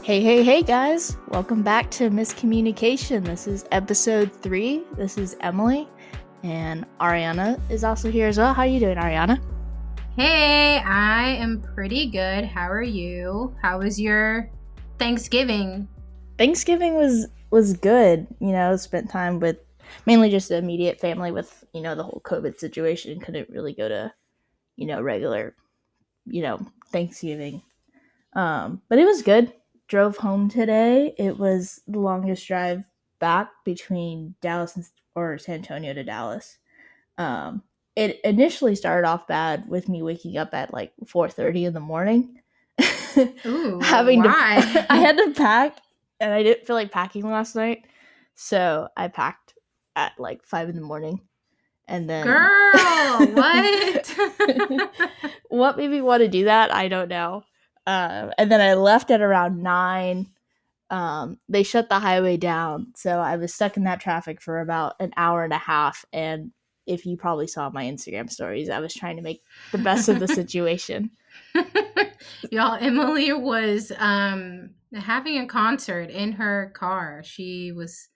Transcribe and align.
Hey, 0.00 0.20
hey, 0.20 0.42
hey, 0.42 0.62
guys. 0.62 1.16
Welcome 1.28 1.62
back 1.62 1.88
to 1.92 2.10
Miscommunication. 2.10 3.24
This 3.24 3.46
is 3.46 3.64
episode 3.70 4.32
three. 4.32 4.82
This 4.96 5.16
is 5.16 5.36
Emily, 5.40 5.86
and 6.42 6.84
Ariana 7.00 7.60
is 7.70 7.84
also 7.84 8.10
here 8.10 8.26
as 8.26 8.38
well. 8.38 8.52
How 8.52 8.62
are 8.62 8.66
you 8.66 8.80
doing, 8.80 8.96
Ariana? 8.96 9.40
Hey, 10.16 10.78
I 10.78 11.36
am 11.36 11.60
pretty 11.60 12.06
good. 12.10 12.44
How 12.44 12.68
are 12.68 12.82
you? 12.82 13.54
How 13.62 13.78
was 13.78 14.00
your 14.00 14.50
Thanksgiving? 14.98 15.86
Thanksgiving 16.36 16.96
was 16.96 17.28
was 17.50 17.74
good. 17.74 18.26
You 18.40 18.50
know, 18.50 18.74
spent 18.76 19.08
time 19.08 19.38
with 19.38 19.58
mainly 20.06 20.30
just 20.30 20.48
the 20.48 20.56
immediate 20.56 20.98
family 20.98 21.30
with, 21.30 21.64
you 21.72 21.80
know, 21.80 21.94
the 21.94 22.02
whole 22.02 22.20
COVID 22.24 22.58
situation. 22.58 23.20
Couldn't 23.20 23.50
really 23.50 23.72
go 23.72 23.88
to, 23.88 24.12
you 24.74 24.86
know, 24.86 25.00
regular, 25.00 25.54
you 26.26 26.42
know, 26.42 26.58
Thanksgiving. 26.90 27.62
Um, 28.34 28.82
but 28.88 28.98
it 28.98 29.04
was 29.04 29.22
good 29.22 29.52
drove 29.92 30.16
home 30.16 30.48
today. 30.48 31.14
It 31.18 31.38
was 31.38 31.82
the 31.86 31.98
longest 31.98 32.46
drive 32.48 32.88
back 33.18 33.50
between 33.62 34.34
Dallas 34.40 34.74
and, 34.74 34.86
or 35.14 35.36
San 35.36 35.56
Antonio 35.56 35.92
to 35.92 36.02
Dallas. 36.02 36.56
Um, 37.18 37.62
it 37.94 38.18
initially 38.24 38.74
started 38.74 39.06
off 39.06 39.26
bad 39.26 39.68
with 39.68 39.90
me 39.90 40.00
waking 40.00 40.38
up 40.38 40.54
at 40.54 40.72
like 40.72 40.94
4:30 41.04 41.66
in 41.66 41.74
the 41.74 41.80
morning. 41.80 42.40
Ooh, 43.46 43.80
Having 43.82 44.22
why? 44.22 44.62
to 44.72 44.86
I 44.90 44.96
had 44.96 45.18
to 45.18 45.34
pack 45.36 45.76
and 46.20 46.32
I 46.32 46.42
didn't 46.42 46.66
feel 46.66 46.74
like 46.76 46.90
packing 46.90 47.30
last 47.30 47.54
night. 47.54 47.84
So 48.34 48.88
I 48.96 49.08
packed 49.08 49.58
at 49.94 50.12
like 50.18 50.42
5 50.46 50.70
in 50.70 50.74
the 50.74 50.80
morning. 50.80 51.20
And 51.86 52.08
then 52.08 52.24
Girl, 52.24 53.26
what? 53.34 54.16
what 55.50 55.76
made 55.76 55.90
me 55.90 56.00
want 56.00 56.22
to 56.22 56.28
do 56.28 56.46
that? 56.46 56.72
I 56.72 56.88
don't 56.88 57.10
know. 57.10 57.44
Um, 57.86 58.32
and 58.38 58.50
then 58.50 58.60
I 58.60 58.74
left 58.74 59.10
at 59.10 59.20
around 59.20 59.62
nine. 59.62 60.28
Um, 60.90 61.38
they 61.48 61.62
shut 61.62 61.88
the 61.88 61.98
highway 61.98 62.36
down, 62.36 62.92
so 62.94 63.18
I 63.18 63.36
was 63.36 63.54
stuck 63.54 63.76
in 63.76 63.84
that 63.84 64.00
traffic 64.00 64.42
for 64.42 64.60
about 64.60 64.94
an 65.00 65.12
hour 65.16 65.42
and 65.42 65.52
a 65.52 65.58
half. 65.58 66.04
And 66.12 66.52
if 66.86 67.06
you 67.06 67.16
probably 67.16 67.46
saw 67.46 67.70
my 67.70 67.84
Instagram 67.84 68.30
stories, 68.30 68.68
I 68.68 68.80
was 68.80 68.94
trying 68.94 69.16
to 69.16 69.22
make 69.22 69.42
the 69.70 69.78
best 69.78 70.08
of 70.08 70.20
the 70.20 70.28
situation. 70.40 71.10
Y'all, 72.50 72.76
Emily 72.78 73.32
was 73.32 73.90
um 73.98 74.70
having 74.94 75.38
a 75.38 75.46
concert 75.46 76.10
in 76.10 76.32
her 76.32 76.72
car. 76.74 77.22
She 77.24 77.72
was 77.72 78.08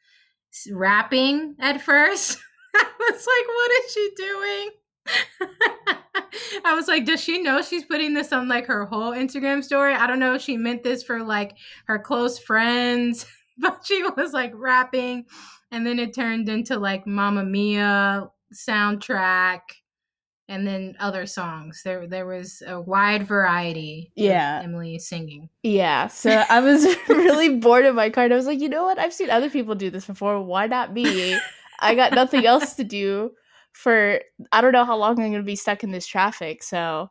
rapping 0.70 1.56
at 1.59 1.81
first. 1.81 2.39
I 2.75 2.84
was 2.98 3.27
like, 3.27 3.48
what 3.48 3.84
is 3.84 3.92
she 3.92 4.11
doing? 4.17 4.70
I 6.65 6.75
was 6.75 6.89
like, 6.89 7.05
does 7.05 7.23
she 7.23 7.43
know 7.43 7.62
she's 7.62 7.85
putting 7.85 8.15
this 8.15 8.33
on 8.33 8.49
like 8.49 8.67
her 8.67 8.87
whole 8.87 9.12
Instagram 9.12 9.62
story? 9.62 9.95
I 9.95 10.07
don't 10.07 10.19
know 10.19 10.35
if 10.35 10.43
she 10.43 10.57
meant 10.57 10.83
this 10.83 11.03
for 11.03 11.23
like 11.23 11.57
her 11.87 11.99
close 11.99 12.39
friends, 12.39 13.27
but 13.59 13.81
she 13.84 14.03
was 14.17 14.33
like 14.33 14.53
rapping 14.55 15.27
and 15.71 15.87
then 15.87 15.99
it 15.99 16.15
turned 16.15 16.49
into 16.49 16.79
like 16.79 17.07
Mamma 17.07 17.45
Mia 17.45 18.29
soundtrack 18.55 19.61
and 20.49 20.67
then 20.67 20.95
other 21.01 21.27
songs. 21.27 21.83
There 21.84 22.07
there 22.07 22.27
was 22.27 22.62
a 22.67 22.81
wide 22.81 23.27
variety 23.27 24.12
of 24.17 24.25
Yeah. 24.25 24.61
Emily 24.62 24.99
singing. 24.99 25.49
Yeah, 25.62 26.07
so 26.09 26.45
I 26.49 26.61
was 26.61 26.84
really 27.09 27.57
bored 27.59 27.84
in 27.84 27.95
my 27.95 28.11
car. 28.11 28.25
And 28.25 28.33
I 28.33 28.37
was 28.37 28.47
like, 28.47 28.61
you 28.61 28.69
know 28.69 28.84
what? 28.84 28.99
I've 28.99 29.12
seen 29.15 29.31
other 29.31 29.51
people 29.51 29.75
do 29.75 29.91
this 29.91 30.07
before. 30.07 30.41
Why 30.43 30.67
not 30.67 30.93
me? 30.93 31.39
I 31.81 31.95
got 31.95 32.12
nothing 32.12 32.47
else 32.47 32.75
to 32.75 32.84
do 32.84 33.33
for 33.77 34.21
I 34.53 34.63
don't 34.63 34.73
know 34.73 34.87
how 34.87 34.97
long 34.97 35.11
I'm 35.11 35.17
going 35.17 35.33
to 35.35 35.43
be 35.43 35.55
stuck 35.55 35.85
in 35.85 35.91
this 35.91 36.07
traffic. 36.07 36.63
So, 36.63 37.11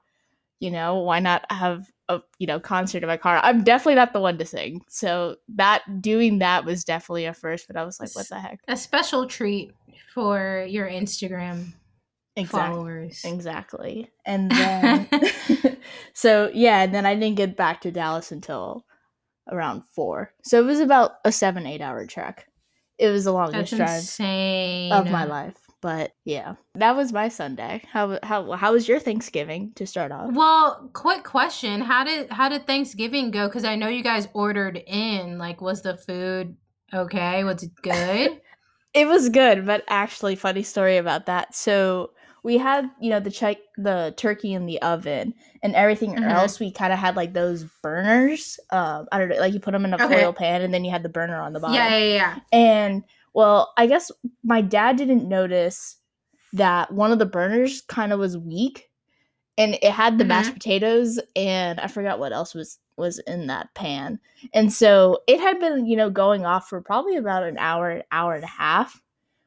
you 0.59 0.71
know, 0.71 0.97
why 0.97 1.19
not 1.19 1.45
have 1.51 1.85
a 2.09 2.21
you 2.39 2.47
know 2.47 2.59
concert 2.59 3.03
in 3.03 3.07
my 3.07 3.17
car? 3.17 3.39
I'm 3.43 3.63
definitely 3.63 3.95
not 3.95 4.13
the 4.13 4.19
one 4.19 4.39
to 4.39 4.45
sing. 4.45 4.81
So 4.89 5.35
that 5.49 6.01
doing 6.01 6.39
that 6.39 6.65
was 6.65 6.83
definitely 6.83 7.25
a 7.25 7.33
first. 7.33 7.67
But 7.67 7.77
I 7.77 7.85
was 7.85 7.99
like, 7.99 8.15
what 8.15 8.27
the 8.29 8.39
heck? 8.39 8.61
A 8.67 8.75
special 8.75 9.27
treat 9.27 9.73
for 10.11 10.65
your 10.67 10.89
Instagram 10.89 11.73
Exactly. 12.35 12.75
followers. 12.75 13.21
Exactly. 13.23 14.09
And 14.25 14.49
then, 14.57 15.07
so 16.13 16.49
yeah, 16.51 16.81
and 16.81 16.95
then 16.95 17.05
I 17.05 17.13
didn't 17.13 17.37
get 17.37 17.55
back 17.55 17.81
to 17.81 17.91
Dallas 17.91 18.31
until 18.31 18.85
around 19.51 19.83
four. 19.93 20.31
So 20.43 20.59
it 20.59 20.65
was 20.65 20.79
about 20.79 21.17
a 21.23 21.31
seven, 21.31 21.67
eight 21.67 21.81
hour 21.81 22.07
trek. 22.07 22.47
It 22.97 23.09
was 23.09 23.25
the 23.25 23.33
longest 23.33 23.71
That's 23.71 23.77
drive 23.77 23.99
insane. 23.99 24.91
of 24.91 25.11
my 25.11 25.25
life. 25.25 25.64
But 25.85 26.13
yeah, 26.23 26.55
that 26.73 26.95
was 26.95 27.13
my 27.13 27.29
Sunday. 27.29 27.83
How 27.93 28.17
how 28.23 28.53
how 28.53 28.71
was 28.73 28.87
your 28.87 28.99
Thanksgiving 28.99 29.71
to 29.75 29.85
start 29.85 30.11
off? 30.11 30.33
Well, 30.33 30.89
quick 30.93 31.23
question: 31.23 31.79
How 31.79 32.03
did 32.03 32.31
how 32.31 32.49
did 32.49 32.65
Thanksgiving 32.65 33.29
go? 33.29 33.47
Because 33.47 33.65
I 33.65 33.75
know 33.75 33.87
you 33.87 34.01
guys 34.01 34.27
ordered 34.33 34.77
in. 34.87 35.37
Like, 35.37 35.61
was 35.61 35.83
the 35.83 35.95
food 35.95 36.57
okay? 36.91 37.43
Was 37.43 37.61
it 37.61 37.69
good? 37.83 38.41
It 38.95 39.07
was 39.07 39.27
good, 39.29 39.65
but 39.65 39.83
actually, 39.89 40.35
funny 40.37 40.63
story 40.63 40.95
about 40.97 41.25
that. 41.27 41.53
So 41.53 42.11
we 42.43 42.57
had 42.57 42.89
you 42.99 43.11
know 43.11 43.19
the 43.19 43.29
check 43.29 43.57
the 43.77 44.11
turkey 44.17 44.53
in 44.53 44.65
the 44.65 44.81
oven 44.81 45.35
and 45.61 45.75
everything 45.75 46.15
Mhm. 46.15 46.31
else. 46.31 46.59
We 46.59 46.71
kind 46.71 46.93
of 46.93 46.97
had 46.97 47.15
like 47.15 47.33
those 47.33 47.65
burners. 47.83 48.57
Um, 48.71 49.05
I 49.11 49.19
don't 49.19 49.29
know, 49.29 49.35
like 49.35 49.53
you 49.53 49.59
put 49.59 49.73
them 49.73 49.85
in 49.85 49.93
a 49.93 49.97
Okay. 50.03 50.07
foil 50.07 50.33
pan 50.33 50.61
and 50.63 50.73
then 50.73 50.83
you 50.83 50.89
had 50.89 51.03
the 51.03 51.09
burner 51.09 51.39
on 51.41 51.53
the 51.53 51.59
bottom. 51.59 51.75
yeah, 51.75 51.95
yeah, 51.97 52.13
yeah. 52.15 52.35
And 52.51 53.03
well, 53.35 53.73
I 53.77 53.87
guess 53.87 54.11
my 54.43 54.61
dad 54.61 54.97
didn't 54.97 55.29
notice 55.29 55.97
that 56.53 56.93
one 56.93 57.11
of 57.11 57.19
the 57.19 57.27
burners 57.27 57.81
kind 57.81 58.13
of 58.13 58.19
was 58.19 58.37
weak 58.37 58.89
and 59.57 59.75
it 59.75 59.91
had 59.91 60.17
the 60.17 60.25
mashed 60.25 60.53
potatoes 60.53 61.19
and 61.35 61.79
I 61.79 61.87
forgot 61.87 62.19
what 62.19 62.33
else 62.33 62.53
was 62.53 62.79
was 62.97 63.19
in 63.19 63.47
that 63.47 63.73
pan. 63.75 64.19
And 64.53 64.71
so 64.73 65.19
it 65.27 65.39
had 65.41 65.59
been, 65.59 65.85
you 65.85 65.97
know, 65.97 66.09
going 66.09 66.45
off 66.45 66.69
for 66.69 66.81
probably 66.81 67.17
about 67.17 67.43
an 67.43 67.57
hour, 67.57 67.89
an 67.91 68.03
hour 68.11 68.35
and 68.35 68.43
a 68.43 68.47
half 68.47 69.01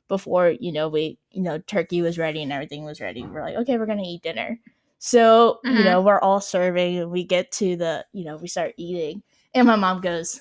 before, 0.09 0.51
you 0.61 0.73
know, 0.73 0.89
we, 0.89 1.19
you 1.31 1.43
know, 1.43 1.59
turkey 1.59 2.03
was 2.03 2.19
ready 2.19 2.43
and 2.43 2.53
everything 2.53 2.85
was 2.85 3.01
ready. 3.01 3.27
We're 3.27 3.43
like, 3.43 3.57
okay, 3.57 3.79
we're 3.79 3.87
going 3.87 3.99
to 3.99 4.05
eat 4.05 4.23
dinner. 4.23 4.59
So, 4.99 5.61
you 5.69 5.83
Mhm. 5.83 5.85
know, 5.85 6.03
we're 6.03 6.21
all 6.21 6.41
serving 6.41 6.99
and 6.99 7.11
we 7.11 7.25
get 7.25 7.53
to 7.53 7.77
the, 7.77 8.07
you 8.13 8.25
know, 8.25 8.37
we 8.37 8.49
start 8.49 8.75
eating 8.77 9.23
and 9.55 9.67
my 9.67 9.77
mom 9.77 10.01
goes, 10.01 10.41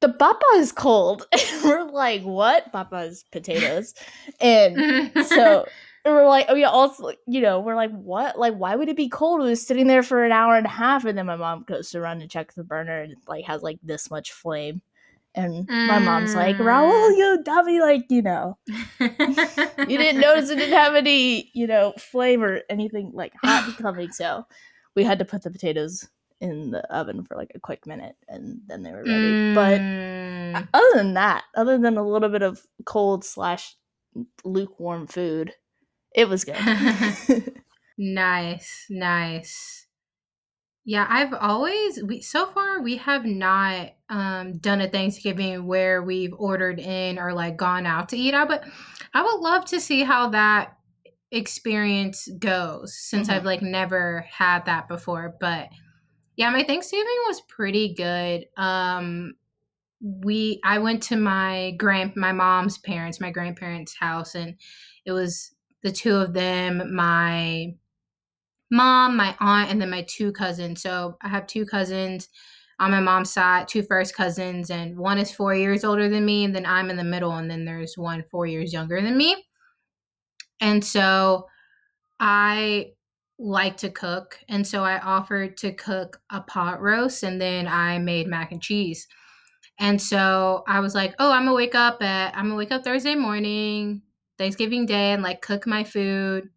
the 0.00 0.10
papa 0.10 0.44
is 0.56 0.72
cold. 0.72 1.26
And 1.32 1.64
we're 1.64 1.90
like, 1.90 2.22
what? 2.22 2.72
Papa's 2.72 3.24
potatoes. 3.32 3.94
And 4.40 5.12
so 5.26 5.66
and 6.06 6.14
we're 6.14 6.28
like, 6.28 6.46
oh 6.48 6.54
yeah, 6.54 6.68
also, 6.68 7.10
you 7.26 7.40
know, 7.40 7.58
we're 7.58 7.74
like, 7.74 7.90
what? 7.90 8.38
Like, 8.38 8.54
why 8.54 8.76
would 8.76 8.88
it 8.88 8.96
be 8.96 9.08
cold? 9.08 9.40
It 9.40 9.50
was 9.50 9.66
sitting 9.66 9.88
there 9.88 10.04
for 10.04 10.24
an 10.24 10.30
hour 10.30 10.56
and 10.56 10.64
a 10.64 10.70
half, 10.70 11.04
and 11.04 11.18
then 11.18 11.26
my 11.26 11.34
mom 11.34 11.64
goes 11.66 11.90
to 11.90 12.00
run 12.00 12.20
to 12.20 12.28
check 12.28 12.54
the 12.54 12.62
burner, 12.62 13.02
and 13.02 13.12
it 13.12 13.18
like 13.26 13.44
has 13.46 13.62
like 13.64 13.80
this 13.82 14.08
much 14.08 14.30
flame, 14.30 14.80
and 15.34 15.68
my 15.68 15.98
mom's 15.98 16.36
like, 16.36 16.56
Mm. 16.56 16.64
Raul, 16.64 17.16
you 17.16 17.42
dummy, 17.42 17.80
like 17.80 18.04
you 18.08 18.22
know, 18.22 18.56
you 19.00 19.98
didn't 19.98 20.20
notice 20.20 20.48
it 20.48 20.58
didn't 20.58 20.78
have 20.78 20.94
any, 20.94 21.50
you 21.54 21.66
know, 21.66 21.92
flame 21.98 22.40
or 22.44 22.62
anything 22.70 23.10
like 23.12 23.32
hot 23.42 23.74
coming, 23.76 24.12
so 24.12 24.46
we 24.94 25.02
had 25.02 25.18
to 25.18 25.24
put 25.24 25.42
the 25.42 25.50
potatoes 25.50 26.08
in 26.40 26.70
the 26.70 26.82
oven 26.94 27.24
for 27.24 27.36
like 27.36 27.52
a 27.54 27.60
quick 27.60 27.86
minute, 27.86 28.16
and 28.28 28.60
then 28.66 28.82
they 28.82 28.92
were 28.92 29.06
ready. 29.06 29.38
But 29.54 29.82
Mm. 30.54 30.68
other 30.74 30.90
than 30.94 31.14
that, 31.14 31.44
other 31.56 31.78
than 31.78 31.96
a 31.96 32.06
little 32.06 32.28
bit 32.28 32.42
of 32.42 32.62
cold 32.84 33.24
slash 33.24 33.76
lukewarm 34.44 35.06
food, 35.06 35.54
it 36.14 36.28
was 36.28 36.44
good. 36.44 36.56
Nice, 37.98 38.86
nice. 38.90 39.86
Yeah, 40.84 41.06
I've 41.08 41.34
always 41.34 42.02
we 42.02 42.22
so 42.22 42.46
far 42.46 42.80
we 42.80 42.96
have 42.98 43.24
not 43.24 43.92
um 44.08 44.58
done 44.58 44.80
a 44.80 44.88
Thanksgiving 44.88 45.66
where 45.66 46.02
we've 46.02 46.34
ordered 46.38 46.78
in 46.78 47.18
or 47.18 47.32
like 47.32 47.56
gone 47.56 47.86
out 47.86 48.10
to 48.10 48.16
eat 48.16 48.34
out, 48.34 48.48
but 48.48 48.64
I 49.14 49.22
would 49.22 49.40
love 49.40 49.64
to 49.66 49.80
see 49.80 50.04
how 50.04 50.30
that 50.30 50.76
experience 51.32 52.28
goes 52.38 52.96
since 52.98 53.28
Mhm. 53.28 53.32
I've 53.32 53.44
like 53.44 53.62
never 53.62 54.26
had 54.30 54.66
that 54.66 54.88
before. 54.88 55.34
But 55.40 55.70
yeah, 56.36 56.50
my 56.50 56.62
Thanksgiving 56.64 57.06
was 57.26 57.40
pretty 57.42 57.94
good. 57.94 58.46
Um 58.56 59.34
we 60.00 60.60
I 60.64 60.78
went 60.78 61.02
to 61.04 61.16
my 61.16 61.72
grand 61.78 62.14
my 62.16 62.32
mom's 62.32 62.78
parents, 62.78 63.20
my 63.20 63.30
grandparents' 63.30 63.96
house 63.98 64.34
and 64.34 64.54
it 65.04 65.12
was 65.12 65.52
the 65.82 65.92
two 65.92 66.16
of 66.16 66.34
them, 66.34 66.94
my 66.94 67.74
mom, 68.70 69.16
my 69.16 69.36
aunt, 69.40 69.70
and 69.70 69.80
then 69.80 69.90
my 69.90 70.04
two 70.08 70.32
cousins. 70.32 70.82
So 70.82 71.16
I 71.22 71.28
have 71.28 71.46
two 71.46 71.64
cousins 71.64 72.28
on 72.78 72.90
my 72.90 73.00
mom's 73.00 73.32
side, 73.32 73.68
two 73.68 73.82
first 73.82 74.14
cousins, 74.14 74.70
and 74.70 74.98
one 74.98 75.18
is 75.18 75.30
four 75.30 75.54
years 75.54 75.84
older 75.84 76.08
than 76.08 76.24
me, 76.26 76.44
and 76.44 76.54
then 76.54 76.66
I'm 76.66 76.90
in 76.90 76.96
the 76.96 77.04
middle, 77.04 77.32
and 77.32 77.50
then 77.50 77.64
there's 77.64 77.96
one 77.96 78.24
four 78.30 78.46
years 78.46 78.72
younger 78.72 79.00
than 79.00 79.16
me. 79.16 79.36
And 80.60 80.84
so 80.84 81.46
I 82.20 82.92
like 83.38 83.76
to 83.78 83.90
cook, 83.90 84.38
and 84.48 84.66
so 84.66 84.82
I 84.84 84.98
offered 85.00 85.56
to 85.58 85.72
cook 85.72 86.20
a 86.30 86.40
pot 86.40 86.80
roast, 86.80 87.22
and 87.22 87.40
then 87.40 87.66
I 87.68 87.98
made 87.98 88.26
mac 88.26 88.52
and 88.52 88.62
cheese. 88.62 89.06
And 89.78 90.00
so 90.00 90.64
I 90.66 90.80
was 90.80 90.94
like, 90.94 91.14
"Oh, 91.18 91.30
I'm 91.32 91.44
gonna 91.44 91.54
wake 91.54 91.74
up 91.74 92.02
at 92.02 92.34
I'm 92.36 92.44
gonna 92.46 92.56
wake 92.56 92.72
up 92.72 92.82
Thursday 92.84 93.14
morning, 93.14 94.02
Thanksgiving 94.38 94.86
Day, 94.86 95.12
and 95.12 95.22
like 95.22 95.42
cook 95.42 95.66
my 95.66 95.84
food." 95.84 96.48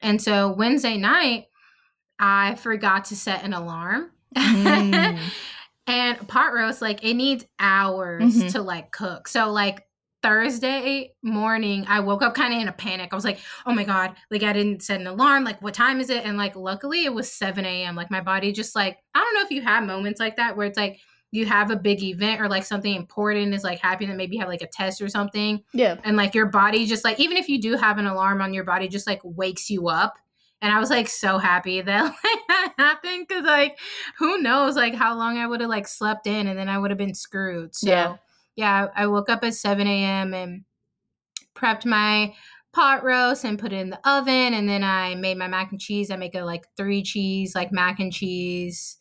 And 0.00 0.20
so 0.20 0.52
Wednesday 0.52 0.96
night, 0.96 1.46
I 2.18 2.54
forgot 2.56 3.06
to 3.06 3.16
set 3.16 3.44
an 3.44 3.52
alarm. 3.52 4.10
Mm. 4.36 5.18
And 5.88 6.26
pot 6.26 6.52
roast, 6.52 6.82
like 6.82 7.04
it 7.04 7.14
needs 7.14 7.44
hours 7.60 8.34
Mhm. 8.36 8.50
to 8.52 8.60
like 8.60 8.90
cook. 8.90 9.28
So 9.28 9.52
like 9.52 9.85
Thursday 10.26 11.14
morning, 11.22 11.84
I 11.86 12.00
woke 12.00 12.20
up 12.20 12.34
kind 12.34 12.52
of 12.52 12.60
in 12.60 12.66
a 12.66 12.72
panic. 12.72 13.10
I 13.12 13.14
was 13.14 13.24
like, 13.24 13.38
oh 13.64 13.72
my 13.72 13.84
God, 13.84 14.16
like 14.28 14.42
I 14.42 14.52
didn't 14.52 14.82
set 14.82 15.00
an 15.00 15.06
alarm. 15.06 15.44
Like, 15.44 15.62
what 15.62 15.72
time 15.72 16.00
is 16.00 16.10
it? 16.10 16.24
And 16.24 16.36
like, 16.36 16.56
luckily 16.56 17.04
it 17.04 17.14
was 17.14 17.30
7 17.30 17.64
a.m. 17.64 17.94
Like, 17.94 18.10
my 18.10 18.20
body 18.20 18.50
just 18.50 18.74
like, 18.74 18.98
I 19.14 19.20
don't 19.20 19.34
know 19.34 19.42
if 19.42 19.52
you 19.52 19.62
have 19.62 19.84
moments 19.84 20.18
like 20.18 20.36
that 20.36 20.56
where 20.56 20.66
it's 20.66 20.76
like 20.76 20.98
you 21.30 21.46
have 21.46 21.70
a 21.70 21.76
big 21.76 22.02
event 22.02 22.40
or 22.40 22.48
like 22.48 22.64
something 22.64 22.92
important 22.92 23.54
is 23.54 23.62
like 23.62 23.78
happening, 23.78 24.08
that 24.08 24.16
maybe 24.16 24.34
you 24.34 24.40
have 24.40 24.48
like 24.48 24.62
a 24.62 24.66
test 24.66 25.00
or 25.00 25.08
something. 25.08 25.62
Yeah. 25.72 25.96
And 26.02 26.16
like 26.16 26.34
your 26.34 26.46
body 26.46 26.86
just 26.86 27.04
like, 27.04 27.20
even 27.20 27.36
if 27.36 27.48
you 27.48 27.60
do 27.60 27.76
have 27.76 27.98
an 27.98 28.06
alarm 28.06 28.42
on 28.42 28.52
your 28.52 28.64
body, 28.64 28.88
just 28.88 29.06
like 29.06 29.20
wakes 29.22 29.70
you 29.70 29.86
up. 29.88 30.16
And 30.60 30.72
I 30.72 30.80
was 30.80 30.90
like 30.90 31.08
so 31.08 31.38
happy 31.38 31.80
that 31.82 32.02
like 32.02 32.42
that 32.48 32.74
happened 32.78 33.28
because 33.28 33.44
like 33.44 33.78
who 34.18 34.38
knows 34.38 34.74
like 34.74 34.94
how 34.96 35.16
long 35.16 35.38
I 35.38 35.46
would 35.46 35.60
have 35.60 35.70
like 35.70 35.86
slept 35.86 36.26
in 36.26 36.48
and 36.48 36.58
then 36.58 36.68
I 36.68 36.78
would 36.78 36.90
have 36.90 36.98
been 36.98 37.14
screwed. 37.14 37.76
So 37.76 37.88
Yeah. 37.88 38.16
Yeah, 38.56 38.88
I 38.94 39.06
woke 39.06 39.28
up 39.28 39.44
at 39.44 39.54
7 39.54 39.86
a.m. 39.86 40.34
and 40.34 40.64
prepped 41.54 41.86
my 41.86 42.34
pot 42.72 43.04
roast 43.04 43.44
and 43.44 43.58
put 43.58 43.72
it 43.72 43.76
in 43.80 43.90
the 43.90 44.08
oven. 44.08 44.54
And 44.54 44.68
then 44.68 44.82
I 44.82 45.14
made 45.14 45.38
my 45.38 45.48
mac 45.48 45.70
and 45.70 45.80
cheese. 45.80 46.10
I 46.10 46.16
make 46.16 46.34
a 46.34 46.42
like 46.42 46.66
three 46.76 47.02
cheese, 47.02 47.54
like 47.54 47.72
mac 47.72 48.00
and 48.00 48.12
cheese. 48.12 48.96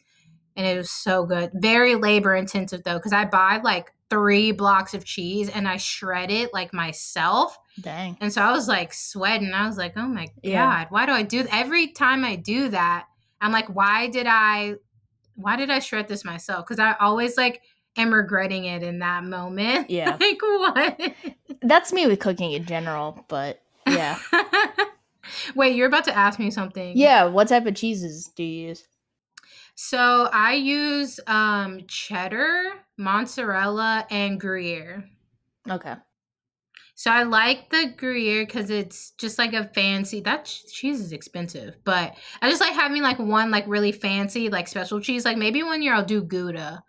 And 0.56 0.66
it 0.66 0.78
was 0.78 0.90
so 0.90 1.26
good. 1.26 1.52
Very 1.54 1.96
labor 1.96 2.36
intensive 2.36 2.84
though, 2.84 2.98
because 2.98 3.12
I 3.12 3.26
buy 3.26 3.60
like 3.64 3.92
three 4.10 4.52
blocks 4.52 4.94
of 4.94 5.04
cheese 5.04 5.50
and 5.50 5.68
I 5.68 5.78
shred 5.78 6.32
it 6.32 6.54
like 6.54 6.74
myself. 6.74 7.58
Dang. 7.82 8.18
And 8.22 8.32
so 8.32 8.42
I 8.42 8.52
was 8.52 8.68
like 8.68 8.94
sweating. 8.94 9.54
I 9.54 9.68
was 9.68 9.78
like, 9.78 9.94
oh 9.98 10.08
my 10.08 10.28
Yeah. 10.42 10.66
God, 10.66 10.88
why 10.90 11.06
do 11.06 11.12
I 11.12 11.24
do 11.24 11.44
th- 11.44 11.54
every 11.54 11.88
time 11.88 12.24
I 12.24 12.38
do 12.38 12.70
that? 12.70 13.08
I'm 13.42 13.52
like, 13.52 13.68
why 13.68 14.08
did 14.08 14.28
I 14.28 14.76
why 15.36 15.58
did 15.58 15.70
I 15.70 15.80
shred 15.80 16.08
this 16.08 16.24
myself? 16.24 16.66
Because 16.66 16.80
I 16.80 16.96
always 17.02 17.36
like 17.36 17.62
am 17.98 18.14
regretting 18.14 18.66
it 18.66 18.84
in 18.84 19.00
that 19.00 19.24
moment. 19.24 19.90
Yeah. 19.90 20.18
like 20.20 20.42
what? 20.42 21.14
That's 21.62 21.94
me 21.94 22.08
with 22.08 22.20
cooking 22.20 22.52
in 22.52 22.66
general, 22.66 23.24
but 23.28 23.62
yeah. 23.88 24.18
Wait, 25.56 25.76
you're 25.76 25.88
about 25.88 26.06
to 26.06 26.16
ask 26.16 26.40
me 26.40 26.52
something. 26.52 26.98
Yeah. 26.98 27.26
What 27.26 27.48
type 27.48 27.66
of 27.66 27.76
cheeses 27.76 28.32
do 28.36 28.44
you 28.44 28.68
use? 28.70 28.88
So 29.76 30.30
I 30.32 30.54
use 30.54 31.20
um 31.28 31.82
cheddar, 31.88 32.74
mozzarella, 32.98 34.08
and 34.10 34.40
Gruyere. 34.40 35.06
Okay. 35.70 35.96
So 36.98 37.12
I 37.12 37.24
like 37.24 37.70
the 37.72 37.94
Gruyere 37.98 38.46
because 38.46 38.70
it's 38.70 39.12
just 39.12 39.38
like 39.38 39.54
a 39.54 39.66
fancy. 39.74 40.22
That 40.22 40.46
cheese 40.46 41.02
is 41.02 41.12
expensive, 41.12 41.76
but 41.84 42.16
I 42.42 42.50
just 42.50 42.62
like 42.62 42.74
having 42.74 43.02
like 43.02 43.20
one 43.20 43.52
like 43.52 43.68
really 43.68 43.92
fancy 43.92 44.48
like 44.48 44.70
special 44.70 45.02
cheese. 45.02 45.26
Like 45.26 45.38
maybe 45.38 45.62
one 45.62 45.82
year 45.82 45.94
I'll 45.94 46.06
do 46.06 46.24
Gouda, 46.24 46.82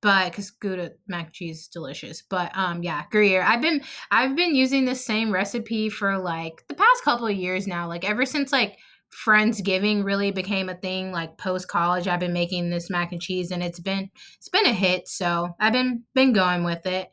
but 0.00 0.30
because 0.30 0.50
Gouda 0.50 0.92
mac 1.06 1.26
and 1.26 1.34
cheese 1.34 1.60
is 1.60 1.68
delicious. 1.68 2.22
But 2.22 2.50
um 2.56 2.82
yeah, 2.82 3.04
Gruyere. 3.10 3.42
I've 3.42 3.62
been 3.62 3.82
I've 4.10 4.36
been 4.36 4.54
using 4.54 4.84
the 4.84 4.94
same 4.94 5.32
recipe 5.32 5.88
for 5.88 6.18
like 6.18 6.64
the 6.68 6.74
past 6.74 7.04
couple 7.04 7.26
of 7.26 7.36
years 7.36 7.66
now. 7.66 7.88
Like 7.88 8.08
ever 8.08 8.24
since 8.24 8.52
like 8.52 8.78
Friendsgiving 9.12 10.04
really 10.04 10.30
became 10.30 10.68
a 10.68 10.76
thing. 10.76 11.10
Like 11.10 11.36
post 11.36 11.66
college, 11.66 12.06
I've 12.06 12.20
been 12.20 12.32
making 12.32 12.70
this 12.70 12.88
mac 12.88 13.10
and 13.10 13.20
cheese, 13.20 13.50
and 13.50 13.62
it's 13.62 13.80
been 13.80 14.08
it's 14.36 14.48
been 14.48 14.66
a 14.66 14.72
hit. 14.72 15.08
So 15.08 15.48
I've 15.58 15.72
been 15.72 16.04
been 16.14 16.32
going 16.32 16.64
with 16.64 16.86
it. 16.86 17.08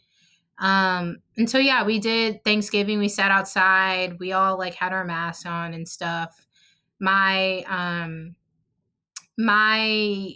Um, 0.60 1.18
and 1.38 1.50
so 1.50 1.58
yeah, 1.58 1.84
we 1.84 2.00
did 2.00 2.44
Thanksgiving. 2.44 3.00
We 3.00 3.10
sat 3.10 3.32
outside. 3.32 4.20
We 4.20 4.32
all 4.32 4.58
like 4.58 4.76
had 4.76 4.94
our 4.94 5.06
masks 5.06 5.46
on 5.46 5.74
and 5.74 5.88
stuff. 5.88 6.36
My 7.00 7.64
um 7.68 8.36
my 9.38 10.34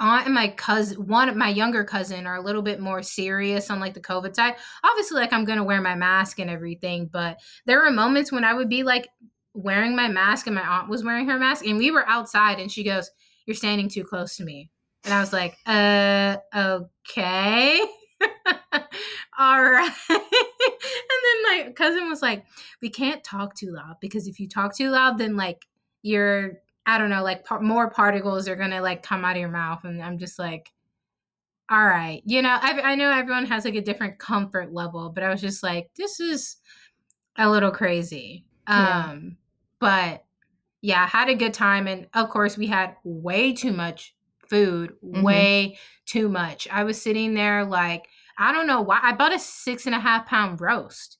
aunt 0.00 0.26
and 0.26 0.34
my 0.34 0.48
cousin, 0.48 1.06
one 1.06 1.36
my 1.36 1.48
younger 1.48 1.84
cousin, 1.84 2.26
are 2.26 2.36
a 2.36 2.42
little 2.42 2.62
bit 2.62 2.80
more 2.80 3.02
serious 3.02 3.70
on 3.70 3.80
like 3.80 3.94
the 3.94 4.00
COVID 4.00 4.34
side. 4.34 4.54
Obviously, 4.84 5.20
like 5.20 5.32
I'm 5.32 5.44
gonna 5.44 5.64
wear 5.64 5.80
my 5.80 5.94
mask 5.94 6.38
and 6.38 6.50
everything, 6.50 7.08
but 7.12 7.38
there 7.66 7.80
were 7.80 7.90
moments 7.90 8.32
when 8.32 8.44
I 8.44 8.54
would 8.54 8.68
be 8.68 8.82
like 8.82 9.08
wearing 9.54 9.96
my 9.96 10.08
mask 10.08 10.46
and 10.46 10.54
my 10.54 10.66
aunt 10.66 10.88
was 10.88 11.04
wearing 11.04 11.28
her 11.28 11.38
mask, 11.38 11.66
and 11.66 11.78
we 11.78 11.90
were 11.90 12.08
outside, 12.08 12.60
and 12.60 12.70
she 12.70 12.84
goes, 12.84 13.10
"You're 13.46 13.54
standing 13.54 13.88
too 13.88 14.04
close 14.04 14.36
to 14.36 14.44
me," 14.44 14.70
and 15.04 15.14
I 15.14 15.20
was 15.20 15.32
like, 15.32 15.56
"Uh, 15.66 16.36
okay." 16.54 17.80
All 19.38 19.62
right. 19.62 19.90
and 20.10 20.18
then 20.18 21.42
my 21.44 21.72
cousin 21.76 22.08
was 22.08 22.22
like, 22.22 22.44
we 22.82 22.90
can't 22.90 23.22
talk 23.22 23.54
too 23.54 23.72
loud 23.72 23.96
because 24.00 24.26
if 24.26 24.40
you 24.40 24.48
talk 24.48 24.76
too 24.76 24.90
loud, 24.90 25.18
then 25.18 25.36
like 25.36 25.66
you're, 26.02 26.58
I 26.88 26.96
don't 26.96 27.10
know, 27.10 27.22
like 27.22 27.44
par- 27.44 27.60
more 27.60 27.90
particles 27.90 28.48
are 28.48 28.56
going 28.56 28.70
to 28.70 28.80
like 28.80 29.02
come 29.02 29.22
out 29.24 29.36
of 29.36 29.40
your 29.40 29.50
mouth. 29.50 29.84
And 29.84 30.02
I'm 30.02 30.16
just 30.16 30.38
like, 30.38 30.72
all 31.70 31.84
right. 31.84 32.22
You 32.24 32.40
know, 32.40 32.56
I, 32.60 32.80
I 32.80 32.94
know 32.94 33.10
everyone 33.10 33.44
has 33.44 33.66
like 33.66 33.74
a 33.74 33.82
different 33.82 34.18
comfort 34.18 34.72
level, 34.72 35.10
but 35.10 35.22
I 35.22 35.28
was 35.28 35.42
just 35.42 35.62
like, 35.62 35.90
this 35.96 36.18
is 36.18 36.56
a 37.36 37.50
little 37.50 37.70
crazy. 37.70 38.46
Yeah. 38.66 39.10
Um, 39.10 39.36
but 39.80 40.24
yeah, 40.80 41.06
had 41.06 41.28
a 41.28 41.34
good 41.34 41.52
time. 41.52 41.86
And 41.86 42.08
of 42.14 42.30
course, 42.30 42.56
we 42.56 42.66
had 42.66 42.96
way 43.04 43.52
too 43.52 43.72
much 43.72 44.14
food, 44.48 44.94
Mhm. 45.04 45.22
way 45.22 45.78
too 46.06 46.30
much. 46.30 46.68
I 46.72 46.84
was 46.84 47.00
sitting 47.00 47.34
there 47.34 47.66
like, 47.66 48.08
I 48.38 48.50
don't 48.50 48.66
know 48.66 48.80
why. 48.80 49.00
I 49.02 49.12
bought 49.12 49.34
a 49.34 49.38
six 49.38 49.84
and 49.84 49.94
a 49.94 50.00
half 50.00 50.24
pound 50.24 50.60
roast, 50.62 51.18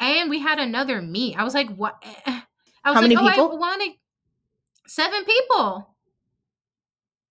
and 0.00 0.30
we 0.30 0.38
had 0.38 0.58
another 0.58 1.02
meat. 1.02 1.36
I 1.36 1.44
was 1.44 1.52
like, 1.52 1.68
what? 1.76 2.02
I 2.26 2.90
was 2.90 2.94
How 2.94 3.02
like, 3.02 3.18
oh, 3.18 3.28
people? 3.28 3.52
I 3.52 3.56
wanted 3.56 3.90
seven 4.86 5.24
people. 5.24 5.88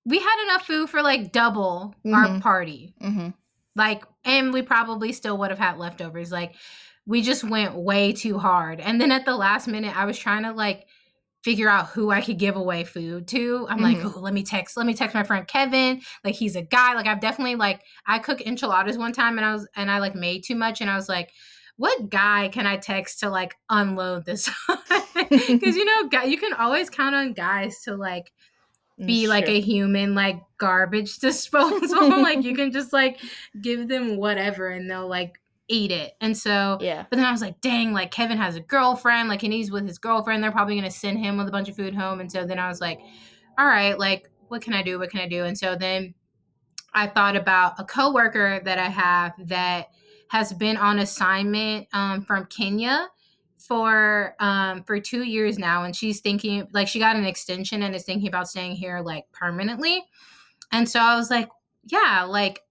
We 0.05 0.19
had 0.19 0.43
enough 0.43 0.65
food 0.67 0.89
for 0.89 1.01
like 1.01 1.31
double 1.31 1.95
our 2.05 2.27
Mhm. 2.27 2.41
party. 2.41 2.93
Mm-hmm. 3.01 3.29
Like, 3.75 4.03
and 4.25 4.53
we 4.53 4.61
probably 4.61 5.11
still 5.13 5.37
would 5.37 5.49
have 5.49 5.59
had 5.59 5.77
leftovers. 5.77 6.31
Like, 6.31 6.55
we 7.05 7.21
just 7.21 7.43
went 7.43 7.75
way 7.75 8.11
too 8.13 8.37
hard. 8.37 8.79
And 8.79 8.99
then 8.99 9.11
at 9.11 9.25
the 9.25 9.35
last 9.35 9.67
minute, 9.67 9.95
I 9.95 10.05
was 10.05 10.17
trying 10.17 10.43
to 10.43 10.51
like 10.51 10.87
figure 11.43 11.67
out 11.69 11.87
who 11.87 12.09
I 12.11 12.21
could 12.21 12.37
give 12.39 12.55
away 12.55 12.83
food 12.85 13.27
to. 13.29 13.67
I'm 13.69 13.81
like, 13.81 13.97
Mhm. 13.97 14.13
oh, 14.15 14.19
let 14.19 14.33
me 14.33 14.43
text, 14.43 14.77
let 14.77 14.85
me 14.85 14.93
text 14.93 15.13
my 15.13 15.23
friend 15.23 15.45
Kevin. 15.47 16.01
Like, 16.23 16.35
he's 16.35 16.55
a 16.55 16.61
guy. 16.61 16.93
Like, 16.93 17.07
I've 17.07 17.19
definitely 17.19 17.55
like 17.55 17.81
I 18.05 18.19
cook 18.19 18.41
enchiladas 18.41 18.97
one 18.97 19.11
time, 19.13 19.37
and 19.37 19.45
I 19.45 19.53
was 19.53 19.67
and 19.75 19.89
I 19.91 19.99
like 19.99 20.15
made 20.15 20.43
too 20.43 20.55
much, 20.55 20.81
and 20.81 20.89
I 20.89 20.95
was 20.95 21.07
like. 21.09 21.31
What 21.77 22.09
guy 22.09 22.49
can 22.49 22.67
I 22.67 22.77
text 22.77 23.19
to 23.21 23.29
like 23.29 23.55
unload 23.69 24.25
this? 24.25 24.49
Because 25.13 25.75
you 25.75 25.85
know, 25.85 26.09
guy, 26.09 26.25
you 26.25 26.37
can 26.37 26.53
always 26.53 26.89
count 26.89 27.15
on 27.15 27.33
guys 27.33 27.81
to 27.83 27.95
like 27.95 28.31
mm, 28.99 29.05
be 29.07 29.27
like 29.27 29.47
a 29.47 29.59
human 29.59 30.15
like 30.15 30.41
garbage 30.57 31.17
disposal. 31.19 32.09
Like 32.21 32.43
you 32.43 32.55
can 32.55 32.71
just 32.71 32.93
like 32.93 33.19
give 33.61 33.87
them 33.87 34.17
whatever 34.17 34.69
and 34.69 34.89
they'll 34.89 35.07
like 35.07 35.39
eat 35.67 35.91
it. 35.91 36.13
And 36.21 36.37
so 36.37 36.77
yeah. 36.81 37.05
but 37.09 37.15
then 37.15 37.25
i 37.25 37.31
was 37.31 37.41
like 37.41 37.61
dang 37.61 37.93
like 37.93 38.11
kevin 38.11 38.37
has 38.37 38.57
a 38.57 38.59
girlfriend 38.59 39.29
like 39.29 39.43
and 39.43 39.53
he's 39.53 39.71
with 39.71 39.87
his 39.87 39.97
girlfriend. 39.97 40.43
They're 40.43 40.51
probably 40.51 40.75
going 40.75 40.89
to 40.89 40.91
send 40.91 41.19
him 41.19 41.37
with 41.37 41.47
a 41.47 41.51
bunch 41.51 41.69
of 41.69 41.75
food 41.75 41.95
home. 41.95 42.19
And 42.19 42.31
so 42.31 42.45
then 42.45 42.59
i 42.59 42.67
was 42.67 42.81
like 42.81 42.99
all 43.57 43.65
right 43.65 43.97
like 43.97 44.29
what 44.49 44.61
can 44.61 44.73
i 44.73 44.83
do? 44.83 44.99
What 44.99 45.09
can 45.09 45.21
i 45.21 45.27
do? 45.27 45.45
And 45.45 45.57
so 45.57 45.75
then 45.75 46.13
i 46.93 47.07
thought 47.07 47.35
about 47.35 47.79
a 47.79 47.85
coworker 47.85 48.61
that 48.65 48.77
i 48.77 48.89
have 48.89 49.33
that 49.47 49.87
has 50.33 50.51
been 50.51 50.77
on 50.77 50.97
assignment 50.97 51.87
um, 51.93 52.23
from 52.23 52.45
kenya 52.47 53.07
for 53.59 54.35
um 54.39 54.83
for 54.83 54.99
two 54.99 55.23
years 55.23 55.59
now 55.59 55.83
and 55.83 55.95
she's 55.95 56.21
thinking 56.21 56.67
like 56.73 56.87
she 56.87 56.97
got 56.97 57.15
an 57.15 57.23
extension 57.23 57.83
and 57.83 57.95
is 57.95 58.03
thinking 58.03 58.27
about 58.27 58.49
staying 58.49 58.75
here 58.75 58.99
like 58.99 59.25
permanently. 59.31 60.03
And 60.71 60.89
so 60.89 60.99
i 60.99 61.15
was 61.15 61.29
like 61.29 61.49
yeah 61.85 62.25
like 62.27 62.61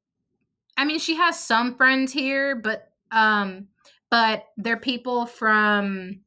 i 0.77 0.85
mean 0.85 0.99
she 0.99 1.15
has 1.15 1.39
some 1.39 1.77
friends 1.77 2.13
here 2.13 2.57
but 2.57 2.91
um 3.13 3.69
but 4.11 4.49
they're 4.57 4.77
people 4.77 5.25
from 5.25 6.21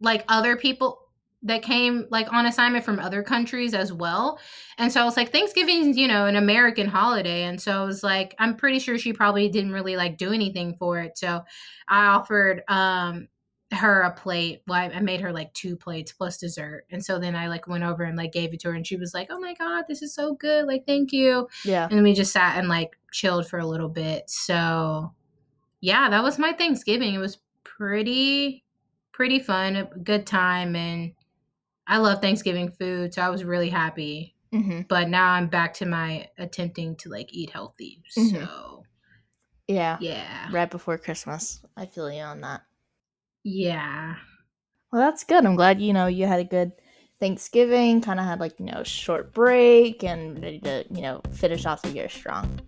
like 0.00 0.24
other 0.28 0.56
people 0.56 1.05
that 1.46 1.62
came 1.62 2.06
like 2.10 2.32
on 2.32 2.46
assignment 2.46 2.84
from 2.84 2.98
other 2.98 3.22
countries 3.22 3.72
as 3.72 3.92
well. 3.92 4.38
And 4.78 4.92
so 4.92 5.00
i 5.00 5.04
was 5.04 5.16
like 5.16 5.30
thanksgiving's 5.32 5.96
you 5.96 6.08
know 6.08 6.26
an 6.26 6.36
american 6.36 6.86
holiday. 6.88 7.44
And 7.44 7.60
so 7.60 7.82
i 7.82 7.84
was 7.84 8.02
like 8.02 8.34
i'm 8.38 8.56
pretty 8.56 8.78
sure 8.78 8.98
she 8.98 9.12
probably 9.12 9.48
didn't 9.48 9.72
really 9.72 9.96
like 9.96 10.18
do 10.18 10.32
anything 10.32 10.74
for 10.78 10.98
it. 11.00 11.16
So 11.16 11.42
i 11.88 12.06
offered 12.06 12.62
um 12.68 13.28
her 13.72 14.02
a 14.02 14.12
plate. 14.12 14.62
Well 14.66 14.78
I, 14.78 14.86
I 14.86 15.00
made 15.00 15.20
her 15.20 15.32
like 15.32 15.52
two 15.52 15.76
plates 15.76 16.12
plus 16.12 16.36
dessert. 16.38 16.84
And 16.90 17.04
so 17.04 17.18
then 17.18 17.36
i 17.36 17.48
like 17.48 17.68
went 17.68 17.84
over 17.84 18.02
and 18.02 18.16
like 18.16 18.32
gave 18.32 18.52
it 18.52 18.60
to 18.60 18.68
her. 18.68 18.74
And 18.74 18.86
she 18.86 18.96
was 18.96 19.14
like 19.14 19.28
oh 19.30 19.40
my 19.40 19.54
god 19.54 19.84
this 19.88 20.02
is 20.02 20.14
so 20.14 20.34
good. 20.34 20.66
Like 20.66 20.84
thank 20.84 21.12
you. 21.12 21.48
Yeah. 21.64 21.88
and 21.90 22.02
we 22.02 22.12
just 22.12 22.32
sat 22.32 22.58
and 22.58 22.68
like 22.68 22.96
chilled 23.12 23.48
for 23.48 23.58
a 23.58 23.66
little 23.66 23.88
bit. 23.88 24.28
So 24.28 25.14
yeah 25.80 26.10
that 26.10 26.24
was 26.24 26.38
my 26.38 26.52
thanksgiving. 26.52 27.14
It 27.14 27.18
was 27.18 27.38
pretty 27.62 28.64
pretty 29.16 29.38
fun 29.38 29.76
a 29.76 29.84
good 30.02 30.26
time. 30.26 30.76
And 30.76 31.12
i 31.86 31.98
love 31.98 32.20
thanksgiving 32.20 32.70
food 32.70 33.12
so 33.14 33.22
i 33.22 33.28
was 33.28 33.44
really 33.44 33.70
happy 33.70 34.34
Mm-hmm. 34.52 34.82
but 34.88 35.08
now 35.08 35.32
i'm 35.32 35.48
back 35.48 35.74
to 35.74 35.86
my 35.86 36.28
attempting 36.38 36.96
to 36.96 37.08
like 37.10 37.32
eat 37.32 37.50
healthy 37.50 38.02
so 38.08 38.20
Mhm. 38.20 38.48
Yeah. 39.68 39.96
yeah 40.00 40.48
Right 40.52 40.70
before 40.70 40.96
Christmas. 40.98 41.60
I 41.76 41.86
feel 41.86 42.10
you 42.10 42.22
on 42.22 42.40
that. 42.42 42.62
yeah 43.42 44.14
Well, 44.92 45.02
that's 45.02 45.24
good. 45.24 45.44
I'm 45.44 45.56
glad 45.56 45.80
you 45.80 45.92
know 45.92 46.06
you 46.06 46.26
had 46.26 46.40
a 46.40 46.44
good 46.44 46.72
Thanksgiving, 47.18 48.00
kind 48.02 48.20
of 48.20 48.26
had 48.26 48.40
like, 48.40 48.60
you 48.60 48.66
know, 48.66 48.82
short 48.84 49.32
break 49.32 50.04
and 50.04 50.40
ready 50.42 50.60
to, 50.60 50.84
you 50.90 51.00
know, 51.02 51.22
finish 51.32 51.64
off 51.66 51.80
the 51.82 51.90
year 51.90 52.08
strong. 52.10 52.60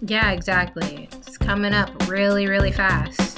Yeah, 0.00 0.32
exactly. 0.32 1.08
It's 1.12 1.36
coming 1.38 1.72
up 1.74 1.90
really, 2.08 2.46
really 2.48 2.72
fast. 2.72 3.35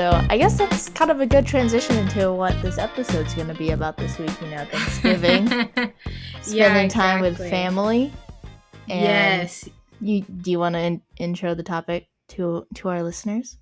So 0.00 0.18
I 0.30 0.38
guess 0.38 0.56
that's 0.56 0.88
kind 0.88 1.10
of 1.10 1.20
a 1.20 1.26
good 1.26 1.44
transition 1.44 1.94
into 1.98 2.32
what 2.32 2.54
this 2.62 2.78
episode's 2.78 3.34
going 3.34 3.48
to 3.48 3.54
be 3.54 3.72
about 3.72 3.98
this 3.98 4.18
week. 4.18 4.30
You 4.40 4.48
know, 4.48 4.64
Thanksgiving, 4.64 5.46
spending 6.40 6.54
Yeah, 6.54 6.88
time 6.88 7.20
with 7.20 7.36
family. 7.36 8.10
And 8.88 9.42
yes. 9.42 9.68
You 10.00 10.22
do 10.22 10.52
you 10.52 10.58
want 10.58 10.74
to 10.74 10.80
in- 10.80 11.02
intro 11.18 11.52
the 11.52 11.62
topic 11.62 12.08
to 12.28 12.66
to 12.76 12.88
our 12.88 13.02
listeners? 13.02 13.58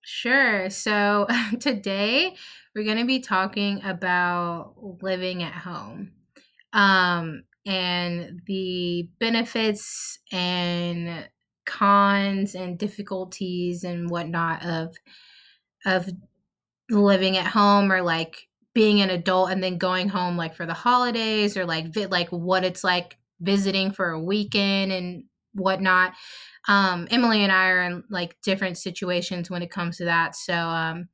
Sure. 0.00 0.70
So 0.70 1.26
today 1.58 2.36
we're 2.72 2.84
going 2.84 2.98
to 2.98 3.04
be 3.04 3.18
talking 3.18 3.82
about 3.82 4.74
living 5.02 5.42
at 5.42 5.54
home 5.54 6.12
um, 6.72 7.42
and 7.66 8.42
the 8.46 9.08
benefits 9.18 10.20
and 10.30 11.28
cons 11.66 12.54
and 12.54 12.78
difficulties 12.78 13.82
and 13.82 14.08
whatnot 14.08 14.64
of 14.64 14.94
of 15.84 16.08
living 16.90 17.36
at 17.36 17.46
home 17.46 17.90
or 17.90 18.02
like 18.02 18.48
being 18.74 19.00
an 19.00 19.10
adult 19.10 19.50
and 19.50 19.62
then 19.62 19.78
going 19.78 20.08
home 20.08 20.36
like 20.36 20.54
for 20.54 20.66
the 20.66 20.74
holidays 20.74 21.56
or 21.56 21.64
like 21.64 21.92
vi- 21.92 22.06
like 22.06 22.28
what 22.30 22.64
it's 22.64 22.84
like 22.84 23.16
visiting 23.40 23.90
for 23.90 24.10
a 24.10 24.20
weekend 24.20 24.92
and 24.92 25.24
whatnot 25.54 26.12
um 26.68 27.06
emily 27.10 27.42
and 27.42 27.52
i 27.52 27.68
are 27.68 27.82
in 27.82 28.04
like 28.10 28.36
different 28.42 28.76
situations 28.76 29.48
when 29.48 29.62
it 29.62 29.70
comes 29.70 29.96
to 29.96 30.04
that 30.04 30.34
so 30.34 30.52
um 30.54 31.08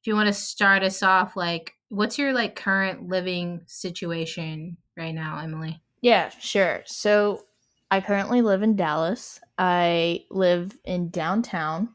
if 0.00 0.06
you 0.06 0.14
want 0.14 0.26
to 0.26 0.32
start 0.32 0.82
us 0.82 1.02
off 1.02 1.36
like 1.36 1.74
what's 1.88 2.18
your 2.18 2.32
like 2.32 2.56
current 2.56 3.08
living 3.08 3.60
situation 3.66 4.76
right 4.96 5.14
now 5.14 5.38
emily 5.38 5.80
Yeah, 6.00 6.28
sure. 6.28 6.82
So 6.86 7.44
I 7.90 8.00
currently 8.00 8.42
live 8.42 8.62
in 8.62 8.76
Dallas. 8.76 9.40
I 9.56 10.24
live 10.30 10.76
in 10.84 11.08
downtown 11.08 11.90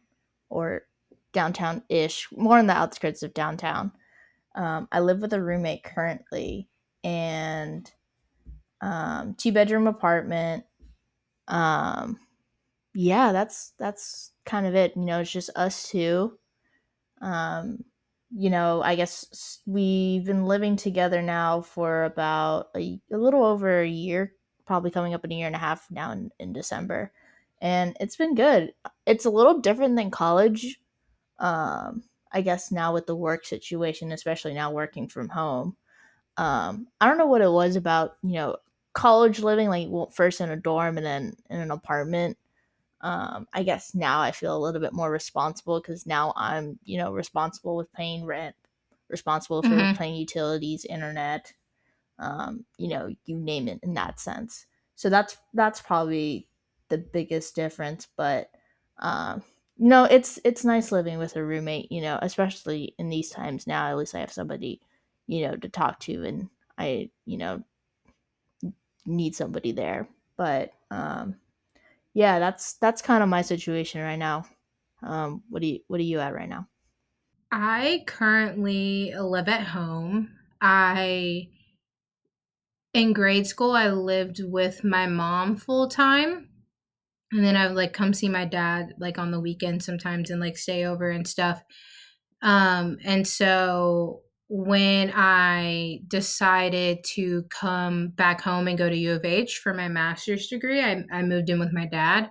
or 0.50 0.84
downtown 1.34 1.84
ish, 1.90 2.28
more 2.32 2.58
on 2.58 2.68
the 2.68 2.74
outskirts 2.74 3.24
of 3.24 3.34
downtown. 3.34 3.92
Um, 4.56 4.88
I 4.92 5.00
live 5.00 5.20
with 5.20 5.34
a 5.34 5.42
roommate 5.42 5.84
currently 5.84 6.68
and 7.04 7.90
um, 8.82 9.36
two 9.36 9.52
bedroom 9.52 9.88
apartment. 9.88 10.66
Um, 11.48 12.18
yeah, 12.94 13.32
that's 13.32 13.74
that's 13.78 14.32
kind 14.46 14.66
of 14.66 14.76
it. 14.76 14.94
You 14.96 15.06
know, 15.06 15.20
it's 15.20 15.32
just 15.32 15.52
us 15.56 15.90
two. 15.90 16.38
Um, 17.22 17.84
you 18.32 18.50
know, 18.50 18.82
I 18.82 18.96
guess 18.96 19.60
we've 19.66 20.26
been 20.26 20.46
living 20.46 20.76
together 20.76 21.22
now 21.22 21.62
for 21.62 22.04
about 22.04 22.70
a, 22.76 23.00
a 23.12 23.18
little 23.18 23.44
over 23.44 23.82
a 23.82 23.88
year, 23.88 24.34
probably 24.66 24.92
coming 24.92 25.14
up 25.14 25.26
in 25.26 25.32
a 25.32 25.36
year 25.36 25.48
and 25.48 25.56
a 25.56 25.60
half 25.60 25.88
now 25.90 26.12
in, 26.12 26.30
in 26.40 26.54
December. 26.54 27.12
And 27.62 27.98
it's 28.00 28.16
been 28.16 28.36
good. 28.36 28.74
It's 29.06 29.26
a 29.26 29.32
little 29.32 29.60
different 29.60 29.96
than 29.96 30.12
college. 30.12 30.80
Um, 31.40 32.04
I 32.32 32.42
guess 32.42 32.72
now 32.72 32.94
with 32.94 33.08
the 33.08 33.16
work 33.16 33.46
situation, 33.46 34.12
especially 34.12 34.54
now 34.54 34.72
working 34.72 35.08
from 35.08 35.30
home. 35.30 35.76
Um, 36.38 36.88
I 37.02 37.08
don't 37.08 37.18
know 37.18 37.28
what 37.28 37.42
it 37.42 37.52
was 37.52 37.76
about, 37.76 38.18
you 38.22 38.34
know, 38.34 38.58
college 38.94 39.40
living, 39.40 39.70
like 39.70 39.88
well, 39.90 40.10
first 40.12 40.42
in 40.42 40.52
a 40.52 40.56
dorm 40.56 40.98
and 40.98 41.06
then 41.06 41.36
in 41.50 41.60
an 41.60 41.72
apartment 41.72 42.38
um, 43.02 43.48
I 43.54 43.64
guess 43.64 43.96
now 43.96 44.20
I 44.20 44.32
feel 44.32 44.56
a 44.56 44.60
little 44.60 44.82
bit 44.82 44.94
more 44.94 45.10
responsible 45.10 45.80
because 45.80 46.06
now 46.06 46.34
I'm, 46.36 46.80
you 46.84 46.98
know, 46.98 47.14
responsible 47.14 47.78
with 47.78 47.92
paying 47.94 48.26
rent, 48.26 48.56
responsible 49.08 49.62
for 49.62 49.70
mm-hmm. 49.70 49.98
paying 49.98 50.16
utilities, 50.16 50.86
internet, 50.86 51.54
um, 52.18 52.66
you 52.78 52.90
know, 52.90 53.10
you 53.26 53.38
name 53.38 53.70
it 53.70 53.80
in 53.84 53.94
that 53.94 54.20
sense. 54.20 54.66
So 54.96 55.10
that's 55.10 55.38
that's 55.54 55.82
probably 55.82 56.48
the 56.90 56.98
biggest 56.98 57.56
difference. 57.56 58.08
But 58.18 58.50
um, 58.98 59.44
no, 59.80 60.04
it's 60.06 60.40
it's 60.44 60.66
nice 60.66 60.92
living 60.92 61.18
with 61.18 61.36
a 61.36 61.44
roommate, 61.44 61.92
you 61.92 62.02
know, 62.02 62.20
especially 62.22 62.96
in 63.00 63.10
these 63.10 63.30
times 63.30 63.66
now. 63.68 63.88
At 63.90 63.98
least 63.98 64.16
I 64.16 64.20
have 64.20 64.32
somebody, 64.32 64.82
you 65.28 65.48
know, 65.48 65.56
to 65.56 65.70
talk 65.70 66.00
to, 66.02 66.24
and 66.24 66.50
I, 66.78 67.12
you 67.26 67.38
know, 67.38 67.64
need 69.06 69.36
somebody 69.36 69.72
there. 69.72 70.08
But 70.38 70.72
um, 70.92 71.36
yeah, 72.14 72.40
that's 72.40 72.76
that's 72.76 73.04
kind 73.04 73.24
of 73.24 73.30
my 73.30 73.42
situation 73.44 74.02
right 74.02 74.18
now. 74.20 74.46
Um, 75.04 75.44
what 75.50 75.62
do 75.62 75.68
you 75.70 75.82
what 75.88 76.00
are 76.00 76.04
you 76.04 76.20
at 76.20 76.34
right 76.36 76.50
now? 76.50 76.68
i 77.52 78.04
currently 78.08 79.14
live 79.16 79.48
at 79.48 79.68
home 79.68 80.36
i 80.62 81.48
in 82.94 83.14
grade 83.14 83.48
school 83.48 83.72
i 83.72 83.90
lived 83.90 84.42
with 84.44 84.84
my 84.84 85.06
mom 85.08 85.56
full 85.56 85.88
time 85.88 86.49
and 87.32 87.44
then 87.44 87.56
i 87.56 87.68
would 87.68 87.76
like 87.76 87.94
come 87.94 88.14
see 88.14 88.30
my 88.30 88.46
dad 88.46 88.94
like 89.00 89.18
on 89.18 89.32
the 89.32 89.40
weekend 89.40 89.84
sometimes 89.84 90.30
and 90.30 90.40
like 90.42 90.58
stay 90.58 90.86
over 90.86 91.10
and 91.10 91.28
stuff. 91.28 91.64
Um 92.42 92.98
and 93.04 93.28
so 93.28 94.22
when 94.48 95.12
i 95.14 96.00
decided 96.08 97.04
to 97.04 97.44
come 97.50 98.08
back 98.10 98.42
home 98.42 98.68
and 98.68 98.78
go 98.78 98.90
to 98.90 98.96
u 98.96 99.14
of 99.14 99.26
h 99.26 99.60
for 99.62 99.74
my 99.74 99.88
master's 99.88 100.48
degree 100.48 100.82
i, 100.82 101.04
I 101.12 101.22
moved 101.22 101.50
in 101.50 101.60
with 101.60 101.74
my 101.74 101.86
dad. 101.86 102.30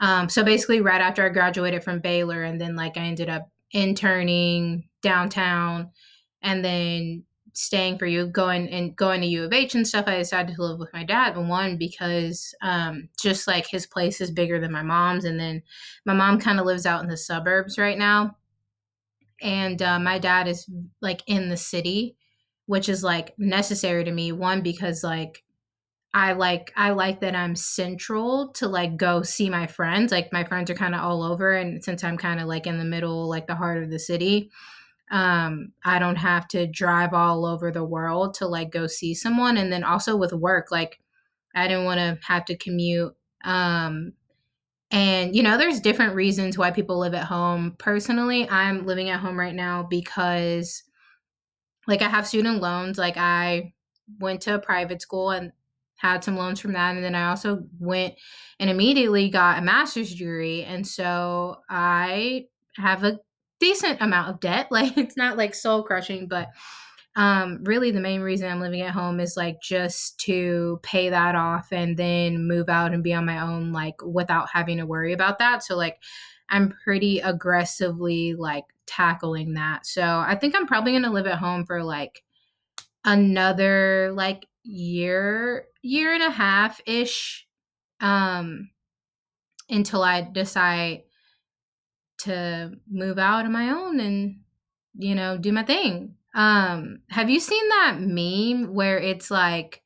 Um 0.00 0.28
so 0.28 0.44
basically 0.44 0.80
right 0.80 1.00
after 1.00 1.24
i 1.24 1.30
graduated 1.30 1.82
from 1.82 2.00
baylor 2.00 2.42
and 2.44 2.60
then 2.60 2.76
like 2.76 2.96
i 2.96 3.00
ended 3.00 3.28
up 3.28 3.50
interning 3.72 4.88
downtown 5.02 5.90
and 6.42 6.64
then 6.64 7.24
staying 7.52 7.98
for 7.98 8.06
you 8.06 8.26
going 8.26 8.68
and 8.68 8.94
going 8.96 9.20
to 9.20 9.26
U 9.26 9.44
of 9.44 9.52
H 9.52 9.74
and 9.74 9.86
stuff, 9.86 10.06
I 10.06 10.18
decided 10.18 10.54
to 10.54 10.62
live 10.62 10.78
with 10.78 10.92
my 10.92 11.04
dad. 11.04 11.36
And 11.36 11.48
one 11.48 11.76
because 11.76 12.54
um, 12.62 13.08
just 13.20 13.46
like 13.46 13.66
his 13.66 13.86
place 13.86 14.20
is 14.20 14.30
bigger 14.30 14.60
than 14.60 14.72
my 14.72 14.82
mom's, 14.82 15.24
and 15.24 15.38
then 15.38 15.62
my 16.04 16.14
mom 16.14 16.40
kind 16.40 16.60
of 16.60 16.66
lives 16.66 16.86
out 16.86 17.02
in 17.02 17.08
the 17.08 17.16
suburbs 17.16 17.78
right 17.78 17.98
now, 17.98 18.36
and 19.40 19.80
uh, 19.82 19.98
my 19.98 20.18
dad 20.18 20.48
is 20.48 20.68
like 21.00 21.22
in 21.26 21.48
the 21.48 21.56
city, 21.56 22.16
which 22.66 22.88
is 22.88 23.02
like 23.02 23.34
necessary 23.38 24.04
to 24.04 24.12
me. 24.12 24.32
One 24.32 24.62
because 24.62 25.02
like 25.04 25.44
I 26.14 26.32
like 26.32 26.72
I 26.76 26.90
like 26.90 27.20
that 27.20 27.36
I'm 27.36 27.54
central 27.54 28.48
to 28.54 28.66
like 28.66 28.96
go 28.96 29.22
see 29.22 29.50
my 29.50 29.66
friends. 29.66 30.10
Like 30.10 30.32
my 30.32 30.44
friends 30.44 30.70
are 30.70 30.74
kind 30.74 30.94
of 30.94 31.02
all 31.02 31.22
over, 31.22 31.52
and 31.52 31.84
since 31.84 32.02
I'm 32.02 32.16
kind 32.16 32.40
of 32.40 32.46
like 32.46 32.66
in 32.66 32.78
the 32.78 32.84
middle, 32.84 33.28
like 33.28 33.46
the 33.46 33.54
heart 33.54 33.82
of 33.82 33.90
the 33.90 33.98
city, 33.98 34.50
um 35.10 35.72
i 35.84 35.98
don't 35.98 36.16
have 36.16 36.46
to 36.48 36.66
drive 36.66 37.14
all 37.14 37.46
over 37.46 37.70
the 37.70 37.84
world 37.84 38.34
to 38.34 38.46
like 38.46 38.70
go 38.70 38.86
see 38.86 39.14
someone. 39.14 39.56
And 39.56 39.72
then 39.72 39.84
also 39.84 40.16
with 40.16 40.32
work 40.32 40.70
like 40.70 41.00
i 41.54 41.66
didn't 41.66 41.84
want 41.84 41.98
to 41.98 42.18
have 42.26 42.44
to 42.46 42.56
commute 42.56 43.14
um 43.44 44.12
and 44.90 45.36
you 45.36 45.42
know 45.42 45.58
there's 45.58 45.80
different 45.80 46.14
reasons 46.14 46.56
why 46.56 46.70
people 46.70 46.98
live 46.98 47.14
at 47.14 47.24
home. 47.24 47.76
Personally 47.78 48.48
i'm 48.50 48.86
living 48.86 49.10
at 49.10 49.20
home 49.20 49.38
right 49.38 49.54
now 49.54 49.82
because 49.82 50.82
like 51.86 52.02
i 52.02 52.08
have 52.08 52.26
student 52.26 52.60
loans. 52.60 52.98
Like 52.98 53.16
i 53.16 53.72
went 54.20 54.42
to 54.42 54.54
a 54.54 54.58
private 54.58 55.02
school 55.02 55.30
and 55.30 55.52
had 55.96 56.22
some 56.22 56.36
loans 56.36 56.60
from 56.60 56.72
that. 56.74 56.94
And 56.94 57.04
then 57.04 57.14
i 57.14 57.28
also 57.30 57.64
went 57.80 58.14
and 58.60 58.70
immediately 58.70 59.30
got 59.30 59.58
a 59.58 59.62
master's 59.62 60.14
degree. 60.14 60.64
And 60.64 60.86
so 60.86 61.56
i 61.68 62.46
have 62.76 63.04
a 63.04 63.18
decent 63.60 64.00
amount 64.00 64.30
of 64.30 64.40
debt. 64.40 64.68
Like 64.72 64.96
it's 64.96 65.16
not 65.16 65.36
like 65.36 65.54
soul 65.54 65.82
crushing 65.82 66.26
but 66.28 66.48
um 67.16 67.64
really 67.64 67.90
the 67.90 68.00
main 68.00 68.20
reason 68.20 68.48
i'm 68.48 68.60
living 68.60 68.82
at 68.82 68.92
home 68.92 69.18
is 69.18 69.36
like 69.36 69.60
just 69.60 70.20
to 70.20 70.78
pay 70.82 71.08
that 71.08 71.34
off 71.34 71.72
and 71.72 71.96
then 71.96 72.46
move 72.46 72.68
out 72.68 72.92
and 72.92 73.02
be 73.02 73.12
on 73.14 73.26
my 73.26 73.40
own 73.40 73.72
like 73.72 73.96
without 74.04 74.48
having 74.52 74.78
to 74.78 74.86
worry 74.86 75.12
about 75.12 75.38
that. 75.38 75.64
So 75.64 75.76
like 75.76 76.00
i'm 76.50 76.74
pretty 76.84 77.18
aggressively 77.20 78.34
like 78.34 78.64
tackling 78.86 79.54
that. 79.54 79.86
So 79.86 80.02
i 80.02 80.36
think 80.36 80.54
i'm 80.54 80.66
probably 80.66 80.98
to 81.00 81.10
live 81.10 81.26
at 81.26 81.38
home 81.38 81.66
for 81.66 81.82
like 81.82 82.22
another 83.04 84.12
like 84.14 84.46
year 84.62 85.66
year 85.82 86.12
and 86.12 86.22
a 86.22 86.30
half 86.30 86.80
ish 86.86 87.46
um 88.00 88.68
until 89.70 90.02
i 90.02 90.20
decide 90.20 91.02
to 92.18 92.72
move 92.90 93.18
out 93.18 93.44
on 93.44 93.52
my 93.52 93.70
own 93.70 94.00
and 94.00 94.40
you 94.96 95.14
know 95.14 95.38
do 95.38 95.52
my 95.52 95.62
thing 95.62 96.14
um 96.34 97.00
have 97.10 97.30
you 97.30 97.40
seen 97.40 97.68
that 97.68 97.98
meme 98.00 98.74
where 98.74 98.98
it's 98.98 99.30
like 99.30 99.82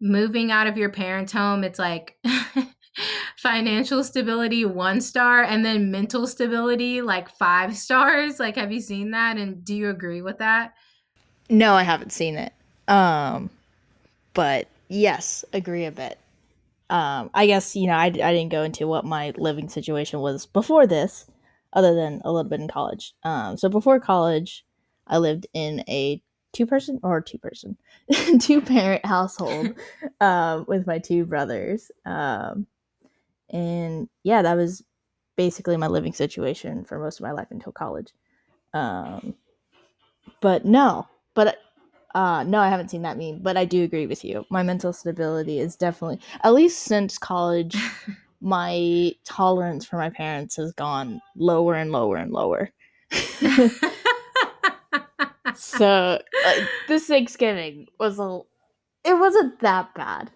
moving 0.00 0.50
out 0.50 0.66
of 0.66 0.76
your 0.76 0.90
parents 0.90 1.32
home 1.32 1.64
it's 1.64 1.78
like 1.78 2.16
financial 3.36 4.04
stability 4.04 4.64
one 4.64 5.00
star 5.00 5.42
and 5.42 5.64
then 5.64 5.90
mental 5.90 6.26
stability 6.26 7.00
like 7.02 7.28
five 7.30 7.76
stars 7.76 8.38
like 8.38 8.56
have 8.56 8.70
you 8.72 8.80
seen 8.80 9.10
that 9.12 9.36
and 9.36 9.64
do 9.64 9.74
you 9.74 9.90
agree 9.90 10.22
with 10.22 10.38
that 10.38 10.72
No, 11.48 11.74
I 11.74 11.82
haven't 11.82 12.12
seen 12.12 12.36
it. 12.36 12.52
Um, 12.88 13.50
but 14.34 14.68
yes, 14.88 15.44
agree 15.52 15.84
a 15.84 15.90
bit. 15.92 16.18
um, 16.90 17.30
I 17.34 17.46
guess 17.46 17.76
you 17.76 17.86
know 17.86 17.94
I, 17.94 18.06
I 18.06 18.10
didn't 18.10 18.50
go 18.50 18.62
into 18.62 18.86
what 18.86 19.04
my 19.04 19.32
living 19.36 19.68
situation 19.68 20.20
was 20.20 20.46
before 20.46 20.86
this, 20.86 21.26
other 21.72 21.94
than 21.94 22.20
a 22.24 22.32
little 22.32 22.48
bit 22.48 22.60
in 22.60 22.68
college. 22.68 23.14
Um, 23.22 23.56
so 23.56 23.68
before 23.68 24.00
college, 24.00 24.64
I 25.06 25.18
lived 25.18 25.46
in 25.54 25.84
a 25.88 26.22
two 26.52 26.66
person 26.66 27.00
or 27.02 27.20
two 27.20 27.38
person, 27.38 27.76
two 28.40 28.60
parent 28.60 29.04
household 29.04 29.74
um, 30.20 30.64
with 30.68 30.86
my 30.86 30.98
two 30.98 31.24
brothers. 31.24 31.90
Um, 32.04 32.66
and 33.50 34.08
yeah, 34.22 34.42
that 34.42 34.56
was 34.56 34.84
basically 35.36 35.76
my 35.76 35.86
living 35.86 36.12
situation 36.12 36.84
for 36.84 36.98
most 36.98 37.20
of 37.20 37.24
my 37.24 37.32
life 37.32 37.48
until 37.50 37.72
college. 37.72 38.12
Um, 38.74 39.34
but 40.40 40.64
no, 40.64 41.06
but 41.34 41.58
uh, 42.14 42.44
no, 42.46 42.58
I 42.58 42.68
haven't 42.68 42.90
seen 42.90 43.02
that 43.02 43.16
meme, 43.16 43.40
but 43.40 43.56
I 43.56 43.64
do 43.64 43.84
agree 43.84 44.06
with 44.06 44.24
you. 44.24 44.44
My 44.50 44.62
mental 44.62 44.92
stability 44.92 45.58
is 45.58 45.76
definitely, 45.76 46.20
at 46.42 46.52
least 46.52 46.80
since 46.80 47.18
college, 47.18 47.76
my 48.42 49.12
tolerance 49.24 49.86
for 49.86 49.96
my 49.96 50.10
parents 50.10 50.56
has 50.56 50.72
gone 50.72 51.20
lower 51.36 51.74
and 51.74 51.92
lower 51.92 52.16
and 52.16 52.32
lower. 52.32 52.70
so 55.54 56.18
like, 56.44 56.68
this 56.88 57.06
Thanksgiving 57.06 57.86
was 58.00 58.18
a, 58.18 58.40
it 59.04 59.14
wasn't 59.14 59.60
that 59.60 59.94
bad, 59.94 60.30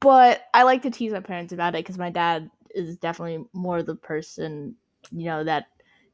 but 0.00 0.42
I 0.52 0.64
like 0.64 0.82
to 0.82 0.90
tease 0.90 1.12
my 1.12 1.20
parents 1.20 1.52
about 1.52 1.76
it 1.76 1.84
because 1.84 1.96
my 1.98 2.10
dad 2.10 2.50
is 2.74 2.96
definitely 2.96 3.46
more 3.52 3.82
the 3.82 3.94
person, 3.94 4.74
you 5.12 5.26
know, 5.26 5.44
that 5.44 5.66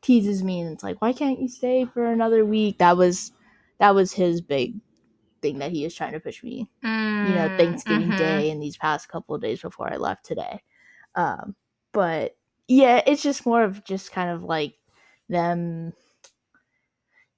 teases 0.02 0.42
me 0.42 0.61
and 0.61 0.73
it's 0.73 0.82
like, 0.82 1.00
why 1.00 1.14
can't 1.14 1.40
you 1.40 1.49
stay 1.49 1.87
for 1.87 2.04
another 2.04 2.44
week? 2.44 2.76
That 2.78 2.99
was, 2.99 3.32
that 3.78 3.94
was 3.94 4.12
his 4.12 4.42
big 4.42 4.75
thing 5.40 5.59
that 5.61 5.70
he 5.70 5.85
was 5.85 5.94
trying 5.94 6.12
to 6.12 6.20
push 6.20 6.42
me. 6.42 6.68
Mm, 6.85 7.28
you 7.28 7.35
know, 7.35 7.49
mm, 7.49 7.56
Thanksgiving 7.56 8.09
mm-hmm. 8.09 8.18
Day 8.18 8.50
and 8.50 8.62
these 8.62 8.76
past 8.76 9.09
couple 9.09 9.35
of 9.35 9.40
days 9.40 9.62
before 9.62 9.90
I 9.90 9.97
left 9.97 10.26
today. 10.26 10.62
Um, 11.14 11.55
but 11.93 12.37
yeah, 12.69 13.02
it's 13.07 13.23
just 13.23 13.47
more 13.47 13.62
of 13.62 13.85
just 13.85 14.12
kind 14.12 14.31
of 14.31 14.43
like 14.43 14.75
them. 15.29 15.93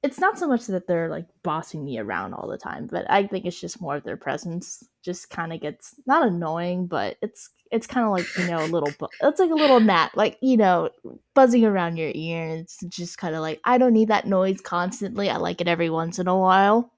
It's 0.03 0.19
not 0.19 0.39
so 0.39 0.49
much 0.49 0.67
that 0.67 0.89
they're 0.89 1.09
like 1.09 1.27
bossing 1.45 1.85
me 1.85 1.99
around 1.99 2.35
all 2.35 2.49
the 2.49 2.59
time, 2.59 2.89
but 2.91 3.09
I 3.09 3.27
think 3.27 3.45
it's 3.45 3.61
just 3.61 3.81
more 3.81 3.97
of 3.97 4.05
their 4.05 4.17
presence 4.17 4.83
just 5.05 5.31
kind 5.31 5.53
of 5.53 5.61
gets 5.61 5.95
not 6.07 6.27
annoying, 6.27 6.87
but 6.87 7.17
it's 7.23 7.51
it's 7.71 7.87
kind 7.87 8.05
of 8.05 8.13
like 8.13 8.27
you 8.37 8.47
know 8.51 8.65
a 8.65 8.67
little 8.67 8.93
bu- 8.99 9.07
it's 9.23 9.41
like 9.41 9.51
a 9.51 9.55
little 9.55 9.81
gnat 9.81 10.15
like 10.15 10.37
you 10.43 10.59
know 10.59 10.91
buzzing 11.35 11.65
around 11.65 11.97
your 11.97 12.11
ear. 12.15 12.49
And 12.49 12.61
it's 12.61 12.79
just 12.89 13.17
kind 13.17 13.35
of 13.35 13.41
like 13.41 13.61
i 13.65 13.79
don't 13.79 13.95
need 13.95 14.09
that 14.09 14.27
noise 14.27 14.61
constantly. 14.61 15.31
I 15.31 15.37
like 15.37 15.61
it 15.61 15.69
every 15.69 15.89
once 15.89 16.19
in 16.19 16.29
a 16.29 16.37
while 16.37 16.93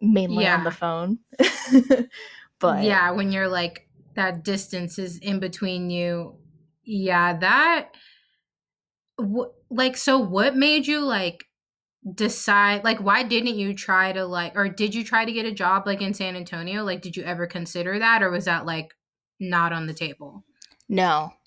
mainly 0.00 0.44
yeah. 0.44 0.56
on 0.56 0.64
the 0.64 0.70
phone. 0.70 1.18
But 2.60 2.82
yeah 2.82 3.12
when 3.12 3.30
you're 3.30 3.46
like 3.46 3.87
that 4.18 4.44
distance 4.44 4.98
is 4.98 5.18
in 5.18 5.40
between 5.40 5.90
you. 5.90 6.36
Yeah 6.84 7.38
that 7.38 7.90
w- 9.18 9.52
like 9.70 9.96
so 9.96 10.18
what 10.18 10.56
made 10.56 10.86
you 10.86 11.00
like 11.00 11.44
decide 12.14 12.82
like 12.84 12.98
why 12.98 13.22
didn't 13.22 13.56
you 13.56 13.74
try 13.74 14.12
to 14.12 14.24
like 14.24 14.56
or 14.56 14.68
did 14.68 14.94
you 14.94 15.04
try 15.04 15.24
to 15.24 15.32
get 15.32 15.46
a 15.46 15.52
job 15.52 15.84
like 15.86 16.02
in 16.02 16.14
San 16.14 16.36
Antonio? 16.36 16.82
Like 16.84 17.00
did 17.00 17.16
you 17.16 17.22
ever 17.22 17.46
consider 17.46 17.98
that 17.98 18.22
or 18.22 18.30
was 18.30 18.46
that 18.46 18.66
like 18.66 18.92
not 19.38 19.72
on 19.72 19.86
the 19.86 19.94
table? 19.94 20.44
No. 20.88 21.32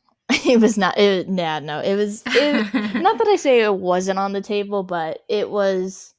It 0.45 0.61
was 0.61 0.77
not 0.77 0.97
it 0.97 1.27
nah, 1.27 1.59
no. 1.59 1.81
It 1.81 1.95
was 1.95 2.23
it, 2.25 2.73
not 2.95 3.17
that 3.17 3.27
I 3.27 3.35
say 3.35 3.63
it 3.63 3.75
wasn't 3.75 4.17
on 4.17 4.31
the 4.31 4.41
table 4.41 4.83
but 4.83 5.19
it 5.27 5.49
was 5.49 6.13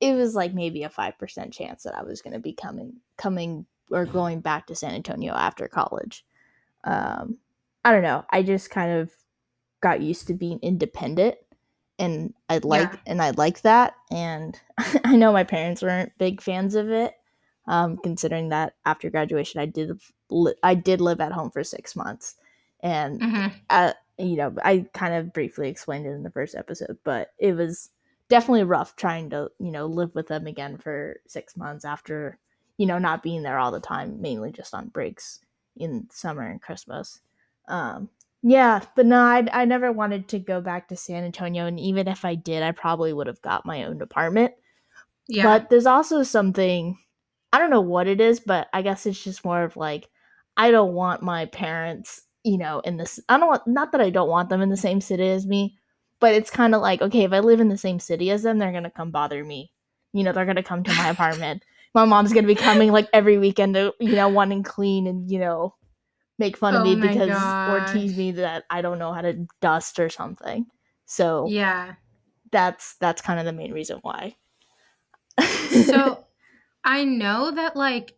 it 0.00 0.14
was 0.14 0.34
like 0.34 0.54
maybe 0.54 0.82
a 0.82 0.88
5% 0.88 1.52
chance 1.52 1.82
that 1.82 1.94
I 1.94 2.02
was 2.02 2.22
going 2.22 2.32
to 2.32 2.40
be 2.40 2.54
coming 2.54 2.94
coming 3.16 3.66
or 3.90 4.06
going 4.06 4.40
back 4.40 4.66
to 4.66 4.74
San 4.74 4.94
Antonio 4.94 5.34
after 5.34 5.68
college 5.68 6.24
um 6.84 7.36
I 7.84 7.92
don't 7.92 8.02
know 8.02 8.24
I 8.30 8.42
just 8.42 8.70
kind 8.70 8.92
of 8.92 9.10
got 9.80 10.00
used 10.00 10.26
to 10.26 10.34
being 10.34 10.58
independent 10.62 11.36
and 12.00 12.32
I 12.48 12.58
like 12.64 12.92
yeah. 12.92 12.98
and 13.06 13.22
I 13.22 13.30
like 13.30 13.60
that. 13.60 13.94
And 14.10 14.58
I 15.04 15.14
know 15.14 15.32
my 15.32 15.44
parents 15.44 15.82
weren't 15.82 16.16
big 16.18 16.40
fans 16.40 16.74
of 16.74 16.90
it, 16.90 17.14
um, 17.68 17.98
considering 17.98 18.48
that 18.48 18.74
after 18.86 19.10
graduation 19.10 19.60
I 19.60 19.66
did 19.66 20.00
li- 20.30 20.54
I 20.62 20.74
did 20.74 21.00
live 21.00 21.20
at 21.20 21.32
home 21.32 21.50
for 21.50 21.62
six 21.62 21.94
months, 21.94 22.36
and 22.80 23.20
mm-hmm. 23.20 23.48
uh, 23.68 23.92
you 24.18 24.36
know 24.36 24.56
I 24.64 24.86
kind 24.94 25.14
of 25.14 25.32
briefly 25.32 25.68
explained 25.68 26.06
it 26.06 26.12
in 26.12 26.22
the 26.22 26.30
first 26.30 26.54
episode, 26.56 26.98
but 27.04 27.32
it 27.38 27.52
was 27.52 27.90
definitely 28.30 28.64
rough 28.64 28.96
trying 28.96 29.28
to 29.30 29.50
you 29.58 29.70
know 29.70 29.86
live 29.86 30.14
with 30.14 30.28
them 30.28 30.46
again 30.46 30.78
for 30.78 31.20
six 31.28 31.54
months 31.54 31.84
after 31.84 32.38
you 32.80 32.86
know 32.86 32.98
not 32.98 33.22
being 33.22 33.42
there 33.42 33.58
all 33.58 33.70
the 33.70 33.78
time, 33.78 34.22
mainly 34.22 34.50
just 34.50 34.72
on 34.72 34.88
breaks 34.88 35.40
in 35.76 36.08
summer 36.10 36.46
and 36.46 36.62
Christmas. 36.62 37.20
Um, 37.68 38.08
yeah, 38.42 38.80
but 38.96 39.04
no, 39.04 39.18
I 39.20 39.46
I 39.52 39.66
never 39.66 39.92
wanted 39.92 40.28
to 40.28 40.38
go 40.38 40.62
back 40.62 40.88
to 40.88 40.96
San 40.96 41.24
Antonio, 41.24 41.66
and 41.66 41.78
even 41.78 42.08
if 42.08 42.24
I 42.24 42.36
did, 42.36 42.62
I 42.62 42.72
probably 42.72 43.12
would 43.12 43.26
have 43.26 43.42
got 43.42 43.66
my 43.66 43.84
own 43.84 44.00
apartment. 44.00 44.54
Yeah. 45.28 45.42
But 45.42 45.68
there's 45.68 45.84
also 45.84 46.22
something 46.22 46.96
I 47.52 47.58
don't 47.58 47.68
know 47.68 47.82
what 47.82 48.06
it 48.06 48.18
is, 48.18 48.40
but 48.40 48.68
I 48.72 48.80
guess 48.80 49.04
it's 49.04 49.22
just 49.22 49.44
more 49.44 49.62
of 49.62 49.76
like 49.76 50.08
I 50.56 50.70
don't 50.70 50.94
want 50.94 51.22
my 51.22 51.44
parents, 51.46 52.22
you 52.44 52.56
know, 52.56 52.80
in 52.80 52.96
this. 52.96 53.20
I 53.28 53.36
don't 53.36 53.48
want 53.48 53.66
not 53.66 53.92
that 53.92 54.00
I 54.00 54.08
don't 54.08 54.30
want 54.30 54.48
them 54.48 54.62
in 54.62 54.70
the 54.70 54.76
same 54.78 55.02
city 55.02 55.28
as 55.28 55.46
me, 55.46 55.76
but 56.18 56.32
it's 56.32 56.50
kind 56.50 56.74
of 56.74 56.80
like 56.80 57.02
okay, 57.02 57.24
if 57.24 57.32
I 57.34 57.40
live 57.40 57.60
in 57.60 57.68
the 57.68 57.76
same 57.76 58.00
city 58.00 58.30
as 58.30 58.42
them, 58.42 58.58
they're 58.58 58.72
gonna 58.72 58.90
come 58.90 59.10
bother 59.10 59.44
me. 59.44 59.70
You 60.14 60.24
know, 60.24 60.32
they're 60.32 60.46
gonna 60.46 60.62
come 60.62 60.82
to 60.84 60.94
my 60.94 61.08
apartment. 61.10 61.62
My 61.94 62.04
mom's 62.04 62.32
gonna 62.32 62.46
be 62.46 62.54
coming 62.54 62.92
like 62.92 63.08
every 63.12 63.38
weekend 63.38 63.74
to 63.74 63.94
you 64.00 64.14
know 64.16 64.28
wanting 64.28 64.62
clean 64.62 65.06
and 65.06 65.30
you 65.30 65.38
know 65.38 65.74
make 66.38 66.56
fun 66.56 66.74
of 66.74 66.82
oh 66.82 66.84
me 66.84 66.96
because 66.96 67.28
gosh. 67.28 67.68
or 67.68 67.92
tease 67.92 68.16
me 68.16 68.32
that 68.32 68.64
I 68.70 68.82
don't 68.82 68.98
know 68.98 69.12
how 69.12 69.20
to 69.20 69.46
dust 69.60 70.00
or 70.00 70.08
something. 70.08 70.66
So 71.06 71.46
yeah, 71.48 71.94
that's 72.50 72.96
that's 73.00 73.22
kind 73.22 73.38
of 73.38 73.46
the 73.46 73.52
main 73.52 73.72
reason 73.72 73.98
why. 74.02 74.36
so 75.40 76.24
I 76.84 77.04
know 77.04 77.50
that 77.50 77.76
like 77.76 78.16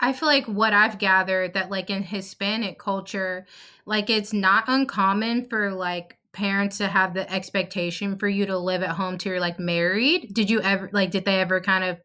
I 0.00 0.14
feel 0.14 0.28
like 0.28 0.46
what 0.46 0.72
I've 0.72 0.98
gathered 0.98 1.54
that 1.54 1.70
like 1.70 1.90
in 1.90 2.02
Hispanic 2.02 2.78
culture, 2.78 3.46
like 3.84 4.08
it's 4.08 4.32
not 4.32 4.64
uncommon 4.66 5.44
for 5.44 5.72
like 5.72 6.16
parents 6.32 6.78
to 6.78 6.88
have 6.88 7.12
the 7.12 7.30
expectation 7.30 8.16
for 8.16 8.28
you 8.28 8.46
to 8.46 8.56
live 8.56 8.82
at 8.82 8.90
home 8.90 9.18
till 9.18 9.32
you're 9.32 9.40
like 9.40 9.60
married. 9.60 10.32
Did 10.32 10.48
you 10.48 10.62
ever 10.62 10.88
like 10.92 11.10
did 11.10 11.26
they 11.26 11.40
ever 11.40 11.60
kind 11.60 11.84
of 11.84 11.98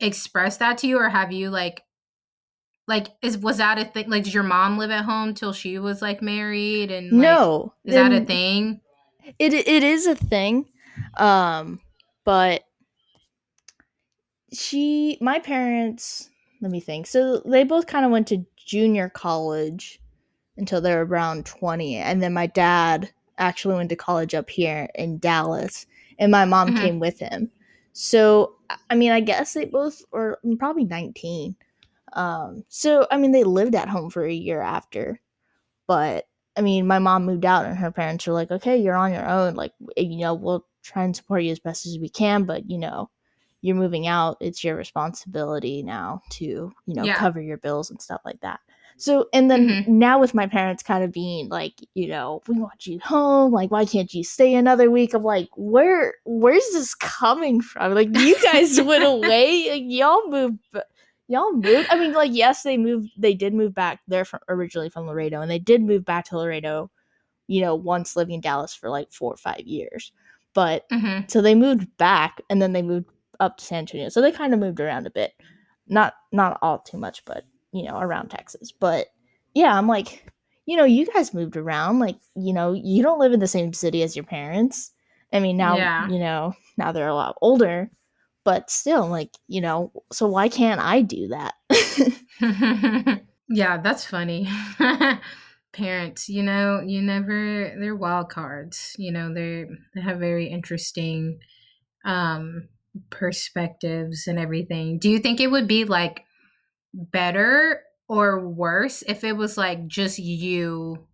express 0.00 0.58
that 0.58 0.78
to 0.78 0.86
you 0.86 0.98
or 0.98 1.08
have 1.08 1.32
you 1.32 1.50
like 1.50 1.82
like 2.86 3.08
is 3.22 3.38
was 3.38 3.58
that 3.58 3.78
a 3.78 3.84
thing 3.84 4.08
like 4.10 4.24
did 4.24 4.34
your 4.34 4.42
mom 4.42 4.76
live 4.78 4.90
at 4.90 5.04
home 5.04 5.34
till 5.34 5.52
she 5.52 5.78
was 5.78 6.02
like 6.02 6.20
married 6.20 6.90
and 6.90 7.10
like, 7.10 7.20
no 7.20 7.72
is 7.84 7.94
that 7.94 8.12
a 8.12 8.24
thing 8.24 8.80
it 9.38 9.54
it 9.54 9.82
is 9.82 10.06
a 10.06 10.14
thing 10.14 10.66
um 11.16 11.80
but 12.24 12.64
she 14.52 15.16
my 15.20 15.38
parents 15.38 16.30
let 16.60 16.70
me 16.70 16.80
think 16.80 17.06
so 17.06 17.40
they 17.46 17.64
both 17.64 17.86
kind 17.86 18.04
of 18.04 18.10
went 18.10 18.26
to 18.26 18.44
junior 18.56 19.08
college 19.08 20.00
until 20.56 20.80
they 20.80 20.94
were 20.94 21.04
around 21.04 21.46
20 21.46 21.96
and 21.96 22.22
then 22.22 22.32
my 22.32 22.46
dad 22.46 23.10
actually 23.38 23.74
went 23.74 23.88
to 23.88 23.96
college 23.96 24.34
up 24.34 24.50
here 24.50 24.88
in 24.94 25.18
dallas 25.18 25.86
and 26.18 26.30
my 26.30 26.44
mom 26.44 26.68
mm-hmm. 26.68 26.78
came 26.78 27.00
with 27.00 27.18
him 27.18 27.50
so 27.94 28.56
i 28.90 28.94
mean 28.94 29.10
i 29.12 29.20
guess 29.20 29.54
they 29.54 29.64
both 29.64 30.02
were 30.12 30.38
probably 30.58 30.84
19 30.84 31.56
um, 32.14 32.64
so 32.68 33.06
I 33.10 33.18
mean, 33.18 33.32
they 33.32 33.44
lived 33.44 33.74
at 33.74 33.88
home 33.88 34.08
for 34.10 34.24
a 34.24 34.32
year 34.32 34.60
after, 34.62 35.20
but 35.86 36.26
I 36.56 36.60
mean, 36.60 36.86
my 36.86 37.00
mom 37.00 37.24
moved 37.26 37.44
out, 37.44 37.66
and 37.66 37.76
her 37.76 37.90
parents 37.90 38.26
were 38.26 38.32
like, 38.32 38.50
"Okay, 38.50 38.78
you're 38.78 38.94
on 38.94 39.12
your 39.12 39.28
own. 39.28 39.54
Like, 39.54 39.72
you 39.96 40.18
know, 40.18 40.34
we'll 40.34 40.64
try 40.82 41.04
and 41.04 41.14
support 41.16 41.42
you 41.42 41.50
as 41.50 41.58
best 41.58 41.86
as 41.86 41.98
we 41.98 42.08
can, 42.08 42.44
but 42.44 42.70
you 42.70 42.78
know, 42.78 43.10
you're 43.62 43.76
moving 43.76 44.06
out. 44.06 44.36
It's 44.40 44.62
your 44.62 44.76
responsibility 44.76 45.82
now 45.82 46.22
to 46.32 46.44
you 46.44 46.94
know 46.94 47.04
yeah. 47.04 47.16
cover 47.16 47.40
your 47.42 47.58
bills 47.58 47.90
and 47.90 48.00
stuff 48.00 48.20
like 48.24 48.40
that." 48.40 48.60
So, 48.96 49.28
and 49.32 49.50
then 49.50 49.68
mm-hmm. 49.68 49.98
now 49.98 50.20
with 50.20 50.34
my 50.34 50.46
parents 50.46 50.82
kind 50.82 51.02
of 51.02 51.12
being 51.12 51.48
like, 51.48 51.74
you 51.94 52.08
know, 52.08 52.42
we 52.46 52.58
want 52.58 52.86
you 52.86 53.00
home. 53.00 53.52
Like, 53.52 53.70
why 53.70 53.84
can't 53.84 54.12
you 54.14 54.22
stay 54.22 54.54
another 54.54 54.90
week? 54.90 55.14
I'm 55.14 55.24
like, 55.24 55.48
where, 55.56 56.14
where's 56.24 56.68
this 56.72 56.94
coming 56.94 57.60
from? 57.60 57.94
Like, 57.94 58.16
you 58.16 58.40
guys 58.42 58.80
went 58.80 59.04
away. 59.24 59.68
Like, 59.70 59.82
y'all 59.86 60.28
moved 60.28 60.58
y'all 61.28 61.52
moved. 61.52 61.88
I 61.90 61.98
mean, 61.98 62.12
like, 62.12 62.32
yes, 62.32 62.62
they 62.62 62.76
moved. 62.76 63.10
They 63.16 63.34
did 63.34 63.54
move 63.54 63.74
back. 63.74 64.00
They're 64.08 64.24
from, 64.24 64.40
originally 64.48 64.88
from 64.88 65.06
Laredo, 65.06 65.40
and 65.40 65.50
they 65.50 65.58
did 65.58 65.82
move 65.82 66.04
back 66.04 66.26
to 66.26 66.38
Laredo. 66.38 66.90
You 67.46 67.60
know, 67.60 67.74
once 67.74 68.16
living 68.16 68.36
in 68.36 68.40
Dallas 68.40 68.74
for 68.74 68.88
like 68.88 69.12
four 69.12 69.34
or 69.34 69.36
five 69.36 69.60
years, 69.60 70.12
but 70.54 70.88
mm-hmm. 70.90 71.26
so 71.28 71.42
they 71.42 71.54
moved 71.54 71.94
back, 71.98 72.40
and 72.48 72.60
then 72.60 72.72
they 72.72 72.82
moved 72.82 73.10
up 73.40 73.58
to 73.58 73.64
San 73.64 73.80
Antonio. 73.80 74.08
So 74.08 74.20
they 74.20 74.32
kind 74.32 74.54
of 74.54 74.60
moved 74.60 74.80
around 74.80 75.06
a 75.06 75.10
bit, 75.10 75.32
not 75.88 76.14
not 76.32 76.58
all 76.62 76.78
too 76.78 76.98
much, 76.98 77.24
but 77.24 77.44
you 77.74 77.84
know, 77.84 77.98
around 77.98 78.30
Texas. 78.30 78.72
But 78.72 79.08
yeah, 79.54 79.76
I'm 79.76 79.86
like, 79.86 80.24
you 80.64 80.76
know, 80.76 80.84
you 80.84 81.06
guys 81.06 81.34
moved 81.34 81.56
around. 81.56 81.98
Like, 81.98 82.16
you 82.34 82.54
know, 82.54 82.72
you 82.72 83.02
don't 83.02 83.20
live 83.20 83.32
in 83.32 83.40
the 83.40 83.46
same 83.46 83.74
city 83.74 84.02
as 84.02 84.16
your 84.16 84.24
parents. 84.24 84.92
I 85.32 85.40
mean, 85.40 85.56
now 85.56 85.76
yeah. 85.76 86.08
you 86.08 86.18
know, 86.18 86.54
now 86.78 86.92
they're 86.92 87.08
a 87.08 87.14
lot 87.14 87.36
older 87.40 87.90
but 88.44 88.68
still 88.68 89.06
like 89.06 89.30
you 89.48 89.62
know 89.62 89.90
so 90.12 90.28
why 90.28 90.50
can't 90.50 90.78
i 90.78 91.00
do 91.00 91.28
that 91.28 91.54
Yeah, 93.48 93.80
that's 93.80 94.04
funny. 94.04 94.48
Parents, 95.72 96.28
you 96.28 96.42
know, 96.42 96.80
you 96.80 97.02
never 97.02 97.74
they're 97.78 97.96
wild 97.96 98.30
cards. 98.30 98.94
You 98.98 99.12
know, 99.12 99.34
they 99.34 99.66
they 99.94 100.00
have 100.00 100.18
very 100.18 100.46
interesting 100.46 101.40
um 102.04 102.68
perspectives 103.10 104.26
and 104.26 104.38
everything. 104.38 104.98
Do 104.98 105.10
you 105.10 105.18
think 105.18 105.40
it 105.40 105.48
would 105.48 105.66
be 105.66 105.84
like 105.84 106.24
better 106.94 107.80
or 108.08 108.46
worse 108.48 109.02
if 109.06 109.24
it 109.24 109.36
was 109.36 109.56
like 109.56 109.86
just 109.86 110.18
you 110.18 111.06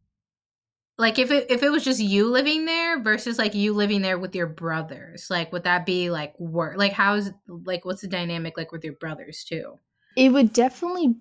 like 0.99 1.19
if 1.19 1.31
it 1.31 1.51
if 1.51 1.63
it 1.63 1.71
was 1.71 1.85
just 1.85 2.01
you 2.01 2.29
living 2.31 2.67
there 2.67 3.01
versus 3.01 3.39
like 3.39 3.55
you 3.55 3.73
living 3.73 4.03
there 4.03 4.19
with 4.19 4.35
your 4.35 4.47
brothers 4.47 5.29
like 5.31 5.53
would 5.53 5.65
that 5.65 5.87
be 5.87 6.11
like 6.11 6.39
work 6.39 6.77
like 6.77 6.93
how's 6.93 7.31
like 7.65 7.85
what's 7.85 8.03
the 8.03 8.09
dynamic 8.09 8.57
like 8.57 8.73
with 8.73 8.85
your 8.85 8.93
brothers 8.95 9.45
too 9.45 9.79
It 10.17 10.31
would 10.31 10.53
definitely 10.53 11.15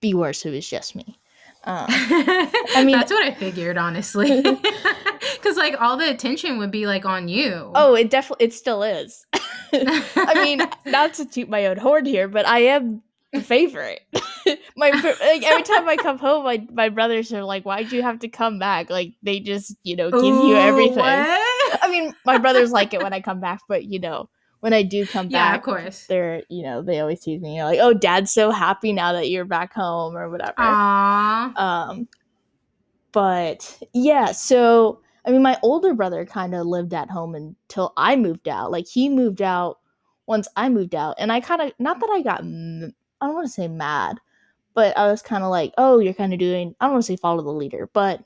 be 0.00 0.14
worse 0.14 0.46
if 0.46 0.52
it 0.52 0.56
was 0.56 0.68
just 0.68 0.94
me. 0.94 1.18
Um, 1.64 1.86
I 1.88 2.82
mean- 2.84 2.96
that's 2.96 3.10
what 3.10 3.24
I 3.24 3.32
figured, 3.34 3.76
honestly. 3.76 4.42
Because 5.36 5.56
like 5.56 5.80
all 5.80 5.96
the 5.96 6.08
attention 6.10 6.58
would 6.58 6.70
be 6.70 6.86
like 6.86 7.04
on 7.04 7.28
you. 7.28 7.70
oh, 7.74 7.94
it 7.94 8.10
definitely 8.10 8.46
it 8.46 8.52
still 8.54 8.82
is. 8.82 9.26
I 9.72 10.32
mean, 10.42 10.60
not 10.86 11.14
to 11.14 11.24
toot 11.24 11.48
my 11.48 11.66
own 11.66 11.76
horn 11.76 12.04
here, 12.04 12.26
but 12.28 12.46
I 12.46 12.60
am 12.60 13.02
favorite. 13.42 14.00
my 14.76 14.90
like 15.20 15.42
every 15.44 15.62
time 15.62 15.88
I 15.88 15.96
come 15.96 16.18
home, 16.18 16.44
my 16.44 16.66
my 16.72 16.88
brothers 16.88 17.32
are 17.32 17.44
like, 17.44 17.64
"Why'd 17.64 17.92
you 17.92 18.02
have 18.02 18.20
to 18.20 18.28
come 18.28 18.58
back?" 18.58 18.90
Like 18.90 19.14
they 19.22 19.40
just 19.40 19.76
you 19.82 19.96
know 19.96 20.10
give 20.10 20.22
you 20.22 20.54
everything. 20.54 20.96
what? 20.96 21.82
I 21.82 21.88
mean, 21.90 22.14
my 22.24 22.38
brothers 22.38 22.70
like 22.70 22.94
it 22.94 23.02
when 23.02 23.12
I 23.12 23.20
come 23.20 23.40
back, 23.40 23.60
but 23.68 23.84
you 23.84 23.98
know, 23.98 24.28
when 24.60 24.72
I 24.72 24.82
do 24.82 25.06
come 25.06 25.28
yeah, 25.28 25.52
back, 25.52 25.58
of 25.58 25.64
course. 25.64 26.06
they're 26.06 26.42
you 26.48 26.62
know 26.62 26.82
they 26.82 27.00
always 27.00 27.20
tease 27.20 27.40
me. 27.40 27.56
You're 27.56 27.64
like, 27.64 27.80
"Oh, 27.80 27.94
Dad's 27.94 28.32
so 28.32 28.50
happy 28.50 28.92
now 28.92 29.12
that 29.12 29.30
you're 29.30 29.44
back 29.44 29.72
home" 29.72 30.16
or 30.16 30.30
whatever. 30.30 30.54
Aww. 30.58 31.56
Um, 31.56 32.08
but 33.12 33.82
yeah, 33.92 34.32
so 34.32 35.00
I 35.26 35.30
mean, 35.30 35.42
my 35.42 35.58
older 35.62 35.94
brother 35.94 36.24
kind 36.24 36.54
of 36.54 36.66
lived 36.66 36.94
at 36.94 37.10
home 37.10 37.34
until 37.34 37.92
I 37.96 38.16
moved 38.16 38.48
out. 38.48 38.70
Like 38.70 38.86
he 38.86 39.08
moved 39.08 39.42
out 39.42 39.78
once 40.26 40.48
I 40.56 40.68
moved 40.68 40.94
out, 40.94 41.16
and 41.18 41.32
I 41.32 41.40
kind 41.40 41.62
of 41.62 41.72
not 41.78 42.00
that 42.00 42.10
I 42.10 42.22
got 42.22 42.40
m- 42.40 42.94
I 43.20 43.26
don't 43.26 43.34
want 43.34 43.46
to 43.46 43.52
say 43.52 43.68
mad, 43.68 44.18
but 44.74 44.96
I 44.98 45.08
was 45.08 45.22
kind 45.22 45.44
of 45.44 45.50
like, 45.50 45.72
oh, 45.78 45.98
you're 45.98 46.14
kind 46.14 46.32
of 46.32 46.38
doing 46.38 46.74
I 46.80 46.86
don't 46.86 46.94
want 46.94 47.04
to 47.04 47.12
say 47.12 47.16
follow 47.16 47.42
the 47.42 47.50
leader, 47.50 47.88
but 47.92 48.24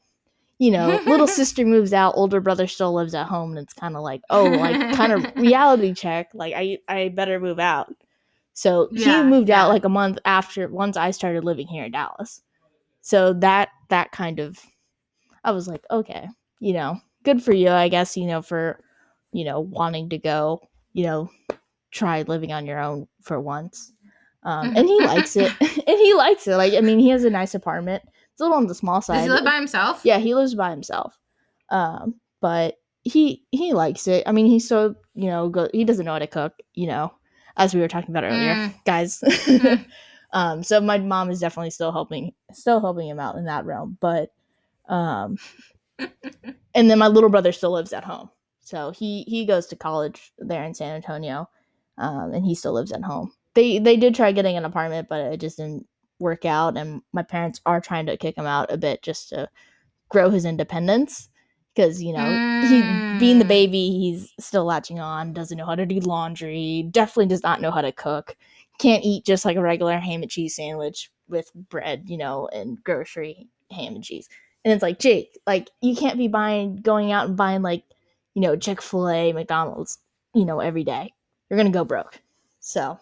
you 0.58 0.70
know, 0.70 1.00
little 1.06 1.26
sister 1.40 1.64
moves 1.64 1.92
out, 1.92 2.14
older 2.16 2.40
brother 2.40 2.66
still 2.66 2.92
lives 2.94 3.14
at 3.14 3.26
home, 3.26 3.50
and 3.50 3.58
it's 3.60 3.74
kind 3.74 3.96
of 3.96 4.02
like, 4.02 4.22
oh, 4.30 4.44
like 4.44 4.94
kind 4.96 5.12
of 5.12 5.26
reality 5.36 5.94
check. 5.94 6.30
Like 6.34 6.54
I 6.56 6.78
I 6.88 7.08
better 7.10 7.40
move 7.40 7.58
out. 7.58 7.92
So 8.52 8.88
Yeah, 8.92 9.22
he 9.22 9.22
moved 9.22 9.48
yeah. 9.48 9.64
out 9.64 9.68
like 9.70 9.84
a 9.84 9.88
month 9.88 10.18
after 10.24 10.68
once 10.68 10.96
I 10.96 11.10
started 11.12 11.44
living 11.44 11.66
here 11.66 11.84
in 11.84 11.92
Dallas. 11.92 12.42
So 13.02 13.32
that 13.34 13.70
that 13.88 14.12
kind 14.12 14.40
of 14.40 14.58
I 15.44 15.52
was 15.52 15.68
like, 15.68 15.84
okay, 15.90 16.28
you 16.60 16.72
know, 16.72 17.00
good 17.24 17.42
for 17.42 17.52
you, 17.52 17.70
I 17.70 17.88
guess, 17.88 18.16
you 18.16 18.26
know, 18.26 18.42
for 18.42 18.80
you 19.32 19.44
know, 19.44 19.60
wanting 19.60 20.08
to 20.10 20.18
go, 20.18 20.60
you 20.92 21.04
know, 21.04 21.30
try 21.90 22.22
living 22.22 22.52
on 22.52 22.66
your 22.66 22.80
own 22.80 23.06
for 23.22 23.40
once. 23.40 23.92
Um, 24.42 24.72
and 24.76 24.88
he 24.88 25.00
likes 25.04 25.36
it. 25.36 25.52
and 25.60 25.98
he 25.98 26.14
likes 26.14 26.46
it. 26.46 26.56
Like, 26.56 26.74
I 26.74 26.80
mean, 26.80 26.98
he 26.98 27.08
has 27.10 27.24
a 27.24 27.30
nice 27.30 27.54
apartment. 27.54 28.02
It's 28.32 28.40
a 28.40 28.44
little 28.44 28.56
on 28.56 28.66
the 28.66 28.74
small 28.74 29.02
side. 29.02 29.16
Does 29.16 29.24
he 29.24 29.30
live 29.30 29.44
by 29.44 29.56
himself? 29.56 30.00
Yeah, 30.04 30.18
he 30.18 30.34
lives 30.34 30.54
by 30.54 30.70
himself. 30.70 31.18
Um, 31.70 32.14
but 32.40 32.76
he 33.04 33.44
he 33.50 33.72
likes 33.72 34.06
it. 34.08 34.22
I 34.26 34.32
mean, 34.32 34.46
he's 34.46 34.66
so 34.66 34.94
you 35.14 35.26
know 35.28 35.48
go, 35.48 35.68
he 35.72 35.84
doesn't 35.84 36.04
know 36.04 36.12
how 36.12 36.18
to 36.18 36.26
cook. 36.26 36.54
You 36.74 36.86
know, 36.86 37.12
as 37.56 37.74
we 37.74 37.80
were 37.80 37.88
talking 37.88 38.10
about 38.10 38.24
earlier, 38.24 38.54
Mm. 38.54 38.84
guys. 38.84 39.20
Mm. 39.20 39.84
um, 40.32 40.62
so 40.62 40.80
my 40.80 40.98
mom 40.98 41.30
is 41.30 41.40
definitely 41.40 41.70
still 41.70 41.92
helping 41.92 42.32
still 42.52 42.80
helping 42.80 43.08
him 43.08 43.20
out 43.20 43.36
in 43.36 43.44
that 43.44 43.64
realm. 43.66 43.98
But 44.00 44.32
um, 44.88 45.36
and 46.74 46.90
then 46.90 46.98
my 46.98 47.08
little 47.08 47.30
brother 47.30 47.52
still 47.52 47.72
lives 47.72 47.92
at 47.92 48.04
home. 48.04 48.30
So 48.60 48.90
he 48.90 49.22
he 49.28 49.44
goes 49.44 49.66
to 49.66 49.76
college 49.76 50.32
there 50.38 50.64
in 50.64 50.74
San 50.74 50.94
Antonio, 50.94 51.48
um, 51.98 52.32
and 52.32 52.44
he 52.44 52.54
still 52.54 52.72
lives 52.72 52.92
at 52.92 53.02
home. 53.02 53.32
They 53.60 53.78
they 53.78 53.96
did 53.98 54.14
try 54.14 54.32
getting 54.32 54.56
an 54.56 54.64
apartment, 54.64 55.08
but 55.08 55.20
it 55.20 55.40
just 55.40 55.58
didn't 55.58 55.86
work 56.18 56.46
out. 56.46 56.78
And 56.78 57.02
my 57.12 57.22
parents 57.22 57.60
are 57.66 57.80
trying 57.80 58.06
to 58.06 58.16
kick 58.16 58.36
him 58.38 58.46
out 58.46 58.72
a 58.72 58.78
bit 58.78 59.02
just 59.02 59.28
to 59.30 59.48
grow 60.08 60.30
his 60.30 60.44
independence 60.46 61.28
because 61.74 62.02
you 62.02 62.12
know 62.12 62.40
he 62.60 62.82
being 63.18 63.38
the 63.38 63.44
Mm. 63.44 63.48
baby 63.48 63.90
he's 63.90 64.32
still 64.40 64.64
latching 64.64 65.00
on 65.00 65.32
doesn't 65.32 65.58
know 65.58 65.66
how 65.66 65.74
to 65.76 65.86
do 65.86 66.00
laundry 66.00 66.88
definitely 66.90 67.26
does 67.26 67.42
not 67.42 67.60
know 67.60 67.70
how 67.70 67.82
to 67.82 67.92
cook 67.92 68.36
can't 68.78 69.04
eat 69.04 69.24
just 69.24 69.44
like 69.44 69.56
a 69.56 69.62
regular 69.62 69.98
ham 69.98 70.22
and 70.22 70.30
cheese 70.30 70.56
sandwich 70.56 71.10
with 71.28 71.52
bread 71.54 72.04
you 72.08 72.18
know 72.18 72.48
and 72.52 72.82
grocery 72.84 73.48
ham 73.70 73.94
and 73.94 74.04
cheese 74.04 74.28
and 74.64 74.72
it's 74.74 74.82
like 74.82 74.98
jake 74.98 75.38
like 75.46 75.70
you 75.82 75.96
can't 75.96 76.18
be 76.18 76.28
buying 76.28 76.76
going 76.76 77.12
out 77.12 77.28
and 77.28 77.36
buying 77.36 77.62
like 77.62 77.84
you 78.34 78.42
know 78.42 78.56
chick-fil-a 78.56 79.32
mcdonald's 79.32 79.98
you 80.34 80.44
know 80.44 80.60
every 80.60 80.84
day 80.84 81.12
you're 81.50 81.58
gonna 81.58 81.70
go 81.70 81.84
broke 81.84 82.20
so 82.60 82.98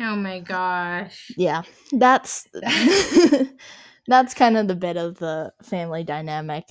Oh 0.00 0.16
my 0.16 0.40
gosh. 0.40 1.30
yeah 1.36 1.62
that's 1.92 2.46
that's 4.06 4.34
kind 4.34 4.56
of 4.56 4.68
the 4.68 4.76
bit 4.76 4.96
of 4.96 5.18
the 5.18 5.52
family 5.62 6.04
dynamic 6.04 6.64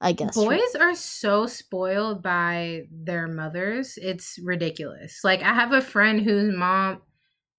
i 0.00 0.12
guess 0.12 0.34
Boys 0.34 0.74
are 0.78 0.94
so 0.94 1.46
spoiled 1.46 2.22
by 2.22 2.82
their 2.90 3.26
mothers. 3.28 3.98
It's 4.00 4.38
ridiculous. 4.42 5.20
Like 5.24 5.42
I 5.42 5.54
have 5.54 5.72
a 5.72 5.80
friend 5.80 6.20
whose 6.20 6.54
mom 6.54 7.02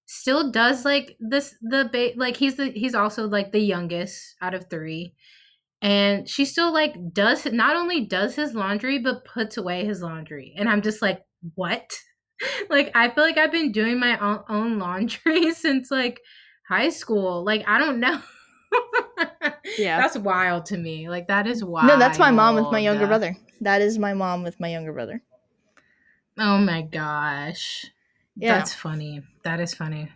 still 0.06 0.50
does 0.50 0.84
like 0.84 1.16
this 1.20 1.54
the 1.60 1.88
ba- 1.92 2.12
like 2.16 2.36
he's 2.36 2.56
the 2.56 2.70
he's 2.70 2.94
also 2.94 3.26
like 3.28 3.52
the 3.52 3.60
youngest 3.60 4.36
out 4.40 4.54
of 4.54 4.70
3. 4.70 5.14
And 5.82 6.28
she 6.28 6.44
still 6.44 6.72
like 6.72 6.94
does 7.12 7.44
not 7.46 7.76
only 7.76 8.06
does 8.06 8.34
his 8.34 8.54
laundry 8.54 8.98
but 8.98 9.24
puts 9.24 9.56
away 9.56 9.84
his 9.84 10.02
laundry. 10.02 10.54
And 10.56 10.68
I'm 10.68 10.82
just 10.82 11.02
like, 11.02 11.22
"What?" 11.54 11.90
like 12.70 12.90
I 12.94 13.08
feel 13.10 13.24
like 13.24 13.38
I've 13.38 13.52
been 13.52 13.72
doing 13.72 13.98
my 13.98 14.18
own, 14.18 14.40
own 14.48 14.78
laundry 14.78 15.52
since 15.54 15.90
like 15.90 16.20
high 16.68 16.90
school. 16.90 17.44
Like 17.44 17.64
I 17.66 17.78
don't 17.78 18.00
know. 18.00 18.20
Yeah. 19.76 20.00
That's 20.00 20.16
wild 20.16 20.66
to 20.66 20.76
me. 20.76 21.08
Like 21.08 21.28
that 21.28 21.46
is 21.46 21.62
wild. 21.62 21.86
No, 21.88 21.98
that's 21.98 22.18
my 22.18 22.30
mom 22.30 22.54
with 22.56 22.66
my 22.72 22.78
younger 22.78 23.06
brother. 23.06 23.36
That 23.60 23.80
is 23.80 23.98
my 23.98 24.12
mom 24.14 24.42
with 24.42 24.58
my 24.58 24.68
younger 24.68 24.92
brother. 24.92 25.22
Oh 26.38 26.58
my 26.58 26.82
gosh. 26.82 27.86
Yeah. 28.36 28.56
That's 28.58 28.74
funny. 28.74 29.22
That 29.44 29.60
is 29.60 29.74
funny. 29.74 30.10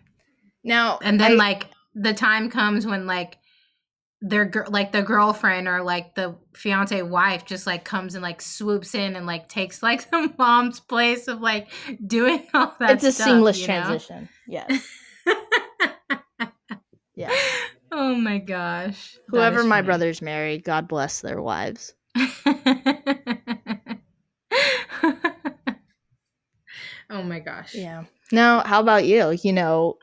Now, 0.63 0.99
And 1.01 1.19
then 1.19 1.33
I- 1.33 1.35
like 1.35 1.67
the 1.95 2.13
time 2.13 2.49
comes 2.49 2.85
when 2.85 3.05
like 3.05 3.37
their 4.25 4.45
girl 4.45 4.65
like 4.69 4.93
the 4.93 5.01
girlfriend 5.01 5.67
or 5.67 5.83
like 5.83 6.15
the 6.15 6.33
fiance 6.53 7.01
wife 7.01 7.45
just 7.45 7.67
like 7.67 7.83
comes 7.83 8.15
and 8.15 8.23
like 8.23 8.41
swoops 8.41 8.95
in 8.95 9.17
and 9.17 9.25
like 9.25 9.49
takes 9.49 9.83
like 9.83 10.09
the 10.11 10.33
mom's 10.37 10.79
place 10.79 11.27
of 11.27 11.41
like 11.41 11.67
doing 12.07 12.47
all 12.53 12.73
that 12.79 12.91
it's 12.91 13.03
a 13.03 13.11
stuff, 13.11 13.27
seamless 13.27 13.61
you 13.61 13.67
know? 13.67 13.81
transition. 13.81 14.29
Yes. 14.47 14.87
Yeah. 17.15 17.29
oh 17.91 18.15
my 18.15 18.39
gosh. 18.39 19.19
Whoever 19.27 19.63
my 19.63 19.77
funny. 19.77 19.85
brothers 19.85 20.19
marry, 20.19 20.57
God 20.57 20.87
bless 20.87 21.21
their 21.21 21.43
wives. 21.43 21.93
oh 22.15 22.27
my 27.11 27.39
gosh. 27.39 27.75
Yeah. 27.75 28.05
Now, 28.31 28.61
how 28.61 28.79
about 28.79 29.05
you? 29.05 29.37
You 29.43 29.53
know, 29.53 29.99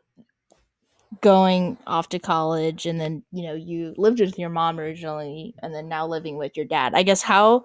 going 1.20 1.76
off 1.86 2.08
to 2.10 2.18
college 2.18 2.86
and 2.86 3.00
then, 3.00 3.22
you 3.32 3.42
know, 3.42 3.54
you 3.54 3.94
lived 3.96 4.20
with 4.20 4.38
your 4.38 4.50
mom 4.50 4.78
originally 4.78 5.54
and 5.62 5.74
then 5.74 5.88
now 5.88 6.06
living 6.06 6.36
with 6.36 6.56
your 6.56 6.66
dad. 6.66 6.94
I 6.94 7.02
guess 7.02 7.22
how 7.22 7.64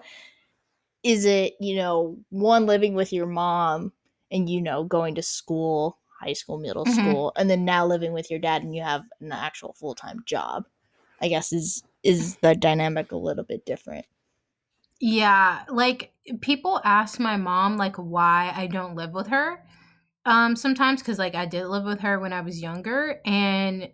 is 1.04 1.26
it, 1.26 1.54
you 1.60 1.76
know, 1.76 2.18
one 2.30 2.66
living 2.66 2.96
with 2.96 3.14
your 3.14 3.28
mom 3.28 3.94
and, 4.32 4.50
you 4.50 4.62
know, 4.62 4.84
going 4.84 5.16
to 5.16 5.22
school, 5.22 6.00
high 6.20 6.34
school, 6.34 6.58
middle 6.58 6.86
Mhm. 6.86 6.86
school, 6.86 7.32
and 7.36 7.50
then 7.50 7.64
now 7.66 7.86
living 7.86 8.14
with 8.14 8.30
your 8.32 8.40
dad 8.40 8.64
and 8.64 8.76
you 8.76 8.82
have 8.82 9.04
an 9.22 9.32
actual 9.32 9.74
full 9.74 9.96
time 9.96 10.20
job? 10.26 10.66
I 11.22 11.30
guess 11.30 11.54
is 11.54 11.84
is 12.04 12.38
the 12.38 12.56
dynamic 12.56 13.12
a 13.12 13.18
little 13.18 13.44
bit 13.46 13.66
different. 13.66 14.06
Yeah, 15.00 15.64
like 15.70 16.14
people 16.42 16.82
ask 16.84 17.20
my 17.20 17.36
mom 17.38 17.78
like 17.78 17.96
why 17.98 18.52
I 18.56 18.68
don't 18.68 18.96
live 18.96 19.12
with 19.12 19.28
her. 19.28 19.64
Um 20.26 20.56
sometimes 20.56 21.04
cuz 21.04 21.20
like 21.20 21.36
I 21.36 21.46
did 21.46 21.66
live 21.68 21.84
with 21.86 22.00
her 22.02 22.20
when 22.20 22.34
I 22.34 22.42
was 22.42 22.62
younger 22.62 23.22
and 23.26 23.90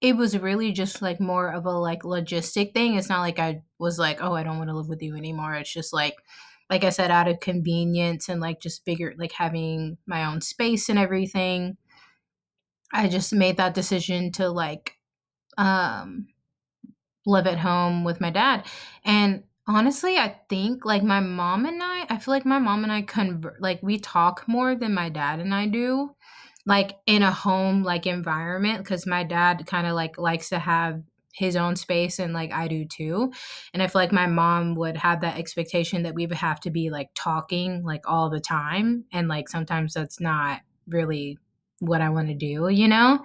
it 0.00 0.16
was 0.16 0.38
really 0.38 0.72
just 0.72 1.02
like 1.02 1.20
more 1.20 1.50
of 1.52 1.66
a 1.66 1.72
like 1.72 2.02
logistic 2.02 2.74
thing. 2.74 2.96
It's 2.96 3.08
not 3.08 3.20
like 3.22 3.38
I 3.40 3.62
was 3.78 3.98
like, 3.98 4.20
"Oh, 4.22 4.34
I 4.34 4.42
don't 4.44 4.58
want 4.58 4.70
to 4.70 4.76
live 4.76 4.88
with 4.88 5.02
you 5.02 5.16
anymore." 5.16 5.54
It's 5.54 5.72
just 5.72 5.92
like 5.94 6.16
like 6.70 6.84
I 6.84 6.90
said 6.90 7.10
out 7.10 7.28
of 7.28 7.40
convenience 7.40 8.28
and 8.28 8.40
like 8.40 8.60
just 8.60 8.84
bigger 8.86 9.14
like 9.18 9.32
having 9.32 9.98
my 10.06 10.24
own 10.26 10.40
space 10.42 10.88
and 10.90 10.98
everything. 10.98 11.78
I 12.92 13.08
just 13.08 13.32
made 13.32 13.56
that 13.56 13.74
decision 13.74 14.32
to 14.32 14.48
like 14.48 14.96
um 15.58 16.28
live 17.26 17.46
at 17.46 17.58
home 17.58 18.04
with 18.04 18.20
my 18.20 18.30
dad. 18.30 18.66
And 19.04 19.44
honestly, 19.66 20.16
I 20.16 20.36
think 20.48 20.84
like 20.84 21.02
my 21.02 21.20
mom 21.20 21.66
and 21.66 21.82
I, 21.82 22.06
I 22.08 22.18
feel 22.18 22.34
like 22.34 22.46
my 22.46 22.58
mom 22.58 22.82
and 22.84 22.92
I 22.92 23.02
convert, 23.02 23.60
like 23.60 23.82
we 23.82 23.98
talk 23.98 24.44
more 24.46 24.74
than 24.74 24.94
my 24.94 25.08
dad 25.08 25.40
and 25.40 25.54
I 25.54 25.66
do, 25.66 26.14
like 26.66 26.96
in 27.06 27.22
a 27.22 27.30
home 27.32 27.82
like 27.82 28.06
environment, 28.06 28.78
because 28.78 29.06
my 29.06 29.24
dad 29.24 29.66
kind 29.66 29.86
of 29.86 29.94
like 29.94 30.18
likes 30.18 30.48
to 30.50 30.58
have 30.58 31.02
his 31.32 31.56
own 31.56 31.74
space 31.76 32.18
and 32.20 32.32
like 32.32 32.52
I 32.52 32.68
do 32.68 32.84
too. 32.84 33.32
And 33.72 33.82
I 33.82 33.88
feel 33.88 34.00
like 34.00 34.12
my 34.12 34.26
mom 34.26 34.76
would 34.76 34.96
have 34.96 35.20
that 35.22 35.38
expectation 35.38 36.04
that 36.04 36.14
we 36.14 36.26
would 36.26 36.36
have 36.36 36.60
to 36.60 36.70
be 36.70 36.90
like 36.90 37.10
talking 37.14 37.82
like 37.84 38.02
all 38.06 38.30
the 38.30 38.40
time. 38.40 39.04
And 39.12 39.28
like 39.28 39.48
sometimes 39.48 39.94
that's 39.94 40.20
not 40.20 40.60
really 40.86 41.38
what 41.80 42.00
I 42.00 42.10
want 42.10 42.28
to 42.28 42.34
do, 42.34 42.68
you 42.68 42.86
know? 42.86 43.24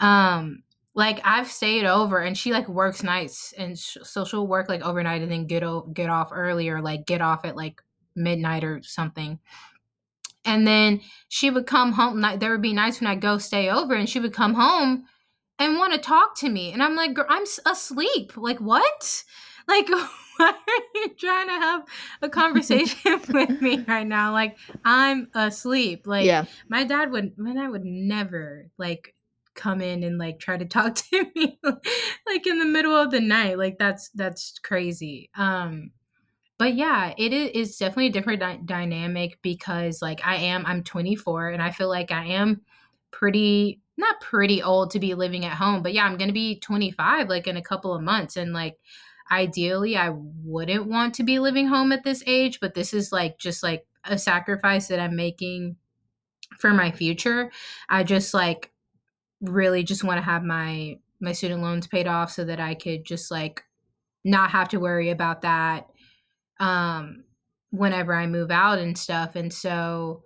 Um, 0.00 0.62
like 0.96 1.20
I've 1.24 1.48
stayed 1.52 1.84
over 1.86 2.18
and 2.20 2.36
she 2.36 2.52
like 2.52 2.68
works 2.68 3.02
nights 3.04 3.52
and 3.56 3.78
sh- 3.78 3.98
so 4.02 4.24
she'll 4.24 4.46
work 4.48 4.68
like 4.68 4.82
overnight 4.82 5.22
and 5.22 5.30
then 5.30 5.46
get 5.46 5.62
o- 5.62 5.88
get 5.92 6.10
off 6.10 6.30
early 6.32 6.68
or 6.70 6.80
like 6.82 7.06
get 7.06 7.20
off 7.20 7.44
at 7.44 7.54
like 7.56 7.82
midnight 8.16 8.64
or 8.64 8.82
something. 8.82 9.38
And 10.44 10.66
then 10.66 11.00
she 11.28 11.50
would 11.50 11.66
come 11.66 11.92
home. 11.92 12.24
There 12.38 12.52
would 12.52 12.62
be 12.62 12.72
nights 12.72 13.00
when 13.00 13.08
I 13.08 13.16
go 13.16 13.36
stay 13.38 13.68
over, 13.68 13.94
and 13.94 14.08
she 14.08 14.20
would 14.20 14.32
come 14.32 14.54
home 14.54 15.04
and 15.58 15.76
want 15.76 15.92
to 15.92 15.98
talk 15.98 16.36
to 16.38 16.48
me. 16.48 16.72
And 16.72 16.82
I'm 16.82 16.94
like, 16.94 17.16
I'm 17.28 17.44
asleep. 17.66 18.36
Like, 18.36 18.58
what? 18.58 19.24
Like, 19.68 19.88
why 20.36 20.52
are 20.52 20.82
you 20.94 21.08
trying 21.18 21.48
to 21.48 21.52
have 21.54 21.82
a 22.22 22.28
conversation 22.28 23.20
with 23.30 23.60
me 23.60 23.80
right 23.88 24.06
now? 24.06 24.30
Like, 24.30 24.56
I'm 24.84 25.26
asleep. 25.34 26.06
Like, 26.06 26.24
Yeah. 26.24 26.44
my 26.68 26.84
dad 26.84 27.10
would, 27.10 27.36
my 27.36 27.52
dad 27.52 27.70
would 27.72 27.84
never 27.84 28.70
like 28.78 29.15
come 29.56 29.80
in 29.80 30.02
and 30.02 30.18
like 30.18 30.38
try 30.38 30.56
to 30.56 30.64
talk 30.64 30.94
to 31.10 31.26
me 31.34 31.58
like 32.26 32.46
in 32.46 32.58
the 32.58 32.64
middle 32.64 32.94
of 32.94 33.10
the 33.10 33.20
night. 33.20 33.58
Like, 33.58 33.78
that's 33.78 34.10
that's 34.10 34.58
crazy. 34.58 35.30
Um, 35.36 35.90
but 36.58 36.74
yeah, 36.74 37.12
it 37.18 37.32
is 37.32 37.76
definitely 37.76 38.06
a 38.06 38.12
different 38.12 38.40
dy- 38.40 38.60
dynamic 38.64 39.38
because 39.42 40.00
like 40.00 40.20
I 40.24 40.36
am, 40.36 40.64
I'm 40.64 40.82
24, 40.82 41.50
and 41.50 41.62
I 41.62 41.70
feel 41.70 41.88
like 41.88 42.10
I 42.10 42.26
am 42.26 42.62
pretty 43.10 43.80
not 43.98 44.20
pretty 44.20 44.62
old 44.62 44.90
to 44.90 45.00
be 45.00 45.14
living 45.14 45.44
at 45.44 45.52
home, 45.56 45.82
but 45.82 45.92
yeah, 45.92 46.04
I'm 46.04 46.18
to 46.18 46.32
be 46.32 46.60
25 46.60 47.28
like 47.28 47.46
in 47.46 47.56
a 47.56 47.62
couple 47.62 47.94
of 47.94 48.02
months 48.02 48.36
and 48.36 48.52
like 48.52 48.76
ideally 49.30 49.96
I 49.96 50.10
wouldn't 50.10 50.86
want 50.86 51.14
to 51.14 51.22
be 51.22 51.38
living 51.38 51.66
home 51.66 51.92
at 51.92 52.04
this 52.04 52.22
age, 52.26 52.60
but 52.60 52.74
this 52.74 52.92
is 52.92 53.10
like 53.12 53.38
just 53.38 53.62
like 53.62 53.86
a 54.04 54.18
sacrifice 54.18 54.88
that 54.88 55.00
I'm 55.00 55.16
making 55.16 55.76
for 56.58 56.72
my 56.72 56.90
future. 56.90 57.50
I 57.88 58.04
just 58.04 58.34
like 58.34 58.70
really 59.40 59.82
just 59.82 60.04
want 60.04 60.18
to 60.18 60.22
have 60.24 60.42
my 60.42 60.98
my 61.20 61.32
student 61.32 61.62
loans 61.62 61.86
paid 61.86 62.06
off 62.06 62.30
so 62.30 62.44
that 62.44 62.60
I 62.60 62.74
could 62.74 63.04
just 63.04 63.30
like 63.30 63.64
not 64.24 64.50
have 64.50 64.68
to 64.70 64.80
worry 64.80 65.10
about 65.10 65.42
that 65.42 65.88
um 66.58 67.24
whenever 67.70 68.14
I 68.14 68.26
move 68.26 68.50
out 68.50 68.78
and 68.78 68.96
stuff. 68.96 69.36
And 69.36 69.52
so 69.52 70.22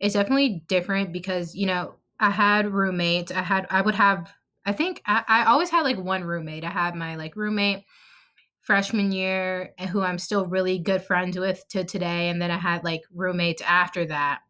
it's 0.00 0.14
definitely 0.14 0.64
different 0.68 1.12
because, 1.12 1.54
you 1.54 1.66
know, 1.66 1.96
I 2.20 2.30
had 2.30 2.72
roommates. 2.72 3.32
I 3.32 3.42
had 3.42 3.66
I 3.70 3.80
would 3.82 3.94
have 3.94 4.32
I 4.64 4.72
think 4.72 5.02
I, 5.06 5.24
I 5.26 5.44
always 5.46 5.70
had 5.70 5.82
like 5.82 5.98
one 5.98 6.24
roommate. 6.24 6.64
I 6.64 6.70
had 6.70 6.94
my 6.94 7.16
like 7.16 7.36
roommate 7.36 7.84
freshman 8.60 9.10
year 9.10 9.72
who 9.90 10.02
I'm 10.02 10.18
still 10.18 10.46
really 10.46 10.78
good 10.78 11.02
friends 11.02 11.38
with 11.38 11.66
to 11.70 11.84
today. 11.84 12.28
And 12.28 12.40
then 12.40 12.50
I 12.50 12.58
had 12.58 12.84
like 12.84 13.02
roommates 13.12 13.62
after 13.62 14.04
that. 14.06 14.40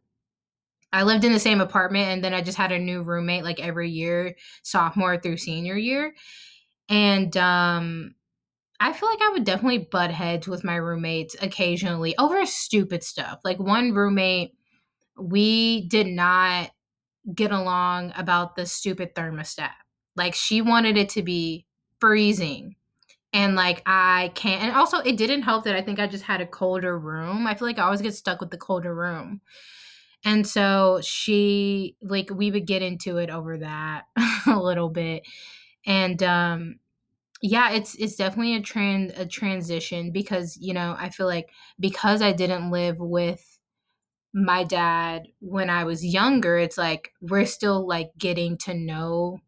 I 0.93 1.05
lived 1.05 1.25
in 1.25 1.33
the 1.33 1.39
same 1.41 1.61
apartment 1.61 2.09
and 2.09 2.25
then 2.25 2.35
I 2.35 2.43
just 2.43 2.59
had 2.59 2.73
a 2.73 2.79
new 2.79 3.03
roommate 3.03 3.45
like 3.45 3.61
every 3.61 3.91
year, 3.91 4.37
sophomore 4.63 5.19
through 5.19 5.39
senior 5.39 5.77
year. 5.77 6.15
And 6.89 7.37
um 7.37 8.15
I 8.81 8.93
feel 8.93 9.09
like 9.09 9.23
I 9.23 9.31
would 9.31 9.45
definitely 9.45 9.89
butt 9.93 10.11
heads 10.11 10.49
with 10.49 10.65
my 10.65 10.77
roommates 10.77 11.37
occasionally 11.41 12.17
over 12.19 12.45
stupid 12.47 13.05
stuff. 13.05 13.41
Like 13.45 13.61
one 13.61 13.93
roommate, 13.93 14.55
we 15.19 15.89
did 15.89 16.07
not 16.09 16.71
get 17.35 17.53
along 17.53 18.13
about 18.17 18.57
the 18.57 18.67
stupid 18.67 19.15
thermostat. 19.15 19.73
Like 20.17 20.35
she 20.35 20.63
wanted 20.63 20.97
it 20.97 21.11
to 21.11 21.23
be 21.23 21.67
freezing. 22.01 22.77
And 23.33 23.57
like 23.57 23.83
I 23.87 24.33
can't 24.35 24.63
and 24.63 24.73
also 24.77 24.99
it 24.99 25.17
didn't 25.17 25.43
help 25.43 25.65
that 25.65 25.77
I 25.77 25.83
think 25.83 26.01
I 26.01 26.07
just 26.07 26.25
had 26.25 26.41
a 26.41 26.47
colder 26.47 26.99
room. 26.99 27.47
I 27.47 27.55
feel 27.55 27.69
like 27.69 27.79
I 27.79 27.85
always 27.85 28.03
get 28.03 28.15
stuck 28.15 28.41
with 28.41 28.51
the 28.51 28.59
colder 28.59 28.95
room. 28.95 29.41
And 30.25 30.47
so 30.47 31.01
she 31.03 31.97
like 32.03 32.31
we 32.31 32.51
would 32.51 32.67
get 32.67 32.83
into 32.83 33.19
it 33.19 33.31
over 33.31 33.59
that 33.59 34.05
a 34.47 34.59
little 34.59 34.89
bit. 34.89 35.27
And 35.87 36.23
um 36.23 36.77
yeah, 37.43 37.73
it's 37.73 37.95
it's 37.97 38.17
definitely 38.17 38.57
a 38.57 38.63
trend 38.63 39.13
a 39.17 39.27
transition 39.27 40.13
because, 40.13 40.59
you 40.61 40.75
know, 40.75 40.97
I 40.99 41.11
feel 41.11 41.27
like 41.27 41.51
because 41.81 42.23
I 42.23 42.33
didn't 42.33 42.71
live 42.71 42.99
with 43.01 43.59
my 44.35 44.65
dad 44.65 45.25
when 45.41 45.71
I 45.71 45.85
was 45.85 46.05
younger, 46.05 46.59
it's 46.59 46.79
like 46.79 47.13
we're 47.21 47.47
still 47.47 47.87
like 47.87 48.13
getting 48.19 48.59
to 48.59 48.75
know 48.75 49.41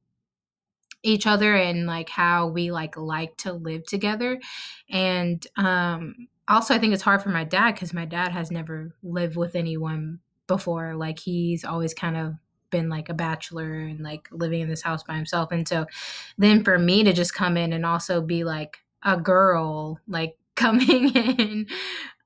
each 1.02 1.26
other 1.26 1.54
and 1.54 1.86
like 1.86 2.08
how 2.08 2.46
we 2.48 2.70
like 2.70 2.96
like 2.96 3.36
to 3.38 3.52
live 3.52 3.84
together. 3.84 4.40
And 4.88 5.46
um 5.56 6.14
also 6.48 6.74
I 6.74 6.78
think 6.78 6.94
it's 6.94 7.02
hard 7.02 7.22
for 7.22 7.28
my 7.30 7.44
dad 7.44 7.72
cuz 7.72 7.92
my 7.92 8.04
dad 8.06 8.32
has 8.32 8.50
never 8.50 8.94
lived 9.02 9.36
with 9.36 9.54
anyone 9.54 10.20
before. 10.46 10.94
Like 10.94 11.18
he's 11.18 11.64
always 11.64 11.94
kind 11.94 12.16
of 12.16 12.34
been 12.70 12.88
like 12.88 13.08
a 13.08 13.14
bachelor 13.14 13.72
and 13.72 14.00
like 14.00 14.28
living 14.32 14.60
in 14.60 14.68
this 14.68 14.82
house 14.82 15.02
by 15.02 15.14
himself. 15.14 15.52
And 15.52 15.66
so 15.66 15.86
then 16.38 16.64
for 16.64 16.78
me 16.78 17.04
to 17.04 17.12
just 17.12 17.34
come 17.34 17.56
in 17.56 17.72
and 17.72 17.86
also 17.86 18.20
be 18.20 18.44
like 18.44 18.78
a 19.02 19.16
girl 19.16 20.00
like 20.08 20.36
coming 20.56 21.10
in 21.14 21.66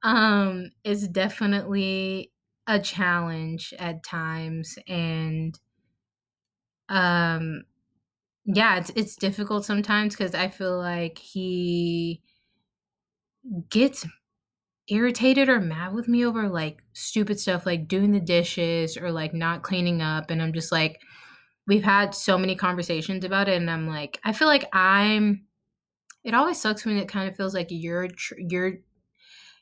um 0.02 0.70
is 0.85 1.09
definitely 1.09 2.31
a 2.66 2.78
challenge 2.78 3.72
at 3.78 4.02
times 4.04 4.78
and 4.87 5.59
um 6.90 7.62
yeah 8.44 8.76
it's 8.76 8.90
it's 8.96 9.16
difficult 9.16 9.64
sometimes 9.64 10.14
cuz 10.14 10.35
I 10.35 10.48
feel 10.48 10.78
like 10.78 11.18
he 11.18 12.22
gets 13.70 14.07
irritated 14.88 15.48
or 15.48 15.61
mad 15.61 15.92
with 15.94 16.09
me 16.09 16.24
over 16.24 16.48
like 16.48 16.83
stupid 16.92 17.38
stuff 17.38 17.66
like 17.66 17.88
doing 17.88 18.12
the 18.12 18.20
dishes 18.20 18.96
or 18.96 19.11
like 19.12 19.35
not 19.35 19.62
cleaning 19.62 20.03
up 20.03 20.31
and 20.31 20.42
I'm 20.42 20.53
just 20.53 20.72
like 20.72 21.01
we've 21.66 21.85
had 21.85 22.14
so 22.14 22.38
many 22.38 22.55
conversations 22.57 23.24
about 23.24 23.48
it 23.48 23.57
and 23.57 23.70
I'm 23.70 23.87
like 23.87 24.18
I 24.24 24.33
feel 24.33 24.48
like 24.48 24.68
I'm 24.72 25.44
it 26.24 26.35
always 26.35 26.61
sucks 26.61 26.85
when 26.85 26.98
it 26.98 27.09
kind 27.09 27.29
of 27.29 27.37
feels 27.37 27.55
like 27.55 27.68
you're 27.70 28.09
tr- 28.09 28.35
you're 28.38 28.74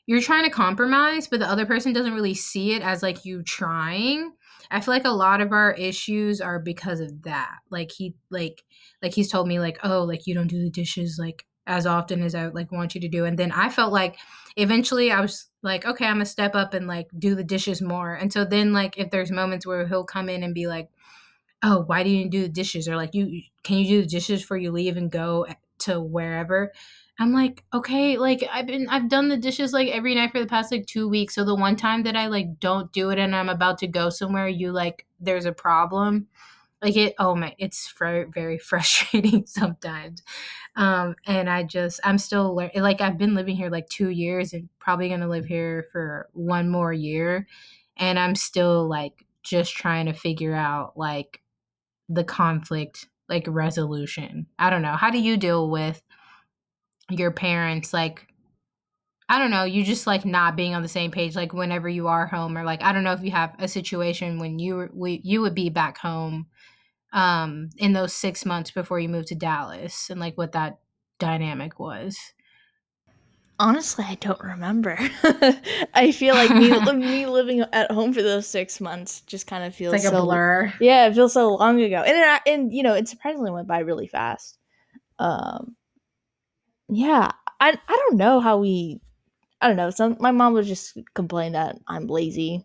you're 0.07 0.21
trying 0.21 0.45
to 0.45 0.49
compromise, 0.49 1.27
but 1.27 1.39
the 1.41 1.49
other 1.49 1.65
person 1.65 1.91
doesn't 1.93 2.13
really 2.13 2.33
see 2.33 2.73
it 2.73 2.81
as 2.81 3.03
like 3.03 3.25
you 3.25 3.43
trying. 3.43 4.31
I 4.71 4.79
feel 4.79 4.93
like 4.93 5.05
a 5.05 5.09
lot 5.09 5.41
of 5.41 5.51
our 5.51 5.73
issues 5.73 6.41
are 6.41 6.59
because 6.59 7.01
of 7.01 7.23
that. 7.23 7.57
Like 7.69 7.91
he 7.91 8.15
like 8.31 8.63
like 9.03 9.13
he's 9.13 9.29
told 9.29 9.47
me 9.47 9.59
like, 9.59 9.77
"Oh, 9.83 10.03
like 10.03 10.25
you 10.25 10.33
don't 10.33 10.47
do 10.47 10.63
the 10.63 10.69
dishes 10.69 11.17
like 11.19 11.45
as 11.67 11.85
often 11.85 12.21
as 12.23 12.35
I 12.35 12.47
like 12.47 12.71
want 12.71 12.95
you 12.95 13.01
to 13.01 13.09
do." 13.09 13.25
And 13.25 13.37
then 13.37 13.51
I 13.51 13.69
felt 13.69 13.93
like 13.93 14.17
eventually 14.57 15.11
I 15.11 15.21
was 15.21 15.47
like, 15.63 15.85
"Okay, 15.85 16.05
I'm 16.07 16.19
to 16.19 16.25
step 16.25 16.55
up 16.55 16.73
and 16.73 16.87
like 16.87 17.07
do 17.19 17.35
the 17.35 17.43
dishes 17.43 17.81
more." 17.81 18.13
And 18.15 18.31
so 18.33 18.45
then 18.45 18.73
like 18.73 18.97
if 18.97 19.11
there's 19.11 19.31
moments 19.31 19.65
where 19.67 19.87
he'll 19.87 20.05
come 20.05 20.29
in 20.29 20.43
and 20.43 20.53
be 20.55 20.67
like, 20.67 20.89
"Oh, 21.63 21.81
why 21.87 22.03
do 22.03 22.09
you 22.09 22.29
do 22.29 22.43
the 22.43 22.49
dishes?" 22.49 22.87
or 22.87 22.95
like, 22.95 23.13
"You 23.15 23.41
can 23.63 23.77
you 23.79 23.85
do 23.87 24.01
the 24.01 24.07
dishes 24.07 24.41
before 24.41 24.57
you 24.57 24.71
leave 24.71 24.97
and 24.97 25.11
go 25.11 25.47
to 25.79 25.99
wherever?" 26.01 26.71
I'm 27.19 27.33
like, 27.33 27.63
okay, 27.73 28.17
like 28.17 28.43
I've 28.51 28.67
been 28.67 28.87
I've 28.89 29.09
done 29.09 29.29
the 29.29 29.37
dishes 29.37 29.73
like 29.73 29.89
every 29.89 30.13
night 30.15 30.31
for 30.31 30.39
the 30.39 30.45
past 30.47 30.71
like 30.71 30.85
2 30.85 31.09
weeks. 31.09 31.33
So 31.35 31.43
the 31.45 31.55
one 31.55 31.75
time 31.75 32.03
that 32.03 32.15
I 32.15 32.27
like 32.27 32.59
don't 32.59 32.91
do 32.93 33.09
it 33.09 33.17
and 33.19 33.35
I'm 33.35 33.49
about 33.49 33.79
to 33.79 33.87
go 33.87 34.09
somewhere, 34.09 34.47
you 34.47 34.71
like 34.71 35.05
there's 35.19 35.45
a 35.45 35.51
problem. 35.51 36.27
Like 36.81 36.95
it 36.95 37.15
oh 37.19 37.35
my, 37.35 37.55
it's 37.57 37.91
very 37.97 38.25
very 38.25 38.57
frustrating 38.69 39.45
sometimes. 39.45 40.21
Um 40.75 41.15
and 41.25 41.49
I 41.49 41.63
just 41.63 41.99
I'm 42.03 42.17
still 42.17 42.55
learning 42.55 42.81
like 42.81 43.01
I've 43.01 43.17
been 43.17 43.35
living 43.35 43.55
here 43.55 43.69
like 43.69 43.89
2 43.89 44.09
years 44.09 44.53
and 44.53 44.69
probably 44.79 45.09
to 45.09 45.27
live 45.27 45.45
here 45.45 45.87
for 45.91 46.29
one 46.33 46.69
more 46.69 46.93
year 46.93 47.47
and 47.97 48.19
I'm 48.19 48.35
still 48.35 48.87
like 48.87 49.25
just 49.43 49.73
trying 49.75 50.05
to 50.07 50.13
figure 50.13 50.53
out 50.55 50.97
like 50.97 51.41
the 52.09 52.23
conflict 52.23 53.07
like 53.29 53.45
resolution. 53.47 54.47
I 54.59 54.69
don't 54.69 54.81
know. 54.81 54.95
How 54.95 55.09
do 55.11 55.19
you 55.19 55.37
deal 55.37 55.69
with 55.69 56.01
your 57.09 57.31
parents 57.31 57.93
like 57.93 58.27
I 59.29 59.39
don't 59.39 59.51
know, 59.51 59.65
you 59.65 59.83
just 59.83 60.07
like 60.07 60.25
not 60.25 60.55
being 60.55 60.73
on 60.73 60.83
the 60.83 60.87
same 60.87 61.11
page 61.11 61.35
like 61.35 61.53
whenever 61.53 61.89
you 61.89 62.07
are 62.07 62.27
home 62.27 62.57
or 62.57 62.63
like 62.63 62.81
I 62.81 62.93
don't 62.93 63.03
know 63.03 63.11
if 63.13 63.23
you 63.23 63.31
have 63.31 63.55
a 63.59 63.67
situation 63.67 64.39
when 64.39 64.57
you 64.59 64.89
we, 64.93 65.21
you 65.23 65.41
would 65.41 65.55
be 65.55 65.69
back 65.69 65.97
home 65.97 66.47
um 67.13 67.69
in 67.77 67.93
those 67.93 68.13
6 68.13 68.45
months 68.45 68.71
before 68.71 68.99
you 68.99 69.09
moved 69.09 69.29
to 69.29 69.35
Dallas 69.35 70.09
and 70.09 70.19
like 70.19 70.37
what 70.37 70.51
that 70.53 70.79
dynamic 71.19 71.79
was. 71.79 72.17
Honestly, 73.59 74.05
I 74.07 74.15
don't 74.15 74.39
remember. 74.39 74.99
I 75.93 76.11
feel 76.11 76.35
like 76.35 76.51
me, 76.51 76.79
me 76.93 77.25
living 77.25 77.61
at 77.73 77.89
home 77.89 78.13
for 78.13 78.21
those 78.21 78.45
six 78.45 78.79
months 78.79 79.21
just 79.21 79.47
kind 79.47 79.63
of 79.63 79.73
feels 79.73 79.95
it's 79.95 80.03
like 80.03 80.11
so, 80.11 80.19
a 80.19 80.21
blur. 80.21 80.71
Yeah, 80.79 81.07
it 81.07 81.15
feels 81.15 81.33
so 81.33 81.55
long 81.55 81.81
ago, 81.81 82.03
and 82.05 82.15
it, 82.15 82.41
and 82.45 82.71
you 82.71 82.83
know, 82.83 82.93
it 82.93 83.07
surprisingly 83.07 83.49
went 83.49 83.67
by 83.67 83.79
really 83.79 84.07
fast. 84.07 84.59
Um, 85.17 85.75
yeah, 86.87 87.31
I 87.59 87.69
I 87.69 88.05
don't 88.07 88.17
know 88.17 88.39
how 88.39 88.59
we 88.59 89.01
I 89.59 89.67
don't 89.67 89.77
know. 89.77 89.89
Some 89.89 90.17
my 90.19 90.31
mom 90.31 90.53
would 90.53 90.65
just 90.65 90.97
complain 91.15 91.53
that 91.53 91.77
I'm 91.87 92.07
lazy, 92.07 92.63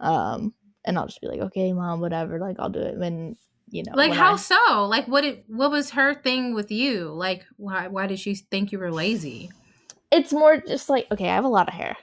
um, 0.00 0.54
and 0.84 0.98
I'll 0.98 1.06
just 1.06 1.20
be 1.20 1.28
like, 1.28 1.40
okay, 1.40 1.72
mom, 1.72 2.00
whatever. 2.00 2.40
Like 2.40 2.56
I'll 2.58 2.68
do 2.68 2.80
it 2.80 2.98
when 2.98 3.36
you 3.72 3.82
know, 3.84 3.92
like 3.96 4.12
how 4.12 4.34
I- 4.34 4.36
so? 4.36 4.86
Like 4.86 5.08
what? 5.08 5.24
It, 5.24 5.44
what 5.48 5.70
was 5.72 5.90
her 5.90 6.14
thing 6.14 6.54
with 6.54 6.70
you? 6.70 7.06
Like 7.08 7.44
why? 7.56 7.88
Why 7.88 8.06
did 8.06 8.20
she 8.20 8.34
think 8.36 8.70
you 8.72 8.78
were 8.78 8.92
lazy? 8.92 9.50
it's 10.10 10.30
more 10.32 10.58
just 10.58 10.88
like 10.90 11.06
okay, 11.10 11.28
I 11.30 11.34
have 11.34 11.44
a 11.44 11.48
lot 11.48 11.68
of 11.68 11.74
hair. 11.74 11.96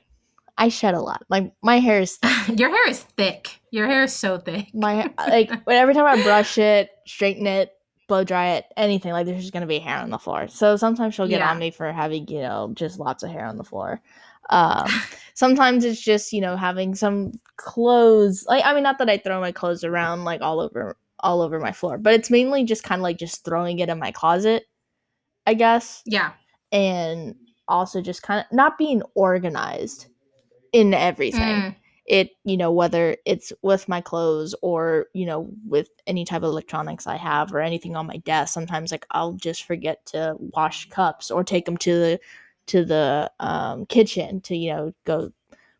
I 0.57 0.67
shed 0.69 0.93
a 0.95 0.99
lot. 0.99 1.23
Like 1.29 1.53
my 1.61 1.79
hair 1.79 2.01
is 2.01 2.17
thick. 2.17 2.59
Your 2.59 2.69
hair 2.69 2.89
is 2.89 3.01
thick. 3.15 3.61
Your 3.71 3.87
hair 3.87 4.03
is 4.03 4.13
so 4.13 4.37
thick. 4.39 4.73
my 4.73 5.09
like 5.19 5.49
when 5.65 5.77
every 5.77 5.93
time 5.93 6.05
I 6.05 6.21
brush 6.23 6.57
it, 6.57 6.89
straighten 7.05 7.45
it, 7.47 7.71
blow 8.07 8.23
dry 8.23 8.53
it, 8.55 8.65
anything 8.75 9.11
like 9.13 9.25
there's 9.27 9.41
just 9.41 9.53
gonna 9.53 9.67
be 9.67 9.77
hair 9.79 9.97
on 9.97 10.09
the 10.09 10.17
floor. 10.17 10.47
So 10.47 10.75
sometimes 10.75 11.13
she'll 11.15 11.27
get 11.27 11.39
Yeah. 11.39 11.51
on 11.51 11.59
me 11.59 11.69
for 11.71 11.91
having 11.93 12.27
you 12.27 12.41
know 12.41 12.71
just 12.73 12.99
lots 12.99 13.21
of 13.23 13.29
hair 13.29 13.45
on 13.45 13.57
the 13.57 13.63
floor. 13.63 14.01
Um, 14.49 14.87
sometimes 15.35 15.85
it's 15.85 16.01
just 16.01 16.33
you 16.33 16.41
know 16.41 16.57
having 16.57 16.95
some 16.95 17.31
clothes. 17.57 18.43
Like 18.47 18.65
I 18.65 18.73
mean, 18.73 18.83
not 18.83 18.97
that 18.97 19.09
I 19.09 19.17
throw 19.19 19.39
my 19.39 19.51
clothes 19.51 19.83
around 19.83 20.25
like 20.25 20.41
all 20.41 20.59
over 20.59 20.97
all 21.21 21.41
over 21.41 21.59
my 21.59 21.71
floor, 21.71 21.97
but 21.97 22.13
it's 22.13 22.29
mainly 22.29 22.63
just 22.63 22.83
kind 22.83 22.99
of 22.99 23.03
like 23.03 23.17
just 23.17 23.43
throwing 23.45 23.79
it 23.79 23.89
in 23.89 23.99
my 23.99 24.11
closet, 24.11 24.63
I 25.45 25.53
guess, 25.53 26.01
yeah. 26.05 26.31
and 26.71 27.35
also 27.67 28.01
just 28.01 28.23
kind 28.23 28.39
of 28.39 28.45
not 28.55 28.77
being 28.77 29.01
organized 29.15 30.07
in 30.73 30.93
everything. 30.93 31.41
Mm, 31.41 31.75
it 32.09 32.31
you 32.43 32.57
know 32.57 32.71
whether 32.71 33.15
it's 33.25 33.53
with 33.61 33.87
my 33.87 34.01
clothes 34.01 34.55
or 34.61 35.05
you 35.13 35.25
know 35.25 35.47
with 35.65 35.89
any 36.07 36.25
type 36.25 36.41
of 36.41 36.49
electronics 36.49 37.05
i 37.05 37.15
have 37.15 37.53
or 37.53 37.59
anything 37.59 37.95
on 37.95 38.07
my 38.07 38.17
desk 38.17 38.51
sometimes 38.51 38.91
like 38.91 39.05
i'll 39.11 39.33
just 39.33 39.63
forget 39.63 40.03
to 40.07 40.35
wash 40.39 40.89
cups 40.89 41.29
or 41.29 41.43
take 41.43 41.65
them 41.65 41.77
to 41.77 41.93
the 41.93 42.19
to 42.65 42.83
the 42.83 43.31
um, 43.39 43.85
kitchen 43.85 44.41
to 44.41 44.55
you 44.55 44.73
know 44.73 44.91
go 45.05 45.31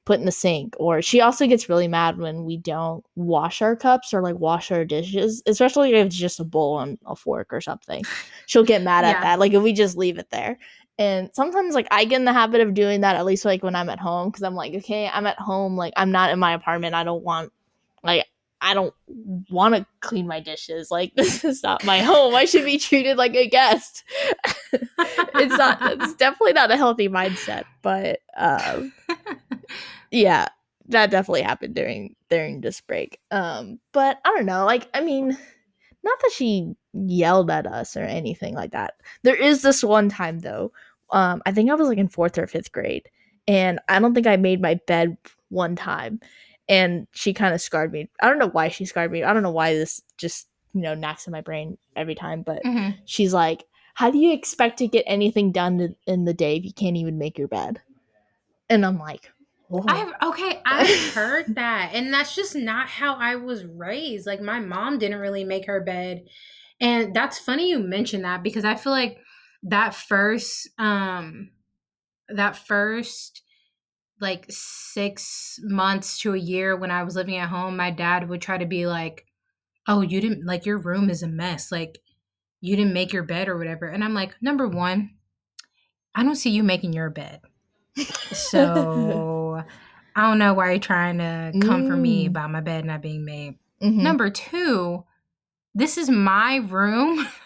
put 0.10 0.19
in 0.19 0.26
the 0.26 0.32
sink 0.32 0.74
or 0.80 1.04
she 1.04 1.22
also 1.22 1.45
gets 1.45 1.69
really 1.69 1.88
mad 1.88 2.17
when 2.17 2.43
we 2.43 2.58
don't 2.58 3.06
wash 3.15 3.62
our 3.62 3.76
cups 3.76 4.12
or 4.12 4.24
like 4.24 4.34
wash 4.39 4.72
our 4.72 4.84
dishes 4.84 5.43
especially 5.45 5.93
if 5.93 6.08
it's 6.08 6.15
just 6.15 6.39
a 6.39 6.43
bowl 6.43 6.80
and 6.80 6.98
a 7.06 7.15
fork 7.15 7.54
or 7.54 7.62
something 7.62 8.04
she'll 8.48 8.63
get 8.63 8.82
mad 8.82 9.06
at 9.06 9.22
that 9.22 9.38
like 9.38 9.54
if 9.54 9.62
we 9.62 9.72
just 9.72 9.95
leave 9.95 10.17
it 10.17 10.28
there 10.32 10.58
and 10.98 11.30
sometimes 11.34 11.76
like 11.76 11.88
I 11.91 12.06
get 12.06 12.15
in 12.15 12.26
the 12.26 12.34
habit 12.34 12.60
of 12.62 12.74
doing 12.74 13.02
that 13.02 13.17
at 13.17 13.24
least 13.24 13.45
like 13.45 13.62
when 13.62 13.76
I'm 13.76 13.88
at 13.89 14.00
home 14.00 14.30
because 14.30 14.41
I'm 14.41 14.56
like, 14.56 14.74
okay, 14.74 15.08
I'm 15.08 15.28
at 15.28 15.39
home, 15.39 15.78
like 15.78 15.93
I'm 15.95 16.12
not 16.12 16.32
in 16.32 16.39
my 16.39 16.54
apartment. 16.54 16.95
I 16.95 17.06
don't 17.06 17.24
want 17.24 17.54
like 18.04 18.26
I 18.62 18.74
don't 18.74 18.93
want 19.50 19.76
to 19.76 19.86
clean 20.02 20.28
my 20.28 20.39
dishes. 20.39 20.91
Like 20.91 21.13
this 21.15 21.43
is 21.43 21.63
not 21.63 21.84
my 21.86 22.00
home. 22.00 22.36
I 22.36 22.45
should 22.45 22.65
be 22.65 22.78
treated 22.78 23.17
like 23.17 23.36
a 23.36 23.48
guest. 23.48 24.04
it's 24.74 25.58
not 25.58 25.78
it's 25.82 26.13
definitely 26.15 26.54
not 26.54 26.72
a 26.72 26.78
healthy 26.78 27.10
mindset, 27.10 27.63
but 27.82 28.19
um 28.38 28.93
yeah, 30.12 30.48
that 30.88 31.12
definitely 31.12 31.41
happened 31.41 31.76
during 31.76 32.15
during 32.30 32.62
this 32.62 32.82
break. 32.82 33.19
Um 33.32 33.80
but 33.91 34.19
I 34.26 34.30
don't 34.30 34.45
know, 34.45 34.65
like 34.65 34.89
I 34.93 35.02
mean 35.02 35.38
not 36.04 36.19
that 36.22 36.32
she 36.34 36.76
yelled 36.93 37.52
at 37.52 37.67
us 37.67 37.95
or 37.98 38.04
anything 38.04 38.56
like 38.56 38.72
that. 38.72 38.95
There 39.24 39.36
is 39.36 39.62
this 39.62 39.84
one 39.84 40.10
time 40.10 40.39
though. 40.39 40.72
Um, 41.12 41.41
I 41.45 41.52
think 41.52 41.69
I 41.69 41.76
was 41.76 41.88
like 41.88 41.98
in 41.98 42.08
fourth 42.08 42.38
or 42.38 42.48
fifth 42.48 42.72
grade, 42.72 43.10
and 43.48 43.80
I 43.89 44.00
don't 44.00 44.13
think 44.13 44.28
I 44.28 44.38
made 44.38 44.62
my 44.62 44.80
bed 44.88 45.17
one 45.50 45.76
time, 45.76 46.19
and 46.70 47.08
she 47.12 47.34
kind 47.34 47.54
of 47.54 47.60
scarred 47.60 47.92
me. 47.92 48.10
I 48.22 48.30
don't 48.30 48.40
know 48.40 48.50
why 48.50 48.70
she 48.70 48.86
scarred 48.86 49.12
me. 49.12 49.24
I 49.24 49.34
don't 49.34 49.44
know 49.44 49.52
why 49.52 49.74
this 49.74 50.02
just 50.18 50.48
you 50.74 50.82
know 50.82 50.94
knocks 50.94 51.28
in 51.28 51.32
my 51.32 51.42
brain 51.42 51.78
every 51.96 52.16
time, 52.16 52.44
but 52.44 52.64
mhm. 52.64 52.96
she's 53.06 53.34
like, 53.34 53.66
"How 53.96 54.12
do 54.12 54.20
you 54.20 54.32
expect 54.32 54.78
to 54.78 54.88
get 54.88 55.04
anything 55.08 55.52
done 55.52 55.80
in- 55.80 55.96
in 56.06 56.26
the 56.26 56.34
day 56.34 56.56
if 56.56 56.64
you 56.64 56.72
can't 56.72 56.96
even 56.96 57.18
make 57.18 57.38
your 57.38 57.48
bed?" 57.48 57.82
And 58.70 58.86
I'm 58.86 59.00
like, 59.00 59.32
"Whoa." 59.68 59.84
I've 59.88 60.14
okay, 60.24 60.62
I've 60.66 61.14
heard 61.14 61.56
that. 61.56 61.92
And 61.94 62.14
that's 62.14 62.36
just 62.36 62.56
not 62.56 62.88
how 62.88 63.16
I 63.16 63.36
was 63.36 63.66
raised. 63.66 64.28
Like 64.28 64.42
my 64.42 64.60
mom 64.60 65.00
didn't 65.00 65.20
really 65.20 65.44
make 65.44 65.66
her 65.66 65.82
bed. 65.82 66.26
And 66.80 67.14
that's 67.14 67.40
funny 67.40 67.70
you 67.72 67.80
mentioned 67.80 68.24
that 68.24 68.44
because 68.44 68.64
I 68.64 68.76
feel 68.76 68.94
like 68.94 69.18
that 69.64 69.94
first 69.94 70.70
um 70.78 71.50
that 72.30 72.56
first 72.56 73.42
like 74.22 74.46
6 74.50 75.60
months 75.64 76.20
to 76.20 76.34
a 76.34 76.38
year 76.38 76.76
when 76.76 76.92
I 76.92 77.04
was 77.04 77.16
living 77.16 77.38
at 77.38 77.50
home, 77.50 77.78
my 77.78 77.92
dad 77.92 78.30
would 78.30 78.42
try 78.42 78.58
to 78.58 78.66
be 78.66 78.86
like, 78.88 79.26
"Oh, 79.88 80.02
you 80.02 80.22
didn't 80.22 80.46
like 80.46 80.66
your 80.66 80.78
room 80.78 81.10
is 81.10 81.24
a 81.24 81.28
mess. 81.28 81.72
Like 81.72 82.00
you 82.62 82.76
didn't 82.76 82.94
make 82.94 83.14
your 83.14 83.24
bed 83.24 83.48
or 83.48 83.58
whatever." 83.58 83.88
And 83.88 84.04
I'm 84.04 84.14
like, 84.14 84.36
"Number 84.42 84.68
1, 84.68 85.12
I 86.16 86.24
don't 86.24 86.36
see 86.36 86.50
you 86.52 86.64
making 86.64 86.94
your 86.94 87.10
bed." 87.10 87.42
So 88.32 89.64
I 90.16 90.22
don't 90.30 90.40
know 90.40 90.54
why 90.54 90.72
you're 90.72 90.80
trying 90.80 91.18
to 91.20 91.54
come 91.62 91.86
for 91.86 91.96
me 91.96 92.26
Mm. 92.26 92.30
about 92.30 92.52
my 92.52 92.62
bed 92.62 92.86
not 92.86 93.02
being 93.02 93.26
made. 93.26 93.58
Mhm. 93.82 94.02
Number 94.04 94.30
two, 94.30 95.06
this 95.74 95.98
is 95.98 96.10
my 96.10 96.58
room. 96.58 97.28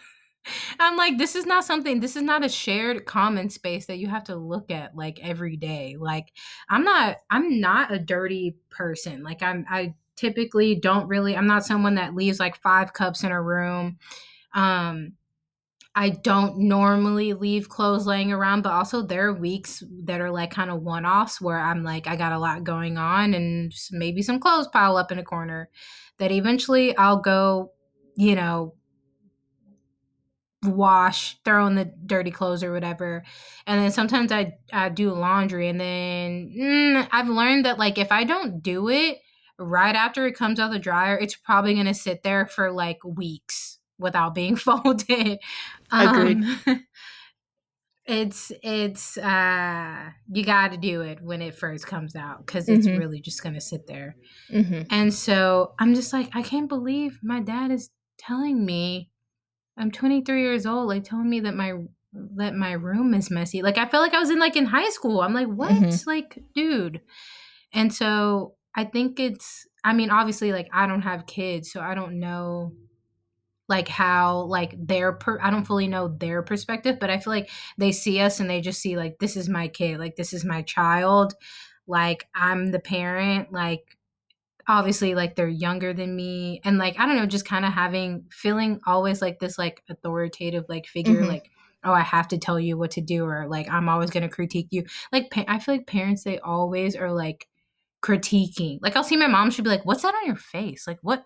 I'm 0.79 0.97
like, 0.97 1.17
this 1.17 1.35
is 1.35 1.45
not 1.45 1.65
something, 1.65 1.99
this 1.99 2.15
is 2.15 2.23
not 2.23 2.43
a 2.43 2.49
shared 2.49 3.05
common 3.05 3.49
space 3.49 3.85
that 3.87 3.97
you 3.97 4.07
have 4.07 4.25
to 4.25 4.35
look 4.35 4.71
at 4.71 4.95
like 4.95 5.19
every 5.21 5.55
day. 5.55 5.95
Like, 5.99 6.33
I'm 6.69 6.83
not, 6.83 7.17
I'm 7.29 7.59
not 7.59 7.93
a 7.93 7.99
dirty 7.99 8.57
person. 8.69 9.23
Like, 9.23 9.41
I'm, 9.41 9.65
I 9.69 9.93
typically 10.15 10.75
don't 10.75 11.07
really, 11.07 11.35
I'm 11.35 11.47
not 11.47 11.65
someone 11.65 11.95
that 11.95 12.15
leaves 12.15 12.39
like 12.39 12.61
five 12.61 12.93
cups 12.93 13.23
in 13.23 13.31
a 13.31 13.41
room. 13.41 13.97
Um, 14.53 15.13
I 15.95 16.09
don't 16.09 16.57
normally 16.57 17.33
leave 17.33 17.69
clothes 17.69 18.07
laying 18.07 18.31
around, 18.31 18.63
but 18.63 18.71
also 18.71 19.03
there 19.03 19.27
are 19.27 19.33
weeks 19.33 19.83
that 20.05 20.21
are 20.21 20.31
like 20.31 20.49
kind 20.49 20.71
of 20.71 20.81
one 20.81 21.05
offs 21.05 21.39
where 21.39 21.59
I'm 21.59 21.83
like, 21.83 22.07
I 22.07 22.15
got 22.15 22.31
a 22.31 22.39
lot 22.39 22.63
going 22.63 22.97
on 22.97 23.35
and 23.35 23.71
maybe 23.91 24.23
some 24.23 24.39
clothes 24.39 24.67
pile 24.67 24.97
up 24.97 25.11
in 25.11 25.19
a 25.19 25.23
corner 25.23 25.69
that 26.17 26.31
eventually 26.31 26.97
I'll 26.97 27.19
go, 27.19 27.73
you 28.15 28.33
know, 28.33 28.73
wash, 30.65 31.37
throw 31.43 31.65
in 31.67 31.75
the 31.75 31.85
dirty 32.05 32.31
clothes 32.31 32.63
or 32.63 32.71
whatever. 32.71 33.23
And 33.67 33.81
then 33.81 33.91
sometimes 33.91 34.31
I, 34.31 34.57
I 34.71 34.89
do 34.89 35.11
laundry 35.11 35.67
and 35.69 35.79
then 35.79 36.53
mm, 36.57 37.07
I've 37.11 37.29
learned 37.29 37.65
that 37.65 37.79
like 37.79 37.97
if 37.97 38.11
I 38.11 38.23
don't 38.23 38.61
do 38.61 38.89
it 38.89 39.19
right 39.59 39.95
after 39.95 40.25
it 40.27 40.35
comes 40.35 40.59
out 40.59 40.67
of 40.67 40.73
the 40.73 40.79
dryer, 40.79 41.17
it's 41.17 41.35
probably 41.35 41.73
going 41.73 41.85
to 41.85 41.93
sit 41.93 42.23
there 42.23 42.45
for 42.47 42.71
like 42.71 43.03
weeks 43.03 43.79
without 43.99 44.35
being 44.35 44.55
folded. 44.57 45.39
Agreed. 45.91 46.43
Um, 46.67 46.85
it's 48.05 48.51
it's 48.61 49.17
uh 49.17 50.09
you 50.29 50.43
got 50.43 50.71
to 50.71 50.77
do 50.77 51.01
it 51.01 51.21
when 51.21 51.41
it 51.41 51.55
first 51.55 51.87
comes 51.87 52.15
out 52.17 52.45
cuz 52.45 52.67
it's 52.67 52.85
Mhm. 52.87 52.97
really 52.99 53.21
just 53.21 53.41
going 53.41 53.55
to 53.55 53.61
sit 53.61 53.87
there. 53.87 54.17
Mhm. 54.51 54.87
And 54.89 55.13
so 55.13 55.73
I'm 55.79 55.93
just 55.95 56.11
like 56.11 56.29
I 56.35 56.41
can't 56.41 56.67
believe 56.67 57.19
my 57.23 57.39
dad 57.39 57.71
is 57.71 57.91
telling 58.17 58.65
me 58.65 59.09
I'm 59.77 59.91
23 59.91 60.41
years 60.41 60.65
old 60.65 60.87
like 60.87 61.03
telling 61.03 61.29
me 61.29 61.39
that 61.41 61.55
my 61.55 61.73
that 62.13 62.53
my 62.55 62.73
room 62.73 63.13
is 63.13 63.31
messy. 63.31 63.61
Like 63.61 63.77
I 63.77 63.87
felt 63.87 64.03
like 64.03 64.13
I 64.13 64.19
was 64.19 64.29
in 64.29 64.39
like 64.39 64.55
in 64.55 64.65
high 64.65 64.89
school. 64.89 65.21
I'm 65.21 65.33
like, 65.33 65.47
"What?" 65.47 65.71
Mhm. 65.71 66.07
Like, 66.07 66.39
dude. 66.53 67.01
And 67.73 67.93
so 67.93 68.55
I 68.75 68.85
think 68.85 69.19
it's 69.19 69.67
I 69.83 69.93
mean, 69.93 70.09
obviously 70.11 70.51
like 70.51 70.69
I 70.73 70.87
don't 70.87 71.01
have 71.01 71.25
kids, 71.27 71.71
so 71.71 71.81
I 71.81 71.95
don't 71.95 72.19
know 72.19 72.73
like 73.69 73.87
how 73.87 74.41
like 74.43 74.75
their 74.77 75.13
per- 75.13 75.39
I 75.41 75.49
don't 75.49 75.65
fully 75.65 75.87
know 75.87 76.09
their 76.09 76.43
perspective, 76.43 76.97
but 76.99 77.09
I 77.09 77.19
feel 77.19 77.33
like 77.33 77.49
they 77.77 77.91
see 77.91 78.19
us 78.19 78.39
and 78.39 78.49
they 78.49 78.61
just 78.61 78.81
see 78.81 78.97
like 78.97 79.19
this 79.19 79.37
is 79.37 79.47
my 79.49 79.67
kid, 79.69 79.99
like 79.99 80.15
this 80.17 80.33
is 80.33 80.43
my 80.45 80.61
child, 80.63 81.33
like 81.87 82.27
I'm 82.35 82.67
the 82.71 82.79
parent, 82.79 83.51
like 83.53 83.97
obviously 84.67 85.15
like 85.15 85.35
they're 85.35 85.47
younger 85.47 85.93
than 85.93 86.15
me 86.15 86.61
and 86.63 86.77
like 86.77 86.99
I 86.99 87.05
don't 87.05 87.15
know, 87.17 87.25
just 87.25 87.45
kind 87.45 87.65
of 87.65 87.73
having 87.73 88.25
feeling 88.31 88.79
always 88.85 89.21
like 89.21 89.39
this 89.39 89.57
like 89.57 89.83
authoritative 89.89 90.65
like 90.69 90.85
figure 90.87 91.21
Mhm. 91.23 91.27
like 91.27 91.49
oh 91.83 91.91
I 91.91 92.01
have 92.01 92.29
to 92.29 92.37
tell 92.37 92.59
you 92.59 92.77
what 92.77 92.91
to 92.91 93.01
do 93.01 93.25
or 93.25 93.45
like 93.47 93.69
I'm 93.69 93.89
always 93.89 94.09
going 94.09 94.23
to 94.23 94.29
critique 94.29 94.67
you. 94.71 94.85
Like 95.11 95.29
pa- 95.31 95.43
I 95.47 95.59
feel 95.59 95.75
like 95.75 95.85
parents 95.87 96.23
they 96.23 96.39
always 96.39 96.95
are 96.95 97.11
like 97.11 97.47
critiquing. 98.01 98.79
Like 98.81 98.95
I'll 98.95 99.03
see 99.03 99.17
my 99.17 99.27
mom 99.27 99.49
she'll 99.51 99.63
be 99.63 99.69
like 99.69 99.85
what's 99.85 100.01
that 100.03 100.13
on 100.15 100.25
your 100.27 100.35
face? 100.35 100.87
Like 100.87 100.99
what 101.01 101.25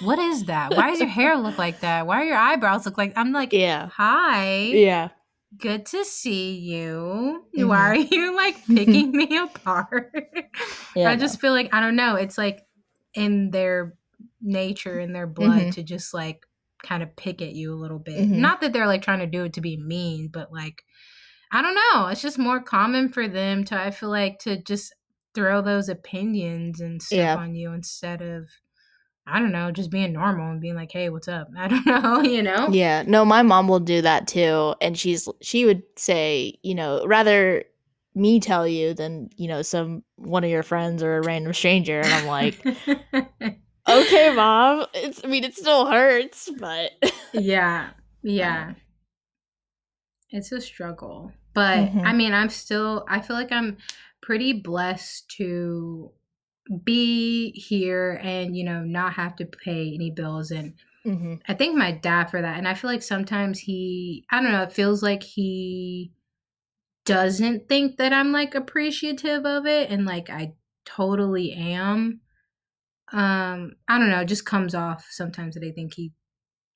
what 0.00 0.18
is 0.18 0.44
that? 0.44 0.74
Why 0.76 0.90
does 0.90 1.00
your 1.00 1.08
hair 1.08 1.36
look 1.36 1.58
like 1.58 1.80
that? 1.80 2.06
Why 2.06 2.22
are 2.22 2.24
your 2.24 2.36
eyebrows 2.36 2.84
look 2.86 2.98
like 2.98 3.12
I'm 3.16 3.32
like 3.32 3.52
Yeah. 3.52 3.88
hi 3.88 4.62
Yeah. 4.66 5.08
good 5.56 5.86
to 5.86 6.04
see 6.04 6.56
you 6.58 7.44
Mhm. 7.56 7.68
why 7.68 7.88
are 7.90 7.94
you 7.96 8.34
like 8.36 8.64
picking 8.66 9.10
me 9.12 9.36
apart 9.38 10.12
Yeah. 10.96 11.10
i 11.10 11.16
just 11.16 11.40
feel 11.40 11.52
like 11.52 11.72
i 11.72 11.80
don't 11.80 11.94
know 11.96 12.16
it's 12.16 12.36
like 12.36 12.65
in 13.16 13.50
their 13.50 13.94
nature 14.40 14.98
in 15.00 15.12
their 15.12 15.26
blood 15.26 15.62
Mhm. 15.66 15.72
to 15.72 15.82
just 15.82 16.14
like 16.14 16.46
kind 16.82 17.02
of 17.02 17.14
pick 17.16 17.42
at 17.42 17.52
you 17.52 17.72
a 17.74 17.76
little 17.82 17.98
bit 17.98 18.28
Mhm. 18.28 18.36
not 18.40 18.60
that 18.60 18.72
they're 18.72 18.86
like 18.86 19.02
trying 19.02 19.18
to 19.20 19.26
do 19.26 19.44
it 19.44 19.52
to 19.54 19.60
be 19.60 19.76
mean 19.76 20.28
but 20.28 20.52
like 20.52 20.82
i 21.52 21.60
don't 21.62 21.74
know 21.74 22.06
it's 22.06 22.22
just 22.22 22.38
more 22.38 22.60
common 22.60 23.08
for 23.08 23.28
them 23.28 23.64
to 23.64 23.78
i 23.80 23.90
feel 23.90 24.10
like 24.10 24.38
to 24.38 24.62
just 24.62 24.94
throw 25.34 25.60
those 25.60 25.88
opinions 25.88 26.80
and 26.80 27.02
stuff 27.02 27.18
Yeah. 27.18 27.36
on 27.36 27.54
you 27.54 27.72
instead 27.72 28.22
of 28.22 28.48
i 29.26 29.38
don't 29.38 29.52
know 29.52 29.70
just 29.70 29.90
being 29.90 30.12
normal 30.12 30.50
and 30.50 30.60
being 30.60 30.74
like 30.76 30.92
hey 30.92 31.08
what's 31.08 31.28
up 31.28 31.48
i 31.58 31.68
don't 31.68 31.86
know 31.86 32.20
you 32.34 32.42
know 32.42 32.68
Yeah, 32.70 33.02
no, 33.06 33.24
my 33.24 33.42
mom 33.42 33.68
will 33.68 33.80
do 33.80 34.02
that 34.02 34.26
too, 34.28 34.74
and 34.80 34.96
she's 34.98 35.28
she 35.40 35.64
would 35.64 35.82
say, 35.96 36.58
you 36.62 36.74
know, 36.74 37.04
rather 37.06 37.64
me 38.16 38.40
tell 38.40 38.66
you 38.66 38.94
than 38.94 39.30
you 39.36 39.46
know 39.46 39.62
some 39.62 40.02
one 40.16 40.42
of 40.42 40.50
your 40.50 40.62
friends 40.64 41.02
or 41.02 41.18
a 41.18 41.22
random 41.22 41.52
stranger, 41.52 42.00
and 42.00 42.12
I'm 42.14 42.24
like, 42.26 42.64
okay, 43.88 44.30
mom. 44.30 44.86
It's 44.94 45.20
I 45.24 45.28
mean 45.28 45.44
it 45.44 45.54
still 45.54 45.86
hurts, 45.86 46.50
but 46.58 46.92
yeah. 47.32 47.90
Yeah. 48.22 48.74
It's 50.30 50.50
a 50.50 50.60
struggle. 50.60 51.32
But 51.54 51.78
Mhm. 51.90 52.02
I 52.04 52.12
mean, 52.12 52.32
I'm 52.32 52.48
still 52.48 53.04
I 53.08 53.20
feel 53.20 53.36
like 53.36 53.52
I'm 53.52 53.76
pretty 54.20 54.52
blessed 54.52 55.30
to 55.36 56.10
be 56.82 57.52
here 57.52 58.18
and, 58.22 58.56
you 58.56 58.64
know, 58.64 58.82
not 58.82 59.12
have 59.12 59.36
to 59.36 59.46
pay 59.46 59.94
any 59.94 60.10
bills 60.10 60.50
and 60.50 60.74
Mhm. 61.04 61.40
I 61.46 61.54
thank 61.54 61.76
my 61.76 61.92
dad 61.92 62.30
for 62.30 62.42
that. 62.42 62.58
And 62.58 62.66
I 62.66 62.74
feel 62.74 62.90
like 62.90 63.02
sometimes 63.02 63.60
he 63.60 64.24
I 64.30 64.42
don't 64.42 64.50
know, 64.50 64.62
it 64.64 64.72
feels 64.72 65.02
like 65.02 65.22
he 65.22 66.10
doesn't 67.06 67.68
think 67.68 67.96
that 67.96 68.12
I'm 68.12 68.32
like 68.32 68.54
appreciative 68.54 69.46
of 69.46 69.64
it 69.64 69.90
and 69.90 70.04
like 70.04 70.28
I 70.28 70.54
totally 70.84 71.52
am. 71.52 72.20
Um, 73.12 73.72
I 73.88 73.98
don't 73.98 74.10
know, 74.10 74.20
it 74.20 74.26
just 74.26 74.44
comes 74.44 74.74
off 74.74 75.06
sometimes 75.10 75.54
that 75.54 75.64
I 75.64 75.70
think 75.70 75.94
he 75.94 76.12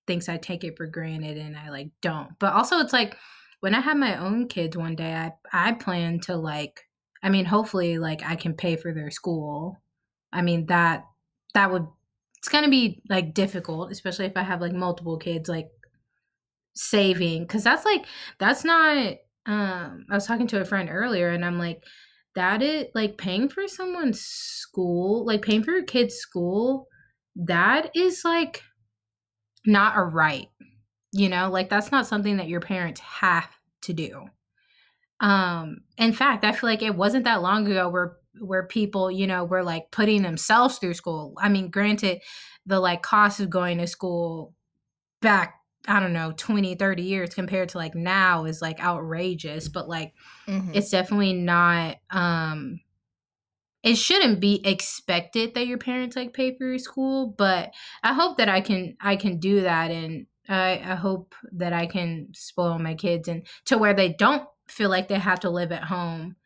thinks 0.06 0.28
I 0.28 0.38
take 0.38 0.64
it 0.64 0.76
for 0.76 0.86
granted 0.86 1.36
and 1.36 1.56
I 1.56 1.70
like 1.70 1.90
don't. 2.00 2.38
But 2.38 2.54
also 2.54 2.78
it's 2.78 2.92
like 2.92 3.16
when 3.60 3.74
I 3.74 3.80
have 3.80 3.96
my 3.96 4.16
own 4.18 4.48
kids 4.48 4.76
one 4.76 4.96
day, 4.96 5.12
I 5.12 5.32
I 5.52 5.72
plan 5.72 6.20
to 6.20 6.36
like 6.36 6.80
I 7.22 7.28
mean, 7.28 7.44
hopefully 7.44 7.98
like 7.98 8.22
I 8.24 8.36
can 8.36 8.54
pay 8.54 8.76
for 8.76 8.94
their 8.94 9.10
school. 9.10 9.82
I 10.32 10.42
mean, 10.42 10.66
that 10.66 11.04
that 11.54 11.70
would 11.70 11.86
it's 12.38 12.48
going 12.48 12.64
to 12.64 12.70
be 12.70 13.02
like 13.10 13.34
difficult, 13.34 13.92
especially 13.92 14.26
if 14.26 14.36
I 14.36 14.42
have 14.42 14.62
like 14.62 14.72
multiple 14.72 15.18
kids 15.18 15.48
like 15.48 15.68
saving 16.74 17.46
cuz 17.46 17.64
that's 17.64 17.84
like 17.84 18.06
that's 18.38 18.64
not 18.64 19.16
um 19.50 20.06
I 20.10 20.14
was 20.14 20.26
talking 20.26 20.46
to 20.48 20.60
a 20.60 20.64
friend 20.64 20.88
earlier 20.90 21.30
and 21.30 21.44
I'm 21.44 21.58
like 21.58 21.82
that 22.36 22.62
is 22.62 22.86
like 22.94 23.18
paying 23.18 23.48
for 23.48 23.66
someone's 23.66 24.20
school, 24.20 25.26
like 25.26 25.42
paying 25.42 25.64
for 25.64 25.72
your 25.72 25.84
kid's 25.84 26.14
school, 26.14 26.86
that 27.34 27.90
is 27.94 28.22
like 28.24 28.62
not 29.66 29.98
a 29.98 30.02
right. 30.02 30.46
You 31.12 31.28
know, 31.28 31.50
like 31.50 31.68
that's 31.68 31.90
not 31.90 32.06
something 32.06 32.36
that 32.36 32.48
your 32.48 32.60
parents 32.60 33.00
have 33.00 33.48
to 33.82 33.92
do. 33.92 34.26
Um, 35.20 35.78
in 35.98 36.12
fact, 36.12 36.44
I 36.44 36.52
feel 36.52 36.70
like 36.70 36.82
it 36.82 36.94
wasn't 36.94 37.24
that 37.24 37.42
long 37.42 37.66
ago 37.66 37.88
where 37.88 38.16
where 38.40 38.66
people, 38.66 39.10
you 39.10 39.26
know, 39.26 39.44
were 39.44 39.64
like 39.64 39.90
putting 39.90 40.22
themselves 40.22 40.78
through 40.78 40.94
school. 40.94 41.34
I 41.38 41.48
mean, 41.48 41.68
granted, 41.68 42.20
the 42.64 42.78
like 42.78 43.02
cost 43.02 43.40
of 43.40 43.50
going 43.50 43.78
to 43.78 43.86
school 43.86 44.54
back, 45.20 45.59
I 45.88 46.00
don't 46.00 46.12
know, 46.12 46.32
20, 46.36 46.74
30 46.74 47.02
years 47.02 47.34
compared 47.34 47.70
to 47.70 47.78
like 47.78 47.94
now 47.94 48.44
is 48.44 48.60
like 48.62 48.80
outrageous, 48.80 49.68
but 49.68 49.88
like 49.88 50.14
Mhm. 50.46 50.74
it's 50.74 50.90
definitely 50.90 51.32
not 51.32 51.96
um 52.10 52.80
it 53.82 53.94
shouldn't 53.94 54.40
be 54.40 54.60
expected 54.66 55.54
that 55.54 55.66
your 55.66 55.78
parents 55.78 56.14
like 56.16 56.34
pay 56.34 56.54
for 56.56 56.66
your 56.66 56.78
school, 56.78 57.34
but 57.38 57.72
I 58.02 58.12
hope 58.12 58.36
that 58.36 58.48
I 58.48 58.60
can 58.60 58.96
I 59.00 59.16
can 59.16 59.38
do 59.38 59.62
that 59.62 59.90
and 59.90 60.26
I, 60.48 60.72
I 60.84 60.94
hope 60.96 61.34
that 61.52 61.72
I 61.72 61.86
can 61.86 62.28
spoil 62.34 62.78
my 62.78 62.94
kids 62.94 63.28
and 63.28 63.46
to 63.66 63.78
where 63.78 63.94
they 63.94 64.12
don't 64.12 64.46
feel 64.68 64.90
like 64.90 65.08
they 65.08 65.18
have 65.18 65.40
to 65.40 65.50
live 65.50 65.72
at 65.72 65.84
home 65.84 66.36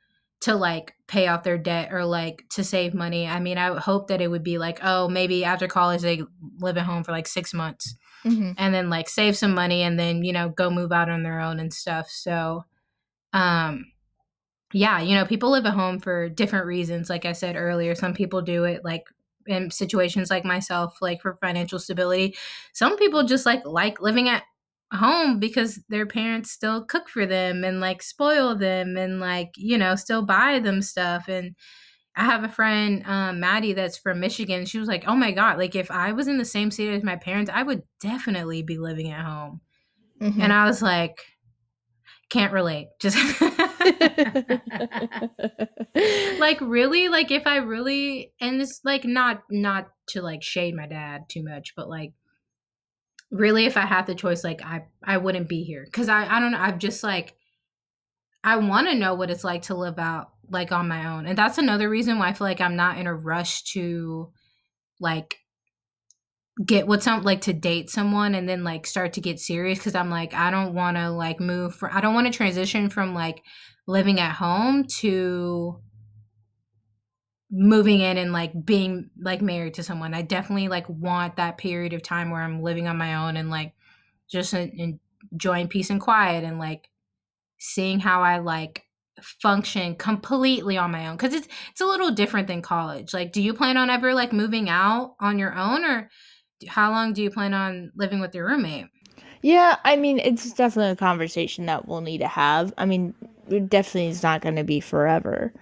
to 0.43 0.55
like 0.55 0.95
pay 1.09 1.26
off 1.26 1.43
their 1.43 1.59
debt 1.59 1.93
or 1.93 2.05
like 2.05 2.45
to 2.51 2.62
save 2.62 2.95
money. 2.95 3.26
I 3.26 3.41
mean, 3.41 3.59
I 3.59 3.78
hope 3.80 4.09
that 4.09 4.20
it 4.20 4.28
would 4.28 4.45
be 4.45 4.59
like, 4.59 4.78
oh, 4.82 5.09
maybe 5.09 5.45
after 5.45 5.66
college 5.66 6.03
they 6.03 6.22
live 6.59 6.76
at 6.76 6.85
home 6.87 7.03
for 7.03 7.12
like 7.12 7.26
six 7.26 7.53
months 7.53 7.97
Mhm. 8.25 8.55
and 8.59 8.75
then 8.75 8.89
like 8.91 9.09
save 9.09 9.37
some 9.37 9.55
money 9.55 9.83
and 9.83 9.99
then, 9.99 10.25
you 10.25 10.33
know, 10.33 10.49
go 10.49 10.70
move 10.70 10.93
out 10.93 11.11
on 11.11 11.22
their 11.22 11.41
own 11.41 11.61
and 11.61 11.72
stuff. 11.72 12.09
So 12.11 12.64
um 13.35 13.87
yeah, 14.72 15.01
you 15.01 15.14
know, 15.14 15.25
people 15.25 15.51
live 15.51 15.66
at 15.66 15.75
home 15.75 16.01
for 16.01 16.29
different 16.29 16.66
reasons. 16.66 17.09
Like 17.11 17.25
I 17.25 17.33
said 17.33 17.57
earlier, 17.57 17.95
some 17.95 18.14
people 18.14 18.43
do 18.43 18.64
it 18.64 18.85
like 18.85 19.05
in 19.47 19.70
situations 19.70 20.31
like 20.31 20.45
myself, 20.45 20.97
like 21.01 21.22
for 21.22 21.37
financial 21.41 21.79
stability. 21.79 22.37
Some 22.72 22.97
people 22.97 23.25
just 23.25 23.47
like 23.47 23.62
like 23.66 24.01
living 24.01 24.29
at 24.29 24.43
home 24.93 25.39
because 25.39 25.81
their 25.89 26.07
parents 26.07 26.51
still 26.51 26.85
cook 26.85 27.09
for 27.09 27.27
them 27.27 27.64
and 27.64 27.81
like 27.81 28.03
spoil 28.03 28.57
them 28.57 28.97
and 28.97 29.20
like, 29.20 29.53
you 29.57 29.79
know, 29.79 29.95
still 29.97 30.22
buy 30.22 30.59
them 30.59 30.83
stuff. 30.83 31.29
And 31.29 31.55
I 32.17 32.25
have 32.25 32.45
a 32.45 32.49
friend, 32.49 33.03
um, 33.07 33.41
Maddie, 33.41 33.73
that's 33.73 33.99
from 33.99 34.21
Michigan. 34.21 34.67
She 34.67 34.79
was 34.79 34.89
like, 34.89 35.05
oh 35.07 35.17
my 35.17 35.33
God, 35.33 35.59
like 35.59 35.75
if 35.75 35.91
I 35.91 36.12
was 36.12 36.29
in 36.29 36.39
the 36.39 36.45
same 36.45 36.71
state 36.71 36.95
as 36.95 37.03
my 37.03 37.17
parents, 37.17 37.51
I 37.53 37.62
would 37.62 37.83
definitely 38.01 38.62
be 38.62 38.79
living 38.79 39.11
at 39.11 39.25
home. 39.25 39.61
Mhm. 40.21 40.41
And 40.41 40.53
I 40.53 40.67
was 40.67 40.81
like, 40.83 41.21
can't 42.31 42.53
relate. 42.53 42.89
Just 43.01 43.17
like 46.39 46.61
really 46.61 47.09
like 47.09 47.31
if 47.31 47.47
i 47.47 47.57
really 47.57 48.33
and 48.41 48.61
it's 48.61 48.81
like 48.85 49.05
not 49.05 49.43
not 49.51 49.89
to 50.09 50.23
like 50.23 50.43
shade 50.43 50.75
my 50.75 50.87
dad 50.87 51.23
too 51.29 51.43
much 51.45 51.75
but 51.77 51.89
like 51.89 52.12
really 53.31 53.67
if 53.67 53.77
i 53.77 53.81
had 53.83 54.07
the 54.07 54.15
choice 54.15 54.45
like 54.45 54.62
i 54.65 54.83
i 55.03 55.17
wouldn't 55.17 55.49
be 55.49 55.65
here 55.65 55.85
because 55.85 56.09
i 56.09 56.25
i 56.37 56.41
don't 56.41 56.53
know 56.53 56.59
i've 56.61 56.79
just 56.79 57.03
like 57.03 57.35
i 58.43 58.57
want 58.57 58.89
to 58.89 58.95
know 58.95 59.15
what 59.15 59.31
it's 59.31 59.45
like 59.45 59.62
to 59.62 59.75
live 59.75 59.99
out 59.99 60.34
like 60.51 60.72
on 60.72 60.88
my 60.88 61.07
own 61.07 61.26
and 61.26 61.38
that's 61.38 61.59
another 61.59 61.88
reason 61.88 62.18
why 62.18 62.28
i 62.28 62.32
feel 62.32 62.47
like 62.47 62.61
i'm 62.61 62.76
not 62.76 62.99
in 62.99 63.07
a 63.07 63.14
rush 63.14 63.62
to 63.62 64.30
like 65.01 65.36
get 66.64 66.86
with 66.86 67.03
some 67.03 67.22
like 67.22 67.40
to 67.40 67.53
date 67.53 67.90
someone 67.90 68.34
and 68.34 68.49
then 68.49 68.62
like 68.62 68.86
start 68.86 69.12
to 69.12 69.20
get 69.20 69.40
serious 69.40 69.78
because 69.78 69.95
i'm 69.95 70.11
like 70.11 70.32
i 70.34 70.51
don't 70.51 70.74
want 70.74 70.97
to 70.97 71.11
like 71.11 71.40
move 71.40 71.74
from 71.74 71.90
i 71.92 72.01
don't 72.01 72.14
want 72.14 72.26
to 72.26 72.32
transition 72.32 72.88
from 72.88 73.14
like 73.14 73.42
living 73.86 74.20
at 74.20 74.32
home 74.32 74.84
to 74.84 75.80
moving 77.57 78.01
in 78.01 78.18
and 78.18 78.32
like 78.32 78.53
being 78.64 79.11
like 79.20 79.40
married 79.40 79.74
to 79.74 79.82
someone. 79.82 80.12
I 80.12 80.22
definitely 80.22 80.68
like 80.68 80.88
want 80.88 81.36
that 81.36 81.57
period 81.57 81.92
of 81.92 82.03
time 82.03 82.30
where 82.30 82.42
I'm 82.42 82.62
living 82.62 82.88
on 82.88 82.99
my 82.99 83.14
own 83.14 83.36
and 83.36 83.49
like 83.49 83.74
just 84.28 84.55
enjoying 84.55 85.68
peace 85.68 85.90
and 85.90 86.01
quiet 86.01 86.42
and 86.42 86.59
like 86.59 86.88
seeing 87.59 88.01
how 88.01 88.22
I 88.22 88.38
like 88.38 88.82
function 89.23 89.95
completely 89.97 90.77
on 90.77 90.91
my 90.91 91.07
own 91.07 91.17
cuz 91.17 91.33
it's 91.33 91.49
it's 91.71 91.81
a 91.81 91.87
little 91.87 92.11
different 92.11 92.49
than 92.49 92.62
college. 92.62 93.15
Like 93.15 93.33
do 93.33 93.43
you 93.43 93.55
plan 93.55 93.77
on 93.77 93.91
ever 93.91 94.15
like 94.15 94.33
moving 94.33 94.69
out 94.69 95.15
on 95.21 95.39
your 95.39 95.55
own 95.57 95.85
or 95.85 96.11
do- 96.61 96.67
how 96.69 96.91
long 96.91 97.12
do 97.12 97.23
you 97.23 97.31
plan 97.31 97.55
on 97.55 97.93
living 97.95 98.21
with 98.21 98.35
your 98.35 98.47
roommate? 98.47 98.87
Yeah, 99.43 99.77
I 99.85 99.97
mean, 99.97 100.21
it's 100.21 100.53
definitely 100.55 100.93
a 100.93 100.97
conversation 100.97 101.67
that 101.67 101.87
we'll 101.87 102.01
need 102.01 102.19
to 102.19 102.29
have. 102.29 102.73
I 102.79 102.87
mean, 102.87 103.15
it 103.49 103.69
definitely 103.69 104.09
is 104.09 104.23
not 104.23 104.41
going 104.41 104.57
to 104.57 104.65
be 104.65 104.81
forever. 104.81 105.53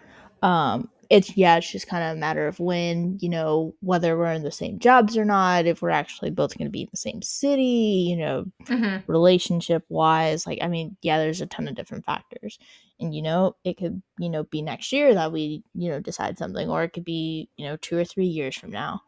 Um, 0.41 0.89
it's 1.13 1.37
yeah, 1.37 1.57
it's 1.59 1.71
just 1.71 1.89
kind 1.89 2.05
of 2.05 2.17
a 2.17 2.21
matter 2.21 2.47
of 2.49 2.59
when, 2.61 3.19
you 3.21 3.29
know, 3.29 3.75
whether 3.81 4.17
we're 4.19 4.33
in 4.33 4.43
the 4.45 4.51
same 4.53 4.79
jobs 4.81 5.17
or 5.17 5.25
not, 5.25 5.67
if 5.67 5.83
we're 5.83 5.91
actually 5.91 6.31
both 6.31 6.57
going 6.59 6.67
to 6.67 6.73
be 6.73 6.83
in 6.83 6.89
the 6.91 6.97
same 6.99 7.23
city, 7.23 8.07
you 8.11 8.17
know, 8.17 8.47
Mhm. 8.69 9.05
relationship 9.09 9.85
wise. 9.89 10.47
Like, 10.47 10.59
I 10.63 10.69
mean, 10.69 10.97
yeah, 11.03 11.19
there's 11.19 11.41
a 11.43 11.47
ton 11.47 11.69
of 11.69 11.75
different 11.77 12.05
factors. 12.07 12.59
And, 13.01 13.15
you 13.15 13.23
know, 13.23 13.57
it 13.65 13.77
could, 13.79 14.03
you 14.19 14.31
know, 14.31 14.45
be 14.45 14.63
next 14.63 14.93
year 14.93 15.15
that 15.15 15.33
we, 15.33 15.65
you 15.75 15.91
know, 15.91 16.01
decide 16.01 16.39
something, 16.39 16.69
or 16.71 16.85
it 16.85 16.93
could 16.95 17.05
be, 17.05 17.49
you 17.57 17.67
know, 17.67 17.77
two 17.77 17.99
or 17.99 18.05
three 18.05 18.27
years 18.27 18.57
from 18.57 18.71
now 18.71 19.03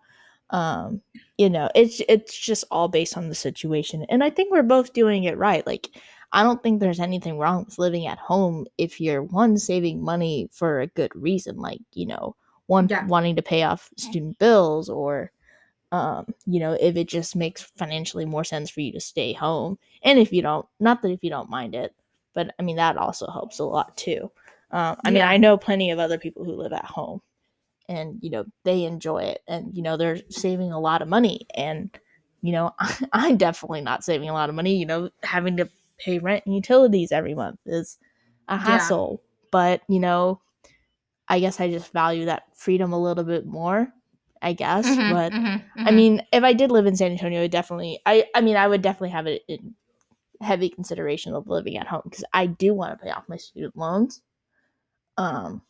um 0.51 1.01
you 1.39 1.49
know 1.49 1.71
it's 1.75 2.03
it's 2.09 2.37
just 2.37 2.65
all 2.71 2.89
based 2.89 3.17
on 3.17 3.29
the 3.29 3.35
situation 3.35 4.05
and 4.11 4.23
i 4.23 4.29
think 4.31 4.51
we're 4.53 4.63
both 4.63 4.93
doing 4.93 5.25
it 5.25 5.39
right 5.39 5.67
like 5.67 5.89
i 6.35 6.43
don't 6.43 6.62
think 6.62 6.80
there's 6.80 7.01
anything 7.01 7.39
wrong 7.39 7.64
with 7.64 7.78
living 7.78 8.07
at 8.07 8.18
home 8.18 8.66
if 8.78 9.01
you're 9.01 9.22
one 9.22 9.59
saving 9.59 10.03
money 10.03 10.49
for 10.53 10.80
a 10.80 10.89
good 10.89 11.12
reason 11.16 11.57
like 11.59 11.80
you 11.95 12.07
know 12.07 12.37
one 12.66 12.89
Yeah. 12.89 13.07
wanting 13.07 13.37
to 13.37 13.43
pay 13.43 13.62
off 13.64 13.91
student 13.97 14.39
bills 14.39 14.89
or 14.91 15.30
um 15.93 16.26
you 16.47 16.61
know 16.61 16.72
if 16.80 16.97
it 16.97 17.09
just 17.09 17.37
makes 17.37 17.62
financially 17.62 18.24
more 18.24 18.45
sense 18.45 18.70
for 18.70 18.80
you 18.80 18.93
to 18.93 19.01
stay 19.01 19.32
home. 19.32 19.78
And 20.03 20.18
if 20.18 20.32
you 20.32 20.43
don't 20.43 20.66
not 20.80 21.03
that 21.03 21.11
if 21.12 21.24
you 21.24 21.30
don't 21.30 21.51
mind 21.51 21.74
it 21.74 21.95
but 22.35 22.55
i 22.59 22.62
mean 22.62 22.76
that 22.76 22.97
also 22.99 23.28
helps 23.30 23.59
a 23.61 23.64
lot 23.64 23.97
too. 23.97 24.30
Um, 24.72 24.97
i 25.05 25.11
mean 25.11 25.22
i 25.22 25.37
know 25.37 25.57
plenty 25.57 25.91
of 25.93 25.99
other 26.01 26.18
people 26.18 26.45
who 26.45 26.53
live 26.55 26.72
at 26.72 26.85
home 26.85 27.20
and 27.89 28.18
you 28.22 28.30
know 28.30 28.45
they 28.64 28.85
enjoy 28.85 29.18
it 29.24 29.43
and 29.47 29.76
you 29.76 29.82
know 29.82 29.97
they're 29.97 30.20
saving 30.30 30.72
a 30.72 30.80
lot 30.80 31.03
of 31.03 31.09
money 31.09 31.47
and 31.55 31.91
you 32.43 32.53
know 32.53 32.72
i'm 33.12 33.37
definitely 33.37 33.80
not 33.82 34.05
saving 34.05 34.28
a 34.28 34.32
lot 34.32 34.49
of 34.49 34.55
money 34.55 34.76
you 34.76 34.87
know 34.87 35.11
having 35.22 35.57
to 35.59 35.68
pay 35.99 36.19
rent 36.19 36.45
and 36.47 36.55
utilities 36.55 37.13
every 37.13 37.35
month 37.35 37.59
is 37.67 37.99
a 38.49 38.57
Yeah. 38.63 38.79
hassle 38.79 39.23
but 39.51 39.83
you 39.89 40.01
know 40.01 40.41
i 41.29 41.41
guess 41.41 41.61
i 41.61 41.71
just 41.71 41.93
value 41.93 42.27
that 42.27 42.45
freedom 42.57 42.93
a 42.93 43.01
little 43.01 43.25
bit 43.25 43.47
more 43.47 43.89
i 44.43 44.53
guess 44.53 44.99
Mhm, 44.99 45.09
but 45.09 45.33
mhm, 45.33 45.63
i 45.87 45.91
mhm. 45.91 45.93
mean 45.93 46.23
if 46.33 46.45
i 46.45 46.53
did 46.53 46.71
live 46.71 46.87
in 46.87 46.97
san 46.97 47.13
antonio 47.13 47.43
I 47.43 47.47
definitely 47.47 48.01
i 48.07 48.25
i 48.35 48.41
mean 48.41 48.57
i 48.57 48.69
would 48.69 48.83
definitely 48.83 49.11
have 49.11 49.27
it 49.27 49.43
in 49.49 49.75
heavy 50.43 50.69
consideration 50.71 51.35
of 51.35 51.49
living 51.49 51.79
at 51.79 51.87
home 51.87 52.03
because 52.05 52.25
i 52.33 52.47
do 52.47 52.75
want 52.75 52.99
to 52.99 53.05
pay 53.05 53.11
off 53.11 53.29
my 53.29 53.37
student 53.37 53.77
loans 53.77 54.23
um 55.17 55.63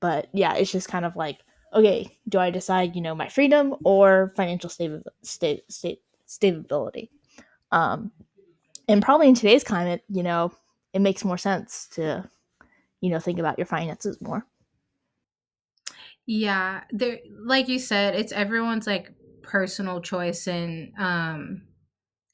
but 0.00 0.28
yeah 0.32 0.54
it's 0.54 0.72
just 0.72 0.88
kind 0.88 1.04
of 1.04 1.16
like 1.16 1.40
okay 1.74 2.18
do 2.28 2.38
i 2.38 2.50
decide 2.50 2.94
you 2.94 3.02
know 3.02 3.14
my 3.14 3.28
freedom 3.28 3.74
or 3.84 4.32
financial 4.36 4.70
stable 4.70 5.02
state 5.22 5.64
state 5.70 6.02
stability 6.26 7.10
um 7.72 8.12
and 8.88 9.02
probably 9.02 9.28
in 9.28 9.34
today's 9.34 9.64
climate 9.64 10.02
you 10.08 10.22
know 10.22 10.52
it 10.92 11.00
makes 11.00 11.24
more 11.24 11.38
sense 11.38 11.88
to 11.92 12.28
you 13.04 13.10
know 13.10 13.18
think 13.18 13.38
about 13.38 13.58
your 13.58 13.66
finances 13.66 14.18
more. 14.22 14.46
Yeah, 16.26 16.84
there 16.90 17.18
like 17.44 17.68
you 17.68 17.78
said, 17.78 18.14
it's 18.14 18.32
everyone's 18.32 18.86
like 18.86 19.12
personal 19.42 20.00
choice 20.00 20.46
and 20.46 20.92
um 20.98 21.62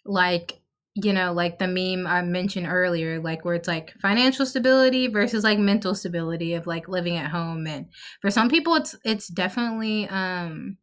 like 0.04 0.60
you 0.94 1.12
know 1.12 1.32
like 1.32 1.58
the 1.58 1.66
meme 1.66 2.06
i 2.06 2.22
mentioned 2.22 2.66
earlier 2.68 3.20
like 3.20 3.44
where 3.44 3.56
it's 3.56 3.66
like 3.68 3.92
financial 4.00 4.46
stability 4.46 5.08
versus 5.08 5.42
like 5.42 5.58
mental 5.58 5.94
stability 5.94 6.54
of 6.54 6.68
like 6.68 6.88
living 6.88 7.16
at 7.16 7.30
home 7.30 7.66
and 7.66 7.86
for 8.20 8.30
some 8.30 8.48
people 8.48 8.76
it's 8.76 8.94
it's 9.04 9.28
definitely 9.28 10.08
um 10.08 10.76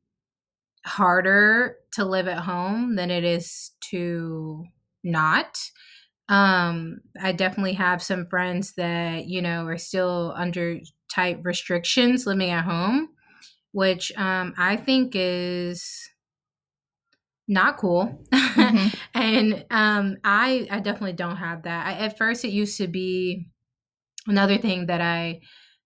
harder 0.86 1.78
to 1.94 2.06
live 2.06 2.28
at 2.28 2.40
home 2.40 2.96
than 2.96 3.10
it 3.10 3.24
is 3.24 3.72
to 3.82 4.66
not. 5.04 5.58
Um 6.30 7.00
i 7.22 7.32
definitely 7.32 7.74
have 7.74 8.04
some 8.04 8.26
friends 8.28 8.74
that 8.74 9.28
you 9.28 9.42
know 9.42 9.66
are 9.66 9.78
still 9.78 10.34
under 10.36 10.80
tight 11.10 11.40
restrictions 11.44 12.26
living 12.26 12.50
at 12.50 12.66
home 12.66 13.10
which 13.72 14.12
um 14.18 14.54
i 14.58 14.76
think 14.76 15.14
is 15.16 16.10
not 17.48 17.78
cool. 17.78 18.26
Mm-hmm. 18.34 18.88
and 19.14 19.66
um 19.72 20.18
i 20.24 20.68
i 20.70 20.80
definitely 20.80 21.14
don't 21.14 21.38
have 21.38 21.64
that. 21.64 21.88
I, 21.88 21.94
at 22.06 22.18
first 22.18 22.44
it 22.44 22.50
used 22.50 22.78
to 22.78 22.88
be 22.88 23.48
another 24.28 24.58
thing 24.58 24.88
that 24.88 25.00
i 25.02 25.40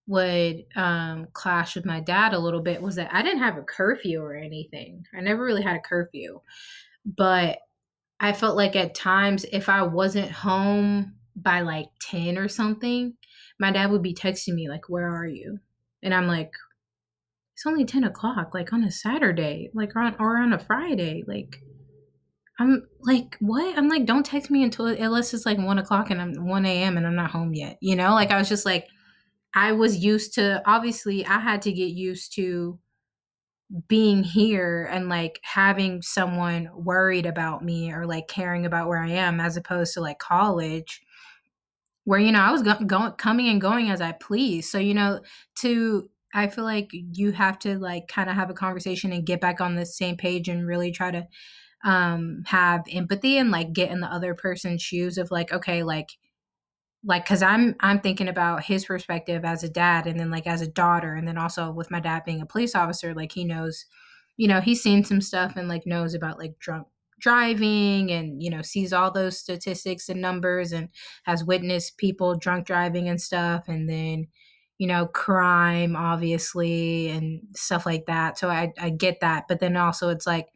would 0.07 0.63
um 0.75 1.27
clash 1.33 1.75
with 1.75 1.85
my 1.85 1.99
dad 1.99 2.33
a 2.33 2.39
little 2.39 2.61
bit 2.61 2.81
was 2.81 2.95
that 2.95 3.13
i 3.13 3.21
didn't 3.21 3.39
have 3.39 3.57
a 3.57 3.63
curfew 3.63 4.21
or 4.21 4.33
anything. 4.35 5.03
I 5.15 5.21
never 5.21 5.43
really 5.43 5.61
had 5.61 5.75
a 5.75 5.81
curfew. 5.81 6.41
But 7.05 7.59
i 8.21 8.31
felt 8.31 8.55
like 8.55 8.75
at 8.77 8.95
times 8.95 9.45
if 9.51 9.67
i 9.67 9.81
wasn't 9.81 10.31
home 10.31 11.13
by 11.35 11.61
like 11.61 11.87
10 12.01 12.37
or 12.37 12.47
something 12.47 13.13
my 13.59 13.71
dad 13.71 13.91
would 13.91 14.01
be 14.01 14.13
texting 14.13 14.55
me 14.55 14.67
like 14.69 14.89
where 14.89 15.07
are 15.07 15.27
you? 15.27 15.59
And 16.03 16.13
i'm 16.13 16.27
like 16.27 16.51
it's 17.53 17.65
only 17.65 17.85
10 17.85 18.03
o'clock 18.03 18.53
like 18.53 18.73
on 18.73 18.83
a 18.83 18.91
saturday 18.91 19.69
like 19.73 19.95
on 19.95 20.15
or 20.19 20.37
on 20.37 20.53
a 20.53 20.59
friday 20.59 21.23
like 21.27 21.61
i'm 22.59 22.87
like 23.01 23.37
what? 23.39 23.77
I'm 23.77 23.87
like 23.87 24.05
don't 24.05 24.25
text 24.25 24.49
me 24.49 24.63
until 24.63 24.87
unless 24.87 25.33
it's 25.33 25.45
like 25.45 25.57
1 25.57 25.77
o'clock 25.77 26.09
and 26.09 26.21
i'm 26.21 26.47
1 26.47 26.65
a.m 26.65 26.97
and 26.97 27.05
i'm 27.05 27.15
not 27.15 27.31
home 27.31 27.53
yet 27.53 27.77
you 27.81 27.95
know? 27.95 28.11
Like 28.11 28.31
i 28.31 28.37
was 28.37 28.49
just 28.49 28.65
like 28.65 28.87
i 29.53 29.71
was 29.71 29.97
used 29.97 30.33
to 30.35 30.61
obviously 30.65 31.25
i 31.25 31.39
had 31.39 31.61
to 31.63 31.71
get 31.71 31.91
used 31.91 32.33
to 32.35 32.79
being 33.87 34.23
here 34.23 34.87
and 34.91 35.07
like 35.09 35.39
having 35.43 36.01
someone 36.01 36.69
worried 36.73 37.25
about 37.25 37.63
me 37.63 37.91
or 37.91 38.05
like 38.05 38.27
caring 38.27 38.65
about 38.65 38.87
where 38.87 39.01
i 39.01 39.09
am 39.09 39.39
as 39.39 39.55
opposed 39.55 39.93
to 39.93 40.01
like 40.01 40.19
college 40.19 41.01
where 42.05 42.19
you 42.19 42.31
know 42.31 42.39
I 42.39 42.51
was 42.51 42.61
going 42.61 42.87
go- 42.87 43.11
coming 43.11 43.47
and 43.49 43.61
going 43.61 43.89
as 43.89 44.01
I 44.01 44.13
please. 44.13 44.69
So 44.69 44.77
you 44.77 44.93
know 44.93 45.21
to 45.59 46.09
I 46.33 46.47
feel 46.47 46.63
like 46.63 46.89
you 46.91 47.31
have 47.31 47.59
to 47.59 47.77
like 47.77 48.07
kind 48.07 48.29
of 48.29 48.35
have 48.35 48.49
a 48.49 48.55
conversation 48.55 49.11
and 49.11 49.25
get 49.25 49.41
back 49.41 49.61
on 49.61 49.75
the 49.75 49.85
same 49.85 50.17
page 50.17 50.47
and 50.47 50.65
really 50.65 50.91
try 50.91 51.11
to 51.11 51.27
um 51.83 52.43
have 52.45 52.83
empathy 52.91 53.37
and 53.37 53.51
like 53.51 53.73
get 53.73 53.91
in 53.91 54.01
the 54.01 54.11
other 54.11 54.35
person's 54.35 54.81
shoes 54.81 55.17
of 55.17 55.31
like 55.31 55.51
okay 55.51 55.83
like 55.83 56.09
like 57.03 57.25
cuz 57.25 57.41
I'm 57.41 57.75
I'm 57.79 57.99
thinking 57.99 58.27
about 58.27 58.63
his 58.63 58.85
perspective 58.85 59.43
as 59.45 59.63
a 59.63 59.69
dad 59.69 60.07
and 60.07 60.19
then 60.19 60.29
like 60.31 60.47
as 60.47 60.61
a 60.61 60.67
daughter 60.67 61.13
and 61.15 61.27
then 61.27 61.37
also 61.37 61.71
with 61.71 61.91
my 61.91 61.99
dad 61.99 62.23
being 62.25 62.41
a 62.41 62.45
police 62.45 62.75
officer 62.75 63.13
like 63.13 63.31
he 63.31 63.43
knows 63.45 63.85
you 64.37 64.47
know 64.47 64.61
he's 64.61 64.81
seen 64.83 65.03
some 65.03 65.21
stuff 65.21 65.55
and 65.55 65.67
like 65.67 65.85
knows 65.85 66.13
about 66.13 66.39
like 66.39 66.57
drunk 66.59 66.87
driving 67.19 68.11
and 68.11 68.41
you 68.41 68.49
know 68.49 68.61
sees 68.61 68.91
all 68.93 69.11
those 69.11 69.37
statistics 69.37 70.09
and 70.09 70.21
numbers 70.21 70.71
and 70.71 70.89
has 71.23 71.43
witnessed 71.43 71.97
people 71.97 72.35
drunk 72.35 72.65
driving 72.65 73.07
and 73.07 73.21
stuff 73.21 73.65
and 73.67 73.87
then 73.89 74.27
you 74.79 74.87
know 74.87 75.05
crime 75.07 75.95
obviously 75.95 77.09
and 77.09 77.41
stuff 77.55 77.85
like 77.85 78.07
that. 78.07 78.37
So 78.39 78.49
i 78.49 78.73
i 78.79 78.89
get 78.89 79.19
that. 79.21 79.45
But 79.47 79.59
then 79.59 79.77
also 79.77 80.09
it's 80.09 80.25
like 80.27 80.47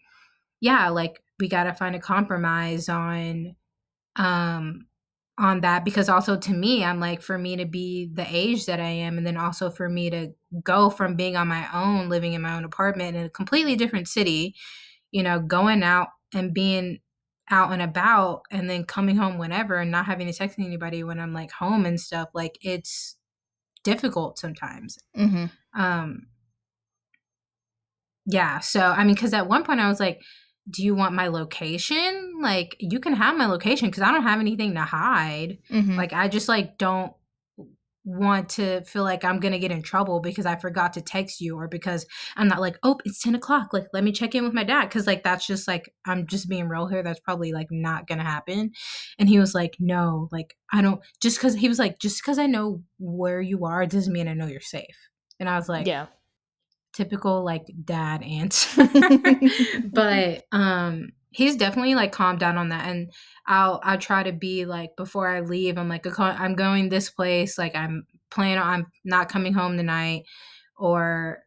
yeah 0.61 0.89
like 0.89 1.21
we 1.39 1.47
got 1.47 1.65
to 1.65 1.73
find 1.73 1.95
a 1.95 1.99
compromise 1.99 2.89
on 2.89 3.55
um 4.15 4.87
on 5.38 5.61
that 5.61 5.83
because 5.83 6.07
also 6.07 6.38
to 6.38 6.53
me 6.53 6.83
i'm 6.83 6.99
like 6.99 7.21
for 7.21 7.38
me 7.38 7.57
to 7.57 7.65
be 7.65 8.09
the 8.13 8.25
age 8.29 8.65
that 8.65 8.79
i 8.79 8.89
am 8.89 9.17
and 9.17 9.27
then 9.27 9.36
also 9.36 9.69
for 9.69 9.89
me 9.89 10.09
to 10.09 10.29
go 10.63 10.89
from 10.89 11.15
being 11.15 11.36
on 11.36 11.47
my 11.47 11.67
own 11.73 12.07
living 12.07 12.33
in 12.33 12.41
my 12.41 12.55
own 12.55 12.63
apartment 12.63 13.17
in 13.17 13.25
a 13.25 13.29
completely 13.29 13.75
different 13.75 14.07
city 14.07 14.55
you 15.11 15.21
know 15.21 15.39
going 15.39 15.83
out 15.83 16.07
and 16.33 16.53
being 16.53 16.99
out 17.49 17.71
and 17.71 17.81
about 17.81 18.41
and 18.51 18.69
then 18.69 18.83
coming 18.83 19.15
home 19.15 19.38
whenever 19.38 19.77
and 19.77 19.91
not 19.91 20.05
having 20.05 20.27
to 20.27 20.33
text 20.33 20.57
anybody 20.59 21.03
when 21.03 21.19
I'm 21.19 21.33
like 21.33 21.51
home 21.51 21.86
and 21.86 21.99
stuff, 21.99 22.29
like 22.33 22.57
it's 22.61 23.17
difficult 23.83 24.39
sometimes. 24.39 24.97
Mm-hmm. 25.17 25.45
Um, 25.79 26.27
yeah. 28.25 28.59
So, 28.59 28.81
I 28.81 29.03
mean, 29.03 29.15
because 29.15 29.33
at 29.33 29.47
one 29.47 29.63
point 29.63 29.79
I 29.79 29.88
was 29.88 29.99
like, 29.99 30.21
do 30.70 30.84
you 30.84 30.95
want 30.95 31.13
my 31.13 31.28
location? 31.28 32.34
Like, 32.41 32.76
you 32.80 32.99
can 32.99 33.13
have 33.13 33.38
my 33.38 33.45
location 33.45 33.89
because 33.89 34.03
I 34.03 34.11
don't 34.11 34.24
have 34.24 34.39
anything 34.39 34.74
to 34.74 34.82
hide. 34.82 35.59
Mm-hmm. 35.72 35.95
Like, 35.95 36.13
I 36.13 36.28
just 36.28 36.49
like 36.49 36.78
don't 36.78 37.13
want 38.05 38.49
to 38.49 38.84
feel 38.84 39.03
like 39.03 39.26
I'm 39.26 39.39
gonna 39.39 39.57
get 39.57 39.72
in 39.72 39.82
trouble 39.82 40.20
because 40.20 40.45
I 40.45 40.55
forgot 40.55 40.93
to 40.93 41.01
text 41.01 41.41
you 41.41 41.57
or 41.57 41.68
because 41.68 42.05
I'm 42.38 42.47
not 42.47 42.61
like, 42.61 42.78
oh, 42.84 42.99
it's 43.03 43.22
10 43.22 43.34
o'clock. 43.34 43.74
Like, 43.74 43.88
let 43.93 44.03
me 44.03 44.11
check 44.11 44.36
in 44.36 44.43
with 44.43 44.53
my 44.53 44.63
dad. 44.63 44.89
Cause 44.91 45.07
like 45.07 45.24
that's 45.24 45.45
just 45.47 45.68
like 45.68 45.91
I'm 46.05 46.28
just 46.28 46.47
being 46.47 46.70
real 46.70 46.88
here. 46.88 47.01
That's 47.01 47.20
probably 47.20 47.51
like 47.51 47.68
not 47.72 48.07
gonna 48.07 48.24
happen. 48.24 48.72
And 49.18 49.28
he 49.28 49.39
was 49.39 49.55
like, 49.55 49.76
no, 49.80 50.30
like 50.32 50.55
I 50.72 50.82
don't 50.84 51.01
just 51.20 51.39
cause 51.39 51.55
he 51.55 51.68
was 51.68 51.80
like, 51.80 51.99
just 51.99 52.24
cause 52.24 52.38
I 52.38 52.45
know 52.45 52.84
where 52.99 53.41
you 53.41 53.66
are 53.66 53.86
doesn't 53.88 54.13
mean 54.13 54.28
I 54.28 54.34
know 54.34 54.47
you're 54.47 54.61
safe. 54.61 55.09
And 55.39 55.49
I 55.49 55.57
was 55.57 55.68
like, 55.68 55.88
Yeah, 55.88 56.05
typical 56.95 57.43
like 57.43 57.65
dad 57.83 58.23
answer. 58.23 58.87
but 59.91 60.43
um 60.51 61.09
he's 61.35 61.57
definitely 61.57 61.95
like 61.95 62.13
calmed 62.13 62.39
down 62.39 62.57
on 62.57 62.69
that 62.69 62.87
and 62.87 63.11
i'll 63.45 63.81
i'll 63.83 63.97
try 63.97 64.23
to 64.23 64.31
be 64.31 64.65
like 64.65 64.95
before 64.95 65.27
i 65.27 65.41
leave 65.41 65.77
i'm 65.77 65.89
like 65.89 66.07
i'm 66.17 66.55
going 66.55 66.87
this 66.87 67.09
place 67.09 67.57
like 67.57 67.75
i'm 67.75 68.05
planning 68.31 68.57
i'm 68.57 68.85
not 69.03 69.27
coming 69.27 69.53
home 69.53 69.75
tonight 69.75 70.23
or 70.77 71.39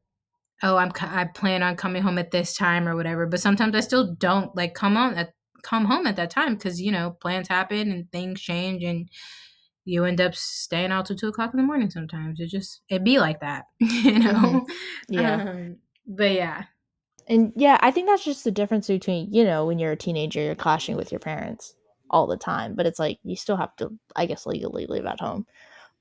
oh 0.63 0.77
i'm 0.77 0.93
i 1.01 1.25
plan 1.25 1.63
on 1.63 1.75
coming 1.75 2.03
home 2.03 2.19
at 2.19 2.31
this 2.31 2.55
time 2.55 2.87
or 2.87 2.95
whatever 2.95 3.27
but 3.27 3.41
sometimes 3.41 3.75
i 3.75 3.81
still 3.81 4.15
don't 4.17 4.55
like 4.55 4.75
come 4.75 4.97
on 4.97 5.15
at 5.15 5.31
come 5.63 5.87
home 5.87 6.07
at 6.07 6.17
that 6.17 6.31
time 6.31 6.55
because 6.55 6.81
you 6.81 6.93
know 6.93 7.17
plans 7.23 7.49
happen 7.49 7.91
and 7.91 8.13
things 8.13 8.41
change 8.41 8.85
and 8.85 9.09
you 9.89 10.05
end 10.05 10.21
up 10.21 10.35
staying 10.35 10.93
out 10.93 11.07
till 11.07 11.17
two 11.17 11.29
o'clock 11.29 11.53
in 11.53 11.57
the 11.57 11.67
morning 11.67 11.91
sometimes 11.91 12.41
it 12.41 12.49
just 12.49 12.83
it 12.89 13.03
be 13.05 13.19
like 13.19 13.41
that 13.41 13.65
you 13.81 14.19
know 14.19 14.33
mm-hmm. 14.33 14.73
yeah 15.09 15.35
um, 15.35 15.77
but 16.07 16.33
yeah 16.33 16.65
and 17.29 17.53
yeah, 17.55 17.79
I 17.81 17.91
think 17.91 18.09
that's 18.09 18.25
just 18.25 18.45
the 18.45 18.51
difference 18.51 18.89
between, 18.89 19.33
you 19.33 19.45
know, 19.45 19.67
when 19.67 19.79
you're 19.79 19.93
a 19.93 19.97
teenager, 19.97 20.41
you're 20.41 20.55
clashing 20.55 20.97
with 20.97 21.13
your 21.13 21.19
parents 21.19 21.75
all 22.11 22.27
the 22.27 22.39
time, 22.39 22.75
but 22.75 22.87
it's 22.87 22.99
like 22.99 23.19
you 23.23 23.37
still 23.37 23.57
have 23.57 23.77
to, 23.77 23.93
I 24.17 24.25
guess, 24.25 24.47
legally 24.47 24.87
live 24.87 25.05
at 25.05 25.21
home. 25.21 25.47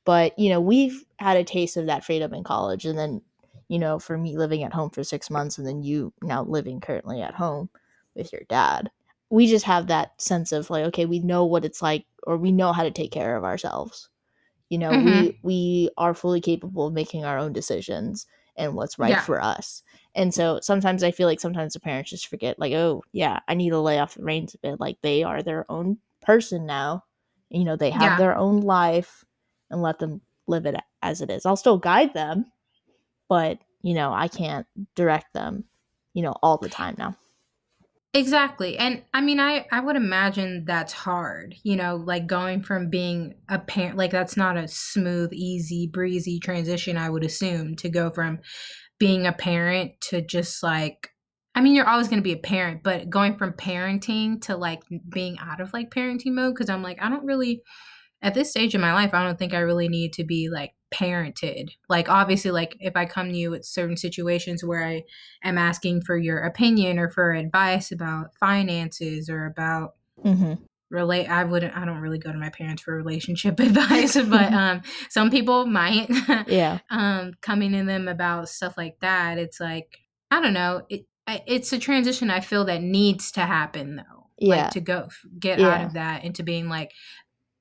But, 0.06 0.40
you 0.40 0.50
know, 0.50 0.62
we've 0.62 1.04
had 1.20 1.36
a 1.36 1.44
taste 1.44 1.76
of 1.76 1.88
that 1.88 2.06
freedom 2.06 2.34
in 2.34 2.46
college. 2.46 2.86
And 2.86 2.98
then, 2.98 3.22
you 3.68 3.78
know, 3.78 4.00
for 4.00 4.18
me 4.18 4.38
living 4.38 4.64
at 4.64 4.74
home 4.74 4.90
for 4.90 5.04
six 5.04 5.30
months 5.30 5.58
and 5.58 5.68
then 5.68 5.84
you 5.84 6.14
now 6.24 6.44
living 6.44 6.80
currently 6.80 7.22
at 7.22 7.34
home 7.34 7.70
with 8.16 8.32
your 8.32 8.44
dad, 8.48 8.90
we 9.30 9.48
just 9.48 9.66
have 9.66 9.88
that 9.88 10.20
sense 10.22 10.52
of 10.52 10.70
like, 10.70 10.86
okay, 10.86 11.06
we 11.06 11.20
know 11.20 11.46
what 11.46 11.66
it's 11.66 11.82
like 11.82 12.06
or 12.24 12.38
we 12.38 12.52
know 12.52 12.74
how 12.74 12.84
to 12.84 12.92
take 12.92 13.12
care 13.12 13.36
of 13.36 13.44
ourselves. 13.44 14.10
You 14.70 14.78
know, 14.78 14.92
mm-hmm. 14.92 15.22
we 15.22 15.40
we 15.44 15.90
are 15.98 16.14
fully 16.14 16.42
capable 16.42 16.88
of 16.88 16.94
making 16.94 17.26
our 17.26 17.38
own 17.38 17.54
decisions 17.54 18.28
and 18.58 18.74
what's 18.74 19.00
right 19.00 19.12
yeah. 19.12 19.22
for 19.22 19.42
us. 19.42 19.84
And 20.16 20.34
so 20.34 20.60
sometimes 20.62 21.04
I 21.04 21.12
feel 21.12 21.28
like 21.28 21.40
sometimes 21.40 21.74
the 21.74 21.80
parents 21.80 22.10
just 22.10 22.28
forget, 22.28 22.60
like, 22.60 22.74
oh, 22.74 23.04
yeah, 23.12 23.40
I 23.48 23.54
need 23.54 23.70
to 23.70 23.80
lay 23.80 24.00
off 24.00 24.16
the 24.16 24.24
reins 24.24 24.56
a 24.56 24.58
bit. 24.58 24.80
Like 24.80 24.98
they 25.02 25.24
are 25.24 25.44
their 25.44 25.66
own 25.70 26.00
person 26.22 26.66
now. 26.66 27.04
You 27.50 27.64
know, 27.64 27.76
they 27.76 27.92
have 27.92 28.02
yeah. 28.02 28.18
their 28.18 28.36
own 28.36 28.62
life 28.62 29.24
and 29.70 29.82
let 29.82 30.00
them 30.00 30.22
live 30.48 30.66
it 30.66 30.76
as 31.02 31.22
it 31.22 31.30
is. 31.30 31.46
I'll 31.46 31.56
still 31.56 31.78
guide 31.78 32.14
them, 32.14 32.46
but, 33.30 33.60
you 33.84 33.94
know, 33.94 34.12
I 34.12 34.28
can't 34.28 34.66
direct 34.96 35.34
them, 35.34 35.64
you 36.14 36.24
know, 36.24 36.36
all 36.42 36.58
the 36.58 36.68
time 36.68 36.96
now. 36.98 37.16
Exactly. 38.18 38.80
And 38.80 39.04
I 39.14 39.22
mean 39.22 39.40
I 39.40 39.68
I 39.72 39.80
would 39.80 39.96
imagine 39.96 40.66
that's 40.66 40.92
hard, 40.92 41.54
you 41.62 41.76
know, 41.76 41.98
like 41.98 42.26
going 42.26 42.64
from 42.64 42.90
being 42.90 43.36
a 43.48 43.60
parent 43.60 43.96
like 43.96 44.10
that's 44.10 44.36
not 44.36 44.58
a 44.58 44.68
smooth, 44.68 45.32
easy, 45.34 45.86
breezy 45.86 46.40
transition 46.40 46.98
I 46.98 47.12
would 47.12 47.24
assume 47.24 47.76
to 47.76 47.90
go 47.90 48.10
from 48.10 48.40
being 49.00 49.28
a 49.28 49.34
parent 49.34 50.02
to 50.10 50.22
just 50.22 50.64
like 50.64 51.10
I 51.56 51.62
mean, 51.62 51.76
you're 51.76 51.88
always 51.90 52.08
going 52.08 52.20
to 52.20 52.24
be 52.24 52.34
a 52.34 52.38
parent, 52.38 52.84
but 52.84 53.10
going 53.10 53.38
from 53.38 53.54
parenting 53.54 54.42
to 54.44 54.58
like 54.58 54.84
being 55.10 55.38
out 55.40 55.62
of 55.62 55.74
like 55.74 55.92
parenting 55.92 56.34
mode 56.34 56.58
cuz 56.58 56.70
I'm 56.70 56.84
like 56.84 57.00
I 57.02 57.10
don't 57.10 57.26
really 57.26 57.62
at 58.22 58.34
this 58.34 58.50
stage 58.50 58.76
in 58.76 58.82
my 58.82 58.94
life, 58.94 59.14
I 59.14 59.24
don't 59.24 59.38
think 59.38 59.54
I 59.54 59.60
really 59.60 59.88
need 59.88 60.14
to 60.14 60.24
be 60.24 60.50
like 60.50 60.74
parented. 60.94 61.70
Like 61.90 62.10
obviously 62.10 62.52
like 62.52 62.76
if 62.80 62.96
I 62.96 63.06
come 63.06 63.30
to 63.30 63.38
you 63.38 63.52
with 63.52 63.66
certain 63.66 63.98
situations 63.98 64.64
where 64.64 64.84
I 64.86 65.04
am 65.44 65.58
asking 65.58 66.02
for 66.02 66.18
your 66.18 66.40
opinion 66.40 66.98
or 67.00 67.10
for 67.10 67.34
advice 67.34 67.92
about 67.92 68.36
finances 68.40 69.30
or 69.30 69.46
about 69.46 69.96
mm-hmm 70.24 70.54
relate 70.90 71.26
i 71.26 71.44
wouldn't 71.44 71.76
i 71.76 71.84
don't 71.84 72.00
really 72.00 72.18
go 72.18 72.32
to 72.32 72.38
my 72.38 72.50
parents 72.50 72.82
for 72.82 72.96
relationship 72.96 73.60
advice 73.60 74.16
but 74.16 74.54
um 74.54 74.82
some 75.10 75.30
people 75.30 75.66
might 75.66 76.08
yeah 76.48 76.80
um 76.90 77.34
coming 77.42 77.74
to 77.74 77.84
them 77.84 78.08
about 78.08 78.48
stuff 78.48 78.78
like 78.78 78.98
that 79.02 79.38
it's 79.38 79.60
like 79.60 79.98
i 80.32 80.42
don't 80.42 80.54
know 80.54 80.82
it 80.88 81.06
it's 81.46 81.74
a 81.74 81.80
transition 81.80 82.30
I 82.30 82.40
feel 82.40 82.66
that 82.66 82.82
needs 82.82 83.32
to 83.34 83.42
happen 83.42 83.98
though. 83.98 84.30
Yeah. 84.40 84.64
Like 84.64 84.72
to 84.72 84.80
go 84.82 85.10
get 85.40 85.60
Yeah. 85.60 85.68
out 85.70 85.86
of 85.86 85.94
that 85.94 86.24
into 86.24 86.44
being 86.44 86.70
like 86.70 86.92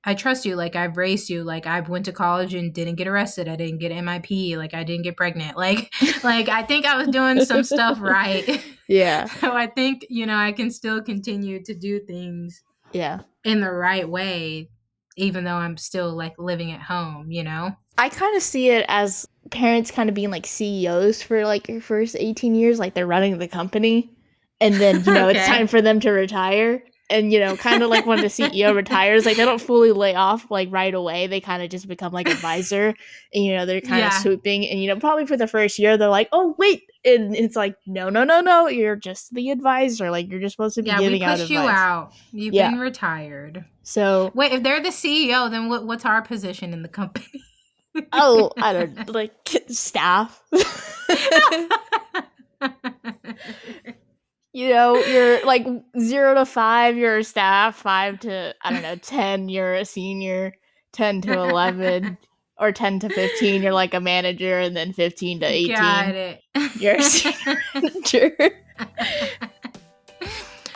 I 0.07 0.13
trust 0.13 0.45
you 0.45 0.55
like 0.55 0.77
I've 0.77 0.95
raised 0.95 1.29
you 1.29 1.43
like 1.43 1.67
I 1.67 1.81
went 1.81 2.05
to 2.05 2.13
college 2.13 2.53
and 2.53 2.73
didn't 2.73 2.95
get 2.95 3.07
arrested. 3.07 3.49
I 3.49 3.57
didn't 3.57 3.79
get 3.79 3.91
MIP, 3.91 4.55
like 4.55 4.73
I 4.73 4.83
didn't 4.83 5.03
get 5.03 5.17
pregnant. 5.17 5.57
Like 5.67 5.91
like 6.23 6.47
I 6.47 6.63
think 6.63 6.85
I 6.85 6.95
was 6.97 7.09
doing 7.09 7.43
some 7.43 7.63
stuff 7.63 7.99
right. 8.01 8.63
Yeah. 8.87 9.25
so 9.41 9.51
I 9.53 9.67
think, 9.67 10.05
you 10.09 10.25
know, 10.25 10.37
I 10.37 10.53
can 10.53 10.71
still 10.71 11.01
continue 11.03 11.61
to 11.63 11.73
do 11.75 11.99
things 11.99 12.63
Yeah. 12.93 13.19
in 13.43 13.59
the 13.59 13.69
right 13.71 14.07
way 14.07 14.69
even 15.17 15.43
though 15.43 15.55
I'm 15.55 15.75
still 15.77 16.15
like 16.15 16.35
living 16.37 16.71
at 16.71 16.81
home, 16.81 17.31
you 17.31 17.43
know? 17.43 17.71
I 17.97 18.09
kind 18.09 18.37
of 18.37 18.43
see 18.43 18.69
it 18.69 18.85
as 18.87 19.27
parents 19.49 19.91
kind 19.91 20.07
of 20.09 20.15
being 20.15 20.29
like 20.29 20.45
CEOs 20.45 21.21
for 21.23 21.43
like 21.43 21.67
your 21.67 21.81
first 21.81 22.15
18 22.17 22.55
years, 22.55 22.79
like 22.79 22.93
they're 22.93 23.07
running 23.07 23.39
the 23.39 23.47
company. 23.47 24.15
And 24.61 24.75
then, 24.75 25.03
you 25.03 25.13
know, 25.13 25.27
it's 25.27 25.45
time 25.45 25.67
for 25.67 25.81
them 25.81 25.99
to 26.01 26.11
retire. 26.11 26.83
And, 27.09 27.31
you 27.31 27.39
know, 27.39 27.55
kind 27.55 27.81
of 27.83 27.89
like 27.89 28.05
when 28.05 28.19
the 28.19 28.27
CEO 28.27 28.75
retires, 28.75 29.25
like 29.25 29.37
they 29.37 29.45
don't 29.45 29.61
fully 29.61 29.93
lay 29.93 30.13
off 30.13 30.51
like 30.51 30.67
right 30.71 30.93
away. 30.93 31.27
They 31.27 31.39
kind 31.39 31.63
of 31.63 31.69
just 31.69 31.87
become 31.87 32.11
like 32.11 32.27
advisor 32.27 32.93
and, 33.33 33.43
you 33.45 33.55
know, 33.55 33.65
they're 33.65 33.79
kind 33.79 34.03
of 34.05 34.11
Yeah. 34.11 34.19
swooping. 34.19 34.67
And, 34.67 34.81
you 34.81 34.87
know, 34.87 34.99
probably 34.99 35.25
for 35.25 35.37
the 35.37 35.47
first 35.47 35.79
year, 35.79 35.97
they're 35.97 36.09
like, 36.09 36.27
oh, 36.33 36.53
wait. 36.57 36.83
And 37.05 37.33
it's 37.33 37.55
like, 37.55 37.75
no, 37.85 38.09
no, 38.09 38.25
no, 38.25 38.41
no. 38.41 38.67
You're 38.67 38.97
just 38.97 39.33
the 39.33 39.51
advisor. 39.51 40.11
Like 40.11 40.29
you're 40.29 40.41
just 40.41 40.55
supposed 40.55 40.75
to 40.75 40.83
be 40.83 40.89
Yeah, 40.89 40.97
we 40.99 41.03
giving 41.05 41.23
out 41.23 41.35
advice. 41.39 41.49
you 41.49 41.59
out. 41.59 42.11
You've 42.33 42.53
Yeah. 42.53 42.71
been 42.71 42.79
retired. 42.79 43.63
So, 43.83 44.31
Wait, 44.35 44.51
if 44.51 44.63
they're 44.63 44.83
the 44.83 44.89
CEO, 44.89 45.49
then 45.49 45.69
what, 45.69 45.85
what's 45.85 46.03
our 46.03 46.21
position 46.21 46.73
in 46.73 46.81
the 46.81 46.89
company? 46.89 47.45
oh, 48.11 48.51
I 48.57 48.73
don't 48.73 49.07
like 49.09 49.31
staff. 49.69 50.43
you 54.57 54.69
know, 54.69 54.95
you're 54.97 55.45
like 55.45 55.67
zero 55.99 56.33
to 56.33 56.43
five, 56.43 56.97
you're 56.97 57.19
a 57.19 57.23
staff, 57.23 57.75
five 57.75 58.19
to 58.21 58.55
I 58.63 58.73
don't 58.73 58.81
know, 58.81 58.95
ten, 59.01 59.49
you're 59.49 59.75
a 59.75 59.85
senior, 59.85 60.53
ten 60.93 61.21
to 61.21 61.33
eleven, 61.33 62.17
or 62.57 62.71
ten 62.71 62.99
to 63.01 63.09
fifteen, 63.09 63.61
you're 63.61 63.71
like 63.73 63.93
a 63.93 63.99
manager, 63.99 64.57
and 64.59 64.75
then 64.75 64.93
fifteen 64.93 65.39
to 65.41 65.45
eighteen, 65.45 65.75
Got 65.75 66.15
it. 66.15 66.41
you're 66.79 66.95
a 66.95 67.03
senior 67.03 67.61
manager. 67.75 68.35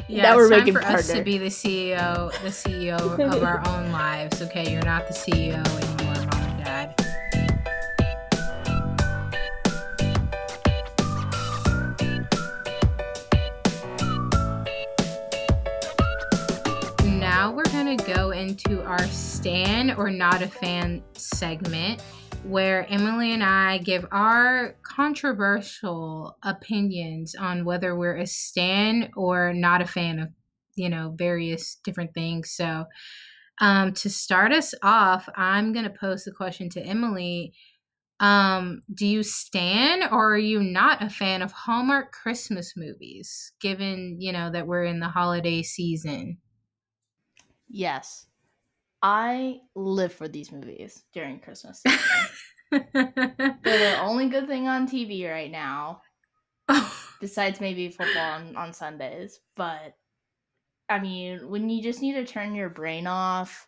Yeah, 0.07 0.23
Now 0.23 0.35
we're 0.35 0.43
it's 0.43 0.51
time 0.51 0.59
making 0.59 0.73
for 0.75 0.81
us 0.83 1.07
to 1.07 1.13
partner. 1.13 1.23
be 1.23 1.37
the 1.39 1.45
CEO, 1.45 2.31
the 2.43 2.49
CEO 2.49 2.99
of 3.33 3.41
our 3.43 3.67
own 3.67 3.91
lives. 3.91 4.41
Okay, 4.43 4.71
you're 4.71 4.83
not 4.83 5.07
the 5.07 5.13
CEO 5.15 5.65
anymore, 5.65 6.00
Gonna 17.97 18.13
go 18.15 18.31
into 18.31 18.81
our 18.83 19.05
stan 19.07 19.91
or 19.91 20.09
not 20.09 20.41
a 20.41 20.47
fan 20.47 21.03
segment 21.11 21.99
where 22.45 22.89
Emily 22.89 23.33
and 23.33 23.43
I 23.43 23.79
give 23.79 24.05
our 24.13 24.77
controversial 24.81 26.37
opinions 26.41 27.35
on 27.35 27.65
whether 27.65 27.93
we're 27.93 28.15
a 28.15 28.25
stan 28.25 29.11
or 29.17 29.51
not 29.51 29.81
a 29.81 29.85
fan 29.85 30.19
of, 30.19 30.29
you 30.75 30.87
know, 30.87 31.13
various 31.17 31.79
different 31.83 32.13
things. 32.13 32.51
So, 32.51 32.85
um, 33.59 33.91
to 33.95 34.09
start 34.09 34.53
us 34.53 34.73
off, 34.81 35.27
I'm 35.35 35.73
going 35.73 35.83
to 35.83 35.91
pose 35.91 36.23
the 36.23 36.31
question 36.31 36.69
to 36.69 36.81
Emily. 36.81 37.51
Um, 38.21 38.83
do 38.93 39.05
you 39.05 39.21
stan 39.21 40.03
or 40.03 40.35
are 40.35 40.37
you 40.37 40.63
not 40.63 41.03
a 41.03 41.09
fan 41.09 41.41
of 41.41 41.51
Hallmark 41.51 42.13
Christmas 42.13 42.71
movies, 42.77 43.51
given, 43.59 44.15
you 44.21 44.31
know, 44.31 44.49
that 44.49 44.65
we're 44.65 44.85
in 44.85 45.01
the 45.01 45.09
holiday 45.09 45.61
season? 45.61 46.37
Yes, 47.71 48.25
I 49.01 49.61
live 49.75 50.13
for 50.13 50.27
these 50.27 50.51
movies 50.51 51.03
during 51.13 51.39
Christmas. 51.39 51.81
They're 52.71 52.83
the 52.93 53.97
only 54.01 54.29
good 54.29 54.47
thing 54.47 54.67
on 54.67 54.87
TV 54.87 55.29
right 55.29 55.51
now. 55.51 56.01
besides 57.21 57.61
maybe 57.61 57.89
football 57.89 58.33
on, 58.33 58.55
on 58.55 58.73
Sundays. 58.73 59.39
But 59.55 59.95
I 60.89 60.99
mean, 60.99 61.49
when 61.49 61.69
you 61.69 61.81
just 61.81 62.01
need 62.01 62.13
to 62.13 62.25
turn 62.25 62.55
your 62.55 62.69
brain 62.69 63.07
off 63.07 63.67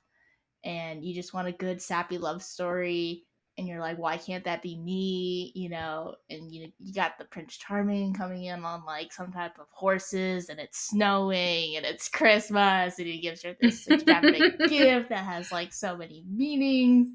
and 0.65 1.05
you 1.05 1.13
just 1.13 1.33
want 1.33 1.47
a 1.47 1.53
good 1.53 1.81
sappy 1.81 2.17
love 2.17 2.43
story 2.43 3.23
and 3.57 3.67
you're 3.67 3.79
like, 3.79 3.99
why 3.99 4.17
can't 4.17 4.43
that 4.45 4.63
be 4.63 4.77
me? 4.77 5.51
You 5.55 5.69
know, 5.69 6.15
and 6.29 6.51
you 6.51 6.71
you 6.79 6.93
got 6.93 7.17
the 7.17 7.25
Prince 7.25 7.55
Charming 7.57 8.13
coming 8.13 8.45
in 8.45 8.63
on 8.65 8.83
like 8.85 9.13
some 9.13 9.31
type 9.31 9.59
of 9.59 9.67
horses 9.71 10.49
and 10.49 10.59
it's 10.59 10.87
snowing 10.89 11.75
and 11.75 11.85
it's 11.85 12.09
Christmas 12.09 12.97
and 12.97 13.07
he 13.07 13.19
gives 13.19 13.43
her 13.43 13.55
this 13.61 13.87
extravagant 13.87 14.57
gift 14.69 15.09
that 15.09 15.23
has 15.23 15.51
like 15.51 15.71
so 15.71 15.95
many 15.95 16.23
meanings. 16.27 17.09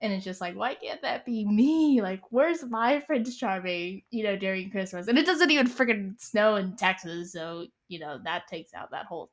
And 0.00 0.12
it's 0.12 0.24
just 0.24 0.40
like, 0.40 0.56
why 0.56 0.74
can't 0.74 1.02
that 1.02 1.24
be 1.24 1.44
me? 1.44 2.02
Like, 2.02 2.22
where's 2.30 2.64
my 2.64 2.98
Prince 3.00 3.36
Charming, 3.36 4.02
you 4.10 4.24
know, 4.24 4.36
during 4.36 4.70
Christmas? 4.70 5.06
And 5.06 5.16
it 5.16 5.26
doesn't 5.26 5.50
even 5.50 5.68
freaking 5.68 6.20
snow 6.20 6.56
in 6.56 6.76
Texas, 6.76 7.32
so 7.32 7.66
you 7.88 7.98
know 7.98 8.18
that 8.24 8.48
takes 8.48 8.74
out 8.74 8.90
that 8.92 9.06
whole 9.06 9.30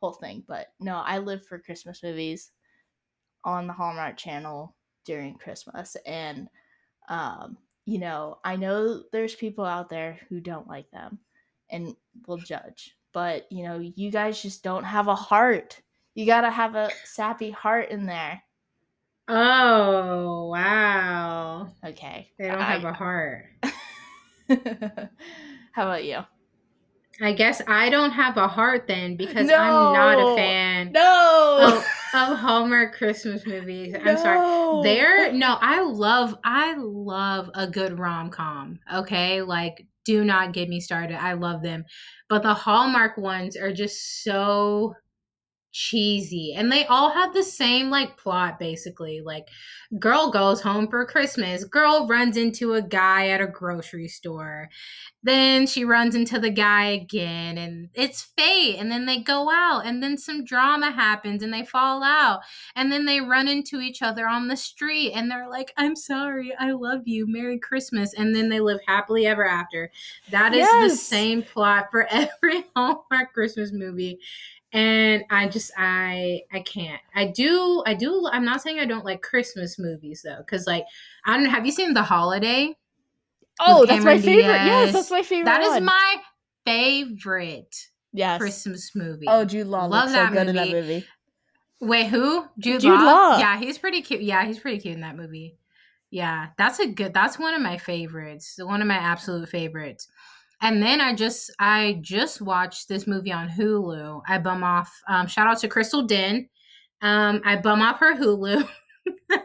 whole 0.00 0.12
thing. 0.12 0.44
But 0.46 0.68
no, 0.80 0.96
I 0.96 1.18
live 1.18 1.44
for 1.46 1.58
Christmas 1.58 2.02
movies 2.02 2.50
on 3.44 3.66
the 3.66 3.72
Hallmark 3.72 4.16
Channel 4.16 4.74
during 5.08 5.34
Christmas, 5.34 5.96
and 6.06 6.48
um, 7.08 7.56
you 7.86 7.98
know, 7.98 8.38
I 8.44 8.56
know 8.56 9.02
there's 9.10 9.34
people 9.34 9.64
out 9.64 9.88
there 9.88 10.20
who 10.28 10.38
don't 10.40 10.68
like 10.68 10.90
them 10.92 11.18
and 11.70 11.96
will 12.26 12.36
judge, 12.36 12.94
but 13.12 13.50
you 13.50 13.64
know, 13.64 13.78
you 13.78 14.10
guys 14.12 14.40
just 14.40 14.62
don't 14.62 14.84
have 14.84 15.08
a 15.08 15.14
heart. 15.14 15.80
You 16.14 16.26
gotta 16.26 16.50
have 16.50 16.74
a 16.76 16.90
sappy 17.04 17.50
heart 17.50 17.88
in 17.90 18.04
there. 18.06 18.42
oh, 19.28 20.48
wow. 20.48 21.68
Okay. 21.84 22.30
They 22.38 22.48
don't 22.48 22.58
I- 22.60 22.72
have 22.72 22.84
a 22.84 22.92
heart. 22.92 23.46
How 25.72 25.82
about 25.84 26.04
you? 26.04 26.18
I 27.20 27.32
guess 27.32 27.60
I 27.66 27.90
don't 27.90 28.12
have 28.12 28.36
a 28.36 28.46
heart 28.46 28.86
then 28.86 29.16
because 29.16 29.50
I'm 29.50 29.92
not 29.92 30.20
a 30.20 30.36
fan 30.36 30.92
No. 30.92 31.82
Of, 32.14 32.38
Hallmark 32.38 32.94
Christmas 32.94 33.46
movies. 33.46 33.94
I'm 33.94 34.16
sorry. 34.16 34.82
There, 34.82 35.32
no, 35.32 35.56
I 35.60 35.82
love, 35.82 36.36
I 36.44 36.74
love 36.78 37.50
a 37.54 37.66
good 37.66 37.98
rom 37.98 38.30
com. 38.30 38.78
Okay, 38.92 39.42
like 39.42 39.86
do 40.04 40.24
not 40.24 40.52
get 40.52 40.68
me 40.68 40.80
started. 40.80 41.22
I 41.22 41.34
love 41.34 41.62
them, 41.62 41.84
but 42.28 42.42
the 42.42 42.54
Hallmark 42.54 43.18
ones 43.18 43.56
are 43.56 43.72
just 43.72 44.22
so 44.22 44.94
cheesy, 45.72 46.54
and 46.56 46.70
they 46.70 46.86
all 46.86 47.10
have 47.10 47.32
the 47.34 47.42
same 47.42 47.90
like 47.90 48.16
plot 48.16 48.58
basically. 48.58 49.20
Like, 49.20 49.48
girl 49.98 50.30
goes 50.30 50.60
home 50.60 50.88
for 50.88 51.04
Christmas. 51.06 51.64
Girl 51.64 52.06
runs 52.06 52.36
into 52.36 52.74
a 52.74 52.82
guy 52.82 53.28
at 53.28 53.40
a 53.40 53.46
grocery 53.46 54.08
store. 54.08 54.68
Then 55.22 55.66
she 55.66 55.84
runs 55.84 56.14
into 56.14 56.38
the 56.38 56.50
guy 56.50 56.86
again, 56.86 57.58
and 57.58 57.90
it's 57.94 58.22
fate. 58.36 58.76
And 58.78 58.90
then 58.90 59.06
they 59.06 59.18
go 59.18 59.50
out, 59.50 59.86
and 59.86 60.02
then 60.02 60.16
some 60.16 60.44
drama 60.44 60.90
happens, 60.90 61.42
and 61.42 61.52
they 61.52 61.64
fall 61.64 62.02
out 62.02 62.40
and 62.76 62.90
then 62.92 63.04
they 63.04 63.20
run 63.20 63.48
into 63.48 63.80
each 63.80 64.02
other 64.02 64.26
on 64.28 64.48
the 64.48 64.56
street 64.56 65.12
and 65.12 65.30
they're 65.30 65.48
like 65.48 65.72
i'm 65.76 65.96
sorry 65.96 66.54
i 66.58 66.70
love 66.70 67.02
you 67.06 67.26
merry 67.26 67.58
christmas 67.58 68.14
and 68.14 68.34
then 68.34 68.48
they 68.48 68.60
live 68.60 68.80
happily 68.86 69.26
ever 69.26 69.46
after 69.46 69.90
that 70.30 70.54
is 70.54 70.68
the 70.68 70.96
same 70.96 71.42
plot 71.42 71.86
for 71.90 72.06
every 72.10 72.64
hallmark 72.74 73.32
christmas 73.32 73.72
movie 73.72 74.18
and 74.72 75.24
i 75.30 75.48
just 75.48 75.70
i 75.78 76.40
i 76.52 76.60
can't 76.60 77.00
i 77.14 77.24
do 77.26 77.82
i 77.86 77.94
do 77.94 78.28
i'm 78.32 78.44
not 78.44 78.60
saying 78.60 78.78
i 78.78 78.84
don't 78.84 79.04
like 79.04 79.22
christmas 79.22 79.78
movies 79.78 80.20
though 80.22 80.36
because 80.38 80.66
like 80.66 80.84
i 81.24 81.36
don't 81.36 81.46
have 81.46 81.64
you 81.64 81.72
seen 81.72 81.94
the 81.94 82.02
holiday 82.02 82.74
Oh, 83.60 83.84
that's 83.86 84.04
my 84.04 84.18
favorite. 84.20 84.52
Yes, 84.52 84.92
that's 84.92 85.10
my 85.10 85.22
favorite. 85.22 85.46
that 85.46 85.62
is 85.62 85.70
one. 85.70 85.84
my 85.86 86.16
favorite 86.64 87.74
yes. 88.12 88.38
christmas 88.38 88.92
movie 88.94 89.26
Oh, 89.28 89.44
Jude 89.44 89.66
Law 89.66 89.86
Love 89.86 90.10
so 90.10 90.12
that 90.14 90.32
good 90.32 90.48
in 90.48 90.54
that 90.56 90.68
movie. 90.68 90.80
movie. 90.80 91.06
Wait, 91.80 92.06
who? 92.06 92.44
Jude, 92.58 92.80
Jude 92.80 92.92
Law? 92.92 93.04
Law. 93.04 93.38
Yeah, 93.38 93.58
he's 93.58 93.78
pretty 93.78 94.02
cute. 94.02 94.20
Yeah, 94.22 94.44
he's 94.44 94.58
pretty 94.58 94.78
cute 94.78 94.94
in 94.94 95.00
that 95.02 95.16
movie. 95.16 95.56
Yeah, 96.10 96.48
that's 96.56 96.78
a 96.80 96.86
good. 96.88 97.14
That's 97.14 97.38
one 97.38 97.54
of 97.54 97.60
my 97.60 97.78
favorites. 97.78 98.58
One 98.60 98.80
of 98.82 98.88
my 98.88 98.96
absolute 98.96 99.48
favorites. 99.48 100.08
And 100.60 100.82
then 100.82 101.00
I 101.00 101.14
just 101.14 101.50
I 101.58 101.98
just 102.00 102.40
watched 102.40 102.88
this 102.88 103.06
movie 103.06 103.32
on 103.32 103.48
Hulu. 103.48 104.22
I 104.26 104.38
bum 104.38 104.64
off. 104.64 104.92
Um, 105.08 105.26
shout 105.26 105.46
out 105.46 105.58
to 105.60 105.68
Crystal 105.68 106.02
Den. 106.02 106.48
Um, 107.00 107.40
I 107.44 107.56
bum 107.56 107.80
off 107.80 108.00
her 108.00 108.16
Hulu. 108.16 108.68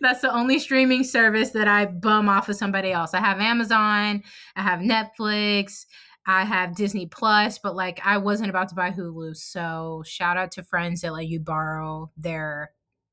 That's 0.00 0.20
the 0.20 0.32
only 0.32 0.58
streaming 0.58 1.02
service 1.02 1.50
that 1.50 1.66
I 1.66 1.86
bum 1.86 2.28
off 2.28 2.48
of 2.48 2.56
somebody 2.56 2.92
else. 2.92 3.14
I 3.14 3.20
have 3.20 3.40
Amazon. 3.40 4.22
I 4.54 4.62
have 4.62 4.80
Netflix. 4.80 5.86
I 6.26 6.44
have 6.44 6.74
Disney 6.74 7.06
Plus, 7.06 7.58
but 7.58 7.74
like 7.74 8.00
I 8.04 8.18
wasn't 8.18 8.50
about 8.50 8.68
to 8.70 8.74
buy 8.74 8.90
Hulu. 8.90 9.36
So 9.36 10.02
shout 10.06 10.36
out 10.36 10.52
to 10.52 10.62
friends 10.62 11.00
that 11.00 11.12
let 11.12 11.26
you 11.26 11.40
borrow 11.40 12.10
their 12.16 12.70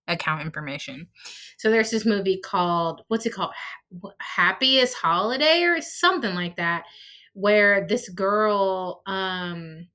account 0.07 0.41
information. 0.41 1.07
So 1.57 1.69
there's 1.69 1.91
this 1.91 2.05
movie 2.05 2.39
called 2.39 3.01
what's 3.07 3.25
it 3.25 3.33
called? 3.33 3.51
Ha- 3.55 4.11
Happiest 4.19 4.95
Holiday 4.95 5.63
or 5.63 5.81
something 5.81 6.35
like 6.35 6.55
that, 6.57 6.83
where 7.33 7.87
this 7.87 8.09
girl 8.09 9.01
um 9.05 9.87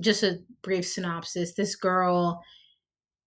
just 0.00 0.22
a 0.22 0.38
brief 0.62 0.86
synopsis 0.86 1.54
this 1.54 1.76
girl 1.76 2.42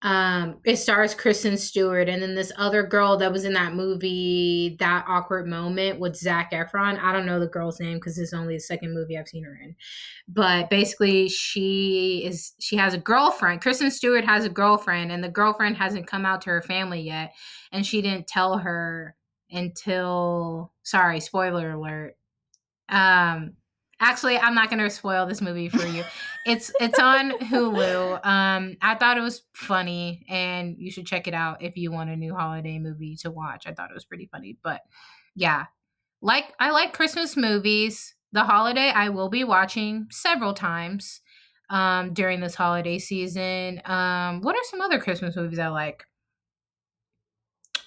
um 0.01 0.57
it 0.65 0.75
stars 0.75 1.15
kristen 1.15 1.57
stewart 1.57 2.09
and 2.09 2.21
then 2.21 2.35
this 2.35 2.51
other 2.57 2.83
girl 2.83 3.17
that 3.17 3.31
was 3.31 3.45
in 3.45 3.53
that 3.53 3.73
movie 3.73 4.75
that 4.79 5.05
awkward 5.07 5.47
moment 5.47 5.99
with 5.99 6.15
zac 6.15 6.51
efron. 6.51 7.01
I 7.01 7.13
don't 7.13 7.25
know 7.25 7.39
the 7.39 7.47
girl's 7.47 7.79
name 7.79 7.97
because 7.97 8.17
it's 8.19 8.33
only 8.33 8.55
the 8.55 8.59
second 8.59 8.93
movie 8.93 9.17
i've 9.17 9.27
seen 9.27 9.43
her 9.43 9.57
in. 9.63 9.75
But 10.27 10.69
basically 10.69 11.29
she 11.29 12.23
is 12.25 12.53
she 12.59 12.75
has 12.75 12.93
a 12.93 12.99
girlfriend. 12.99 13.61
Kristen 13.61 13.89
stewart 13.89 14.25
has 14.25 14.45
a 14.45 14.49
girlfriend 14.49 15.11
and 15.11 15.23
the 15.23 15.29
girlfriend 15.29 15.77
hasn't 15.77 16.07
come 16.07 16.25
out 16.25 16.41
to 16.41 16.49
her 16.49 16.61
family 16.61 17.01
yet 17.01 17.33
and 17.71 17.85
she 17.85 18.01
didn't 18.01 18.27
tell 18.27 18.57
her 18.57 19.15
until 19.49 20.73
sorry 20.83 21.19
spoiler 21.19 21.71
alert 21.71 22.15
um 22.89 23.53
actually 23.99 24.37
i'm 24.37 24.53
not 24.53 24.69
going 24.69 24.81
to 24.81 24.89
spoil 24.89 25.25
this 25.25 25.41
movie 25.41 25.69
for 25.69 25.85
you. 25.85 26.03
It's 26.47 26.71
it's 26.79 26.99
on 26.99 27.31
hulu. 27.39 28.23
Um 28.23 28.77
i 28.79 28.93
thought 28.93 29.17
it 29.17 29.21
was 29.21 29.41
funny 29.53 30.23
and 30.29 30.75
you 30.77 30.91
should 30.91 31.07
check 31.07 31.27
it 31.27 31.33
out 31.33 31.63
if 31.63 31.75
you 31.75 31.91
want 31.91 32.11
a 32.11 32.15
new 32.15 32.35
holiday 32.35 32.77
movie 32.77 33.15
to 33.21 33.31
watch. 33.31 33.65
I 33.65 33.73
thought 33.73 33.89
it 33.89 33.95
was 33.95 34.05
pretty 34.05 34.29
funny 34.31 34.57
but 34.63 34.81
yeah. 35.35 35.65
Like 36.21 36.53
i 36.59 36.69
like 36.69 36.93
christmas 36.93 37.35
movies. 37.35 38.13
The 38.31 38.43
holiday 38.43 38.91
i 38.91 39.09
will 39.09 39.29
be 39.29 39.43
watching 39.43 40.05
several 40.11 40.53
times 40.53 41.21
um 41.71 42.13
during 42.13 42.41
this 42.41 42.53
holiday 42.53 42.99
season. 42.99 43.81
Um 43.85 44.41
what 44.41 44.55
are 44.55 44.63
some 44.69 44.81
other 44.81 44.99
christmas 44.99 45.35
movies 45.35 45.57
i 45.57 45.69
like 45.69 46.03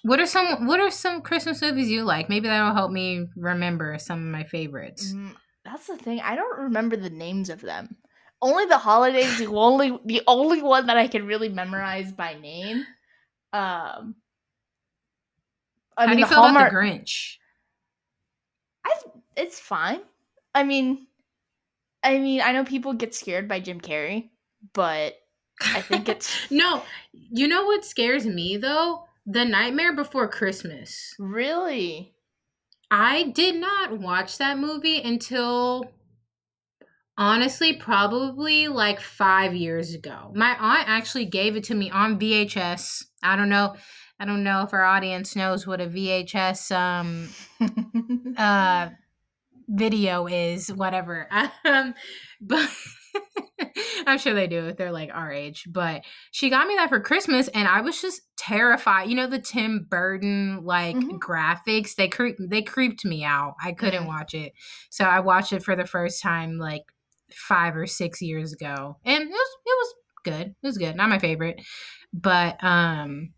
what 0.02 0.20
are 0.20 0.26
some 0.26 0.66
what 0.66 0.80
are 0.80 0.90
some 0.90 1.20
christmas 1.22 1.60
movies 1.60 1.88
you 1.90 2.04
like 2.04 2.28
maybe 2.28 2.48
that'll 2.48 2.74
help 2.74 2.90
me 2.90 3.26
remember 3.36 3.96
some 3.98 4.18
of 4.18 4.30
my 4.32 4.44
favorites 4.44 5.12
Mm, 5.12 5.34
That's 5.64 5.86
the 5.86 5.96
thing. 5.96 6.20
I 6.20 6.34
don't 6.36 6.58
remember 6.58 6.96
the 6.96 7.10
names 7.10 7.50
of 7.50 7.60
them. 7.60 7.96
Only 8.40 8.64
the 8.66 8.78
holidays. 8.78 9.38
the 9.38 9.46
only 9.54 9.98
the 10.06 10.22
only 10.26 10.62
one 10.62 10.86
that 10.86 10.96
I 10.96 11.08
can 11.08 11.26
really 11.26 11.48
memorize 11.48 12.12
by 12.12 12.34
name. 12.34 12.84
Um. 13.52 14.14
I 15.96 16.06
how 16.06 16.12
do 16.14 16.18
you 16.20 16.24
the 16.24 16.28
feel 16.28 16.42
Hallmark- 16.42 16.70
about 16.72 16.80
the 16.80 16.86
grinch 16.86 17.36
I, 18.86 18.92
it's 19.36 19.58
fine. 19.58 20.00
I 20.54 20.62
mean, 20.64 21.06
I 22.04 22.18
mean, 22.18 22.40
I 22.40 22.52
know 22.52 22.64
people 22.64 22.92
get 22.94 23.14
scared 23.14 23.48
by 23.48 23.58
Jim 23.60 23.80
Carrey, 23.80 24.30
but 24.72 25.14
I 25.74 25.80
think 25.82 26.08
it's 26.14 26.32
no 26.50 26.82
you 27.12 27.48
know 27.48 27.64
what 27.64 27.84
scares 27.84 28.24
me 28.24 28.56
though 28.56 29.04
the 29.30 29.44
nightmare 29.44 29.94
before 29.94 30.26
christmas 30.26 31.14
really. 31.18 32.14
I 32.90 33.24
did 33.24 33.56
not 33.56 33.98
watch 33.98 34.38
that 34.38 34.58
movie 34.58 35.02
until 35.02 35.84
honestly 37.18 37.74
probably 37.74 38.68
like 38.68 38.98
5 38.98 39.54
years 39.54 39.92
ago. 39.92 40.32
My 40.34 40.56
aunt 40.58 40.88
actually 40.88 41.26
gave 41.26 41.54
it 41.54 41.64
to 41.64 41.74
me 41.74 41.90
on 41.90 42.18
VHS. 42.18 43.04
I 43.22 43.36
don't 43.36 43.50
know 43.50 43.76
I 44.18 44.24
don't 44.24 44.42
know 44.42 44.62
if 44.62 44.72
our 44.72 44.84
audience 44.84 45.36
knows 45.36 45.66
what 45.66 45.82
a 45.82 45.86
VHS 45.86 46.72
um 46.74 47.28
uh 48.38 48.88
video 49.68 50.26
is 50.26 50.72
whatever. 50.72 51.28
Um 51.66 51.94
but 52.40 52.66
I'm 54.06 54.18
sure 54.18 54.34
they 54.34 54.46
do 54.46 54.66
if 54.66 54.76
they're 54.76 54.92
like 54.92 55.10
our 55.12 55.32
age, 55.32 55.66
but 55.70 56.02
she 56.30 56.50
got 56.50 56.66
me 56.68 56.74
that 56.76 56.88
for 56.88 57.00
Christmas 57.00 57.48
and 57.48 57.66
I 57.68 57.80
was 57.80 58.00
just 58.00 58.22
terrified. 58.36 59.08
You 59.08 59.16
know 59.16 59.26
the 59.26 59.38
Tim 59.40 59.86
Burton 59.88 60.60
like 60.64 60.96
Mhm. 60.96 61.18
graphics, 61.18 61.94
they 61.94 62.08
creep 62.08 62.36
they 62.38 62.62
creeped 62.62 63.04
me 63.04 63.24
out. 63.24 63.54
I 63.62 63.72
couldn't 63.72 64.06
watch 64.06 64.34
it. 64.34 64.52
So 64.90 65.04
I 65.04 65.20
watched 65.20 65.52
it 65.52 65.62
for 65.62 65.74
the 65.76 65.86
first 65.86 66.22
time 66.22 66.56
like 66.58 66.82
5 67.34 67.76
or 67.76 67.86
6 67.86 68.22
years 68.22 68.52
ago. 68.52 68.96
And 69.04 69.22
it 69.24 69.28
was 69.28 69.48
it 69.66 69.76
was 69.78 69.94
good. 70.24 70.46
It 70.48 70.66
was 70.66 70.78
good. 70.78 70.96
Not 70.96 71.10
my 71.10 71.18
favorite. 71.18 71.60
But 72.12 72.62
um 72.62 73.32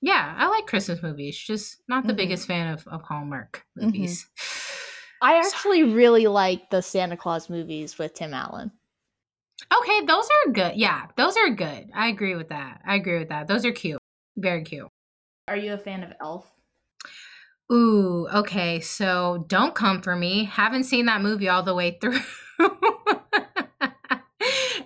yeah, 0.00 0.34
I 0.36 0.48
like 0.48 0.66
Christmas 0.66 1.02
movies. 1.02 1.36
Just 1.38 1.78
not 1.88 2.06
the 2.06 2.12
Mhm. 2.12 2.16
biggest 2.18 2.46
fan 2.46 2.72
of, 2.74 2.86
of 2.88 3.00
Hallmark 3.02 3.64
Mhm. 3.78 3.84
movies. 3.86 4.28
I 5.22 5.40
So- 5.42 5.48
actually 5.48 5.82
really 5.84 6.26
like 6.26 6.68
the 6.70 6.82
Santa 6.82 7.16
Claus 7.16 7.48
movies 7.48 7.98
with 7.98 8.12
Tim 8.14 8.34
Allen. 8.34 8.70
Okay, 9.62 10.04
those 10.06 10.28
are 10.28 10.52
good. 10.52 10.76
Yeah, 10.76 11.06
those 11.16 11.36
are 11.36 11.50
good. 11.50 11.90
I 11.94 12.08
agree 12.08 12.34
with 12.34 12.48
that. 12.48 12.80
I 12.86 12.96
agree 12.96 13.18
with 13.18 13.28
that. 13.28 13.46
Those 13.46 13.64
are 13.64 13.72
cute. 13.72 14.00
Very 14.36 14.64
cute. 14.64 14.88
Are 15.48 15.56
you 15.56 15.74
a 15.74 15.78
fan 15.78 16.02
of 16.02 16.12
Elf? 16.20 16.50
Ooh, 17.72 18.28
okay. 18.34 18.80
So 18.80 19.44
don't 19.48 19.74
come 19.74 20.02
for 20.02 20.16
me. 20.16 20.44
Haven't 20.44 20.84
seen 20.84 21.06
that 21.06 21.22
movie 21.22 21.48
all 21.48 21.62
the 21.62 21.74
way 21.74 21.92
through. 22.00 22.18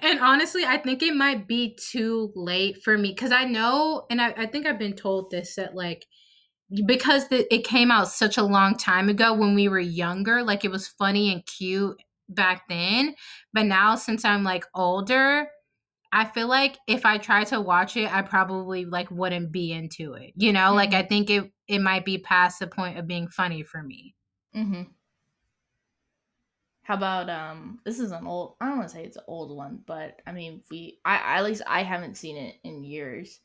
and 0.03 0.21
honestly, 0.21 0.65
I 0.65 0.79
think 0.79 1.03
it 1.03 1.15
might 1.15 1.49
be 1.49 1.77
too 1.77 2.33
late 2.35 2.83
for 2.83 2.97
me 2.97 3.11
because 3.11 3.33
I 3.33 3.45
know, 3.45 4.07
and 4.11 4.21
I, 4.21 4.33
I 4.37 4.47
think 4.47 4.67
I've 4.67 4.79
been 4.79 4.95
told 4.95 5.31
this 5.31 5.57
that 5.57 5.75
like 5.75 6.07
because 6.85 7.29
the, 7.29 7.53
it 7.53 7.65
came 7.65 7.91
out 7.91 8.09
such 8.09 8.37
a 8.37 8.43
long 8.43 8.77
time 8.77 9.09
ago 9.09 9.33
when 9.33 9.55
we 9.55 9.69
were 9.69 9.81
younger, 9.81 10.43
like 10.43 10.65
it 10.65 10.71
was 10.71 10.87
funny 10.87 11.33
and 11.33 11.45
cute 11.47 12.01
back 12.29 12.69
then. 12.69 13.15
But 13.53 13.67
now, 13.67 13.97
since 13.97 14.25
I'm 14.25 14.45
like 14.45 14.65
older, 14.75 15.49
I 16.13 16.25
feel 16.25 16.49
like 16.49 16.79
if 16.87 17.05
I 17.05 17.19
tried 17.19 17.49
to 17.49 17.61
watch 17.61 17.97
it, 17.97 18.13
I 18.13 18.23
probably 18.23 18.85
like 18.85 19.11
wouldn't 19.11 19.53
be 19.53 19.73
into 19.73 20.15
it. 20.15 20.33
You 20.37 20.53
know, 20.53 20.75
like 20.75 20.95
I 20.95 21.03
think 21.03 21.31
it 21.31 21.51
it 21.67 21.81
might 21.81 22.05
be 22.05 22.19
past 22.19 22.61
the 22.61 22.67
point 22.67 22.99
of 22.99 23.07
being 23.07 23.29
funny 23.29 23.63
for 23.63 23.83
me. 23.83 24.15
Mm-hmm. 24.57 24.83
How 26.83 26.95
about 26.95 27.29
um? 27.29 27.81
This 27.85 28.01
is 28.01 28.13
an 28.13 28.27
old. 28.27 28.55
I 28.61 28.67
don't 28.67 28.79
want 28.79 28.89
to 28.89 28.95
say 28.95 29.05
it's 29.05 29.19
an 29.19 29.25
old 29.27 29.55
one, 29.55 29.81
but 29.87 30.23
I 30.27 30.33
mean, 30.33 30.63
we. 30.71 30.99
I 31.05 31.37
at 31.37 31.45
least 31.45 31.61
I 31.67 31.83
haven't 31.83 32.17
seen 32.17 32.39
it 32.39 32.57
in 32.65 32.83
years. 32.83 33.41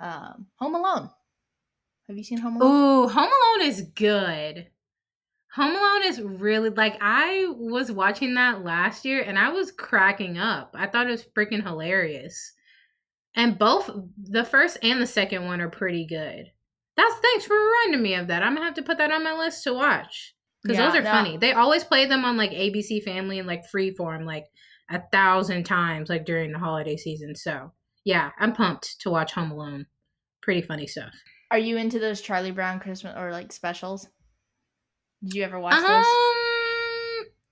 Um, 0.00 0.46
Home 0.56 0.74
Alone. 0.74 1.10
Have 2.08 2.16
you 2.16 2.24
seen 2.24 2.38
Home 2.38 2.56
Alone? 2.56 2.72
Ooh, 2.72 3.08
Home 3.08 3.30
Alone 3.30 3.68
is 3.68 3.82
good. 3.94 4.66
Home 5.58 5.74
Alone 5.74 6.04
is 6.04 6.22
really 6.22 6.70
like 6.70 6.96
I 7.00 7.52
was 7.56 7.90
watching 7.90 8.34
that 8.34 8.62
last 8.62 9.04
year 9.04 9.22
and 9.22 9.36
I 9.36 9.48
was 9.48 9.72
cracking 9.72 10.38
up. 10.38 10.72
I 10.78 10.86
thought 10.86 11.08
it 11.08 11.10
was 11.10 11.26
freaking 11.36 11.64
hilarious. 11.64 12.52
And 13.34 13.58
both 13.58 13.90
the 14.22 14.44
first 14.44 14.78
and 14.84 15.02
the 15.02 15.06
second 15.06 15.46
one 15.46 15.60
are 15.60 15.68
pretty 15.68 16.06
good. 16.06 16.52
That's 16.96 17.14
thanks 17.16 17.44
for 17.44 17.56
reminding 17.56 18.02
me 18.02 18.14
of 18.14 18.28
that. 18.28 18.44
I'm 18.44 18.54
gonna 18.54 18.66
have 18.66 18.74
to 18.74 18.82
put 18.82 18.98
that 18.98 19.10
on 19.10 19.24
my 19.24 19.32
list 19.32 19.64
to 19.64 19.74
watch 19.74 20.32
because 20.62 20.78
Yeah, 20.78 20.86
those 20.86 21.00
are 21.00 21.02
funny. 21.02 21.36
They 21.36 21.52
always 21.52 21.82
play 21.82 22.06
them 22.06 22.24
on 22.24 22.36
like 22.36 22.52
ABC 22.52 23.02
Family 23.02 23.40
and 23.40 23.48
like 23.48 23.68
Freeform 23.68 24.24
like 24.24 24.44
a 24.88 25.02
thousand 25.10 25.64
times 25.64 26.08
like 26.08 26.24
during 26.24 26.52
the 26.52 26.60
holiday 26.60 26.96
season. 26.96 27.34
So 27.34 27.72
yeah, 28.04 28.30
I'm 28.38 28.52
pumped 28.52 29.00
to 29.00 29.10
watch 29.10 29.32
Home 29.32 29.50
Alone. 29.50 29.86
Pretty 30.40 30.62
funny 30.62 30.86
stuff. 30.86 31.12
Are 31.50 31.58
you 31.58 31.78
into 31.78 31.98
those 31.98 32.20
Charlie 32.20 32.52
Brown 32.52 32.78
Christmas 32.78 33.16
or 33.18 33.32
like 33.32 33.50
specials? 33.50 34.06
Did 35.22 35.34
you 35.34 35.42
ever 35.42 35.58
watch 35.58 35.74
Um, 35.74 36.04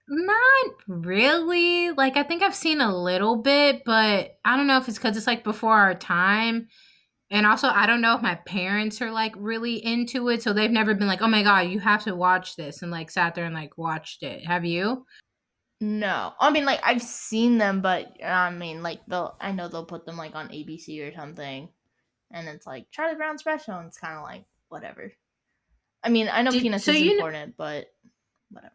not 0.08 0.74
really. 0.86 1.90
Like 1.90 2.16
I 2.16 2.22
think 2.22 2.42
I've 2.42 2.54
seen 2.54 2.80
a 2.80 2.96
little 2.96 3.36
bit, 3.36 3.82
but 3.84 4.38
I 4.44 4.56
don't 4.56 4.66
know 4.66 4.78
if 4.78 4.88
it's 4.88 4.98
because 4.98 5.16
it's 5.16 5.26
like 5.26 5.44
before 5.44 5.74
our 5.74 5.94
time. 5.94 6.68
And 7.30 7.44
also, 7.44 7.68
I 7.68 7.86
don't 7.86 8.00
know 8.00 8.14
if 8.14 8.22
my 8.22 8.36
parents 8.46 9.02
are 9.02 9.10
like 9.10 9.34
really 9.36 9.84
into 9.84 10.28
it, 10.28 10.42
so 10.42 10.52
they've 10.52 10.70
never 10.70 10.94
been 10.94 11.08
like, 11.08 11.22
"Oh 11.22 11.28
my 11.28 11.42
god, 11.42 11.68
you 11.68 11.80
have 11.80 12.04
to 12.04 12.14
watch 12.14 12.54
this," 12.56 12.82
and 12.82 12.92
like 12.92 13.10
sat 13.10 13.34
there 13.34 13.44
and 13.46 13.54
like 13.54 13.76
watched 13.76 14.22
it. 14.22 14.46
Have 14.46 14.64
you? 14.64 15.04
No, 15.80 16.32
I 16.40 16.50
mean 16.50 16.64
like 16.64 16.80
I've 16.84 17.02
seen 17.02 17.58
them, 17.58 17.82
but 17.82 18.22
I 18.24 18.50
mean 18.50 18.82
like 18.82 19.00
they'll. 19.08 19.36
I 19.40 19.52
know 19.52 19.68
they'll 19.68 19.84
put 19.84 20.06
them 20.06 20.16
like 20.16 20.34
on 20.34 20.48
ABC 20.48 21.00
or 21.06 21.14
something, 21.14 21.68
and 22.32 22.48
it's 22.48 22.66
like 22.66 22.86
Charlie 22.92 23.16
Brown 23.16 23.38
special, 23.38 23.74
and 23.74 23.88
it's 23.88 23.98
kind 23.98 24.16
of 24.16 24.22
like 24.22 24.44
whatever. 24.68 25.12
I 26.02 26.08
mean, 26.08 26.28
I 26.32 26.42
know 26.42 26.50
Did- 26.50 26.62
peanuts 26.62 26.84
so 26.84 26.92
is 26.92 27.02
important, 27.12 27.56
but 27.56 27.86
whatever. 28.50 28.74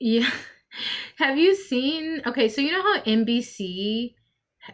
Yeah. 0.00 0.28
Have 1.16 1.38
you 1.38 1.54
seen? 1.54 2.22
Okay, 2.26 2.48
so 2.48 2.60
you 2.60 2.72
know 2.72 2.82
how 2.82 3.00
NBC 3.02 4.14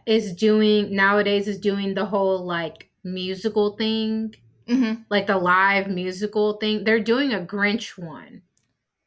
is 0.06 0.32
doing 0.34 0.94
nowadays 0.94 1.46
is 1.48 1.58
doing 1.58 1.94
the 1.94 2.04
whole 2.06 2.44
like 2.46 2.90
musical 3.04 3.76
thing, 3.76 4.34
Mm-hmm. 4.68 5.02
like 5.10 5.26
the 5.26 5.36
live 5.36 5.88
musical 5.88 6.52
thing. 6.58 6.84
They're 6.84 7.00
doing 7.00 7.32
a 7.34 7.40
Grinch 7.40 7.98
one. 7.98 8.42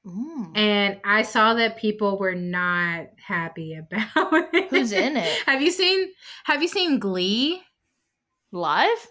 Mm. 0.05 0.51
and 0.57 0.99
I 1.05 1.21
saw 1.21 1.53
that 1.53 1.77
people 1.77 2.19
were 2.19 2.35
not 2.35 3.05
happy 3.25 3.73
about 3.77 4.53
it. 4.53 4.69
Who's 4.69 4.91
in 4.91 5.15
it? 5.15 5.43
Have 5.45 5.61
you 5.61 5.71
seen 5.71 6.09
Have 6.43 6.61
you 6.61 6.67
seen 6.67 6.99
Glee? 6.99 7.61
Live? 8.51 9.07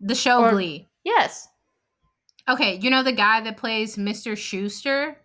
The 0.00 0.14
show 0.14 0.44
Or- 0.44 0.52
Glee. 0.52 0.88
Yes. 1.02 1.48
Okay, 2.48 2.78
you 2.82 2.90
know 2.90 3.02
the 3.02 3.12
guy 3.12 3.40
that 3.40 3.56
plays 3.56 3.96
Mr. 3.96 4.32
Schuester? 4.32 5.16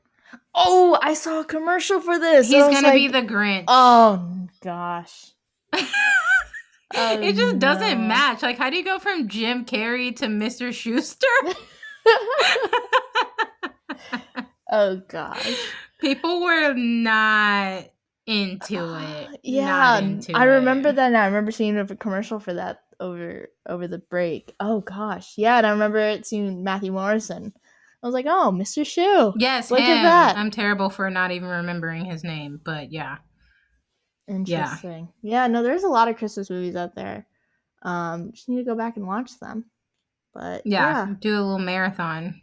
Oh, 0.53 0.97
I 1.01 1.13
saw 1.13 1.41
a 1.41 1.45
commercial 1.45 1.99
for 1.99 2.19
this. 2.19 2.49
He's 2.49 2.63
gonna 2.63 2.93
be 2.93 3.07
the 3.07 3.21
Grinch. 3.21 3.65
Oh 3.67 4.47
gosh. 4.61 5.31
Oh, 5.73 5.87
it 7.21 7.35
just 7.35 7.55
oh, 7.55 7.57
doesn't 7.57 8.07
match. 8.07 8.41
Like, 8.41 8.57
how 8.57 8.69
do 8.69 8.77
you 8.77 8.83
go 8.83 8.99
from 8.99 9.27
Jim 9.27 9.65
Carrey 9.65 10.15
to 10.17 10.27
Mr. 10.27 10.69
Schuester? 10.69 11.53
oh 14.71 15.01
gosh. 15.07 15.71
People 15.99 16.41
were 16.41 16.73
not 16.73 17.85
into 18.25 18.99
it. 18.99 19.39
yeah, 19.43 19.99
into 19.99 20.35
I 20.35 20.43
remember 20.43 20.89
it. 20.89 20.95
that. 20.95 21.15
I 21.15 21.25
remember 21.25 21.51
seeing 21.51 21.77
a 21.77 21.85
commercial 21.95 22.39
for 22.39 22.53
that 22.53 22.83
over 22.99 23.49
over 23.67 23.87
the 23.87 23.99
break. 23.99 24.53
Oh 24.59 24.81
gosh, 24.81 25.33
yeah, 25.37 25.57
and 25.57 25.65
I 25.67 25.71
remember 25.71 26.19
seeing 26.23 26.63
Matthew 26.63 26.91
Morrison. 26.91 27.53
I 28.03 28.05
was 28.07 28.13
like, 28.13 28.27
oh, 28.27 28.51
Mr. 28.53 28.85
Shoe. 28.85 29.33
Yes, 29.37 29.71
Look 29.71 29.79
him. 29.79 29.85
at 29.97 30.03
that. 30.03 30.37
I'm 30.37 30.51
terrible 30.51 30.89
for 30.91 31.09
not 31.09 31.31
even 31.31 31.49
remembering 31.49 32.05
his 32.05 32.23
name, 32.23 32.61
but 32.63 32.91
yeah. 32.91 33.17
Interesting. 34.27 35.09
Yeah. 35.21 35.47
no, 35.47 35.63
there's 35.63 35.83
a 35.83 35.87
lot 35.89 36.07
of 36.07 36.17
Christmas 36.17 36.49
movies 36.49 36.75
out 36.75 36.95
there. 36.95 37.25
Um, 37.81 38.31
just 38.33 38.49
need 38.49 38.57
to 38.57 38.63
go 38.63 38.75
back 38.75 38.97
and 38.97 39.07
watch 39.07 39.39
them. 39.39 39.65
But 40.33 40.61
Yeah, 40.65 41.07
yeah, 41.07 41.13
do 41.19 41.31
a 41.33 41.41
little 41.41 41.59
marathon. 41.59 42.41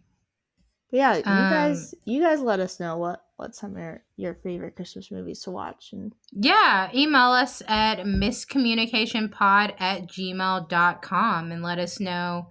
but 0.91 0.97
yeah, 0.97 1.15
you 1.17 1.23
Um, 1.25 1.51
guys, 1.53 1.95
you 2.05 2.21
guys 2.23 2.41
let 2.41 2.59
us 2.61 2.81
know 2.81 2.97
what 2.97 3.24
what 3.37 3.55
some 3.55 3.77
of 3.77 3.99
your, 4.17 4.35
favorite 4.43 4.77
Christmas 4.77 5.11
movies 5.11 5.41
to 5.41 5.51
watch, 5.51 5.91
and 5.93 6.13
Yeah, 6.33 6.91
email 6.95 7.31
us 7.33 7.63
at 7.67 8.01
miscommunicationpod 8.01 9.75
at 9.81 10.07
gmail.com 10.09 11.53
and 11.53 11.63
let 11.63 11.79
us 11.79 12.01
know 12.01 12.49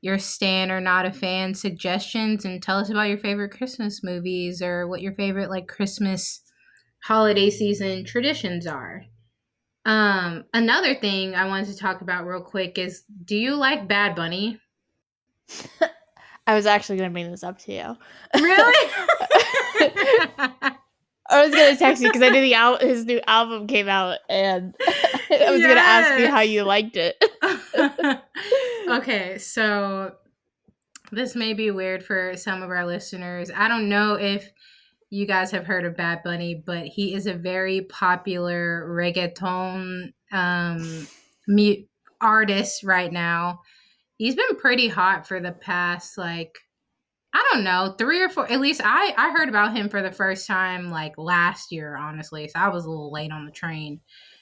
your 0.00 0.18
stan 0.18 0.70
or 0.70 0.80
not 0.80 1.06
a 1.06 1.12
fan 1.12 1.54
suggestions 1.54 2.44
and 2.44 2.62
tell 2.62 2.78
us 2.78 2.90
about 2.90 3.08
your 3.08 3.18
favorite 3.18 3.56
Christmas 3.56 4.02
movies 4.02 4.60
or 4.60 4.88
what 4.88 5.00
your 5.00 5.14
favorite 5.14 5.48
like 5.48 5.68
Christmas 5.68 6.42
holiday 7.04 7.50
season 7.50 8.04
traditions 8.04 8.66
are. 8.66 9.04
Um, 9.84 10.44
another 10.54 10.94
thing 10.94 11.34
I 11.34 11.46
wanted 11.46 11.66
to 11.68 11.76
talk 11.76 12.02
about 12.02 12.26
real 12.26 12.42
quick 12.42 12.78
is 12.78 13.02
do 13.24 13.36
you 13.36 13.54
like 13.54 13.88
Bad 13.88 14.14
Bunny? 14.14 14.60
I 16.46 16.54
was 16.54 16.66
actually 16.66 16.98
gonna 16.98 17.10
bring 17.10 17.30
this 17.30 17.44
up 17.44 17.58
to 17.60 17.72
you. 17.72 17.96
Really? 18.40 18.90
I 21.28 21.44
was 21.46 21.54
gonna 21.54 21.76
text 21.76 22.02
you 22.02 22.08
because 22.08 22.22
I 22.22 22.28
knew 22.28 22.40
the 22.40 22.54
al- 22.54 22.78
his 22.78 23.04
new 23.04 23.20
album 23.26 23.66
came 23.66 23.88
out, 23.88 24.18
and 24.28 24.74
I 25.30 25.50
was 25.50 25.62
gonna 25.62 25.80
ask 25.80 26.20
you 26.20 26.28
how 26.28 26.40
you 26.40 26.64
liked 26.64 26.96
it. 26.96 27.22
okay, 28.88 29.38
so 29.38 30.12
this 31.10 31.34
may 31.34 31.52
be 31.54 31.70
weird 31.70 32.04
for 32.04 32.36
some 32.36 32.62
of 32.62 32.70
our 32.70 32.86
listeners. 32.86 33.50
I 33.54 33.68
don't 33.68 33.88
know 33.88 34.14
if 34.14 34.50
you 35.10 35.26
guys 35.26 35.50
have 35.50 35.66
heard 35.66 35.84
of 35.84 35.96
Bad 35.96 36.22
Bunny, 36.24 36.62
but 36.64 36.86
he 36.86 37.14
is 37.14 37.26
a 37.26 37.34
very 37.34 37.82
popular 37.82 38.88
reggaeton 38.88 40.12
um, 40.32 41.06
mu- 41.46 41.84
artist 42.20 42.82
right 42.82 43.12
now. 43.12 43.60
He's 44.16 44.34
been 44.34 44.56
pretty 44.56 44.88
hot 44.88 45.28
for 45.28 45.38
the 45.38 45.52
past 45.52 46.16
like 46.16 46.58
I 47.34 47.48
don't 47.52 47.64
know, 47.64 47.94
three 47.98 48.20
or 48.22 48.28
four. 48.28 48.50
At 48.50 48.60
least 48.60 48.80
I 48.84 49.14
I 49.16 49.30
heard 49.32 49.48
about 49.48 49.74
him 49.76 49.88
for 49.88 50.02
the 50.02 50.12
first 50.12 50.46
time 50.46 50.90
like 50.90 51.16
last 51.16 51.72
year, 51.72 51.96
honestly. 51.96 52.48
So 52.48 52.58
I 52.58 52.68
was 52.68 52.84
a 52.84 52.90
little 52.90 53.10
late 53.12 53.32
on 53.32 53.46
the 53.46 53.50
train. 53.52 54.00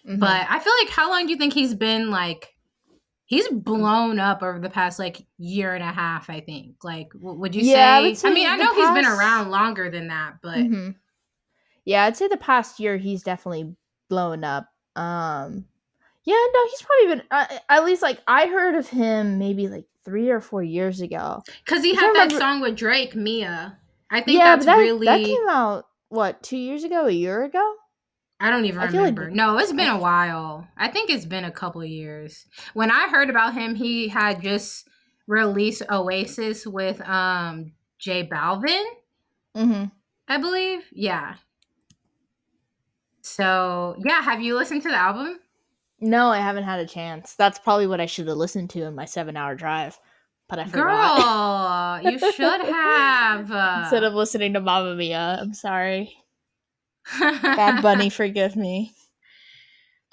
Mhm. 0.09 0.19
But 0.19 0.47
I 0.49 0.59
feel 0.59 0.73
like 0.83 0.91
how 0.91 1.09
long 1.11 1.25
do 1.27 1.31
you 1.33 1.39
think 1.39 1.53
he's 1.53 1.75
been 1.75 2.11
like? 2.11 2.49
He's 3.27 3.49
blown 3.49 4.19
up 4.19 4.43
over 4.43 4.59
the 4.59 4.69
past 4.71 4.99
like 4.99 5.25
year 5.39 5.75
and 5.75 5.85
a 5.85 5.93
half. 5.93 6.29
I 6.29 6.41
think. 6.41 6.83
Like, 6.83 7.13
w- 7.13 7.39
would 7.39 7.55
you 7.55 7.63
Yeah, 7.63 8.01
say? 8.03 8.15
say 8.15 8.29
I 8.29 8.33
mean, 8.35 8.49
I 8.49 8.57
know 8.57 8.75
he's 8.75 8.91
been 8.91 9.05
around 9.05 9.51
longer 9.51 9.89
than 9.89 10.09
that, 10.09 10.35
but 10.43 10.57
Mhm. 10.59 10.97
yeah, 11.85 12.05
I'd 12.05 12.17
say 12.17 12.27
the 12.27 12.37
past 12.37 12.81
year 12.81 12.97
he's 12.97 13.23
definitely 13.23 13.75
blown 14.09 14.43
up. 14.43 14.69
Um, 14.97 15.65
yeah, 16.31 16.47
no, 16.55 16.67
he's 16.71 16.83
probably 16.83 17.17
been 17.17 17.27
uh, 17.31 17.59
at 17.69 17.85
least 17.85 18.03
like 18.03 18.21
I 18.27 18.47
heard 18.47 18.75
of 18.77 18.89
him 18.89 19.39
maybe 19.39 19.69
like 19.69 19.85
three 20.05 20.31
or 20.31 20.41
four 20.41 20.63
years 20.63 21.01
ago. 21.01 21.43
because 21.65 21.83
he 21.83 21.95
had 21.95 22.15
that 22.15 22.25
remember- 22.25 22.39
song 22.39 22.61
with 22.61 22.77
Drake, 22.77 23.15
Mia. 23.15 23.79
I 24.11 24.21
think 24.21 24.39
yeah, 24.39 24.55
that's 24.57 24.67
that 24.67 24.77
really. 24.79 25.07
that 25.07 25.25
came 25.25 25.49
out 25.49 25.87
what 26.09 26.43
two 26.43 26.57
years 26.57 26.85
ago, 26.85 27.07
a 27.07 27.11
year 27.11 27.45
ago. 27.45 27.75
I 28.41 28.51
don't 28.51 28.65
even 28.65 28.81
I 28.81 28.89
feel 28.89 29.03
like- 29.03 29.17
remember. 29.19 29.31
no, 29.31 29.59
it's 29.59 29.73
been 29.73 29.89
a 29.91 29.99
while. 29.99 30.67
I 30.77 30.89
think 30.89 31.11
it's 31.11 31.27
been 31.27 31.45
a 31.45 31.51
couple 31.51 31.81
of 31.83 31.89
years. 31.89 32.47
When 32.75 32.91
I 32.91 33.09
heard 33.09 33.29
about 33.31 33.55
him, 33.55 33.75
he 33.75 34.09
had 34.09 34.43
just 34.43 34.89
released 35.27 35.83
Oasis 35.91 36.67
with 36.67 37.01
um 37.03 37.73
J 37.99 38.27
Balvin. 38.27 38.85
Mm-hmm. 39.57 39.85
I 40.29 40.37
believe. 40.39 40.83
Yeah. 40.93 41.35
So 43.23 43.97
yeah, 44.05 44.23
have 44.23 44.41
you 44.41 44.57
listened 44.57 44.83
to 44.83 44.89
the 44.89 44.97
album? 44.97 45.39
No, 46.01 46.29
I 46.29 46.39
haven't 46.39 46.65
had 46.65 46.81
a 46.81 46.87
chance. 46.87 47.35
That's 47.35 47.59
probably 47.59 47.87
what 47.87 48.01
I 48.01 48.07
should 48.07 48.27
have 48.29 48.37
listened 48.37 48.71
to 48.71 48.85
in 48.85 48.95
my 48.95 49.05
seven-hour 49.05 49.55
drive, 49.57 49.99
but 50.49 50.59
I 50.59 50.65
forgot. 50.65 52.03
Girl, 52.03 52.13
you 52.13 52.19
should 52.19 52.61
have. 52.63 53.51
Instead 53.83 54.05
of 54.05 54.15
listening 54.15 54.55
to 54.55 54.61
Mamma 54.61 54.95
Mia, 54.95 55.39
I'm 55.41 55.53
sorry. 55.53 56.17
Bad 57.19 57.83
Bunny, 57.83 58.09
forgive 58.11 58.57
me. 58.57 58.93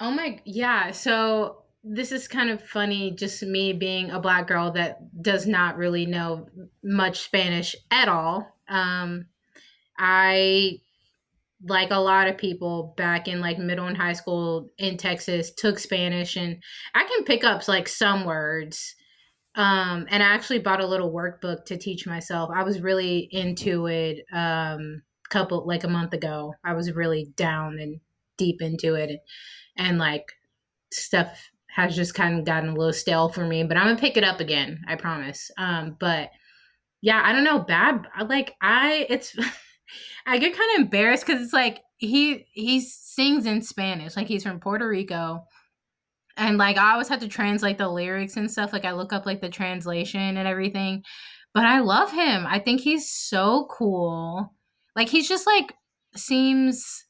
oh 0.00 0.10
my, 0.10 0.40
yeah. 0.44 0.90
So 0.90 1.62
this 1.84 2.12
is 2.12 2.28
kind 2.28 2.50
of 2.50 2.62
funny, 2.62 3.12
just 3.12 3.42
me 3.42 3.72
being 3.72 4.10
a 4.10 4.20
black 4.20 4.46
girl 4.48 4.70
that 4.72 5.22
does 5.22 5.46
not 5.46 5.76
really 5.76 6.06
know 6.06 6.48
much 6.82 7.20
Spanish 7.20 7.74
at 7.90 8.08
all. 8.08 8.54
Um, 8.68 9.26
I 9.98 10.80
like 11.66 11.90
a 11.90 11.98
lot 11.98 12.28
of 12.28 12.38
people 12.38 12.94
back 12.96 13.26
in 13.26 13.40
like 13.40 13.58
middle 13.58 13.86
and 13.86 13.96
high 13.96 14.12
school 14.12 14.70
in 14.78 14.96
Texas 14.96 15.52
took 15.56 15.78
Spanish 15.78 16.36
and 16.36 16.62
I 16.94 17.04
can 17.04 17.24
pick 17.24 17.42
up 17.44 17.66
like 17.66 17.88
some 17.88 18.24
words. 18.24 18.94
Um, 19.56 20.06
and 20.10 20.22
I 20.22 20.26
actually 20.26 20.60
bought 20.60 20.80
a 20.80 20.86
little 20.86 21.12
workbook 21.12 21.64
to 21.66 21.76
teach 21.76 22.06
myself. 22.06 22.50
I 22.54 22.62
was 22.62 22.80
really 22.80 23.28
into 23.32 23.86
it 23.86 24.24
um 24.32 25.02
couple 25.30 25.66
like 25.66 25.84
a 25.84 25.88
month 25.88 26.14
ago. 26.14 26.54
I 26.64 26.72
was 26.74 26.92
really 26.92 27.30
down 27.36 27.78
and 27.78 28.00
deep 28.36 28.62
into 28.62 28.94
it 28.94 29.10
and 29.10 29.18
and 29.76 29.98
like 29.98 30.32
stuff 30.92 31.50
has 31.68 31.94
just 31.94 32.14
kind 32.14 32.38
of 32.38 32.44
gotten 32.44 32.70
a 32.70 32.74
little 32.74 32.92
stale 32.92 33.28
for 33.28 33.46
me, 33.46 33.62
but 33.62 33.76
I'm 33.76 33.86
gonna 33.86 33.98
pick 33.98 34.16
it 34.16 34.24
up 34.24 34.40
again, 34.40 34.82
I 34.88 34.96
promise. 34.96 35.50
Um, 35.58 35.96
but 36.00 36.30
yeah, 37.00 37.22
I 37.24 37.32
don't 37.32 37.44
know, 37.44 37.60
bad 37.60 38.06
like 38.26 38.54
I 38.60 39.06
it's 39.08 39.36
I 40.26 40.38
get 40.38 40.56
kind 40.56 40.70
of 40.74 40.82
embarrassed 40.82 41.26
because 41.26 41.42
it's 41.42 41.52
like 41.52 41.80
he 41.98 42.46
he 42.52 42.80
sings 42.80 43.46
in 43.46 43.62
Spanish, 43.62 44.16
like 44.16 44.28
he's 44.28 44.42
from 44.42 44.60
Puerto 44.60 44.88
Rico, 44.88 45.44
and 46.36 46.58
like 46.58 46.78
I 46.78 46.92
always 46.92 47.08
have 47.08 47.20
to 47.20 47.28
translate 47.28 47.78
the 47.78 47.88
lyrics 47.88 48.36
and 48.36 48.50
stuff. 48.50 48.72
Like 48.72 48.84
I 48.84 48.92
look 48.92 49.12
up 49.12 49.26
like 49.26 49.40
the 49.40 49.48
translation 49.48 50.36
and 50.36 50.48
everything, 50.48 51.02
but 51.54 51.66
I 51.66 51.80
love 51.80 52.12
him. 52.12 52.46
I 52.46 52.58
think 52.60 52.80
he's 52.80 53.10
so 53.10 53.66
cool. 53.70 54.54
Like 54.94 55.08
he's 55.08 55.28
just 55.28 55.46
like 55.46 55.74
seems 56.16 57.04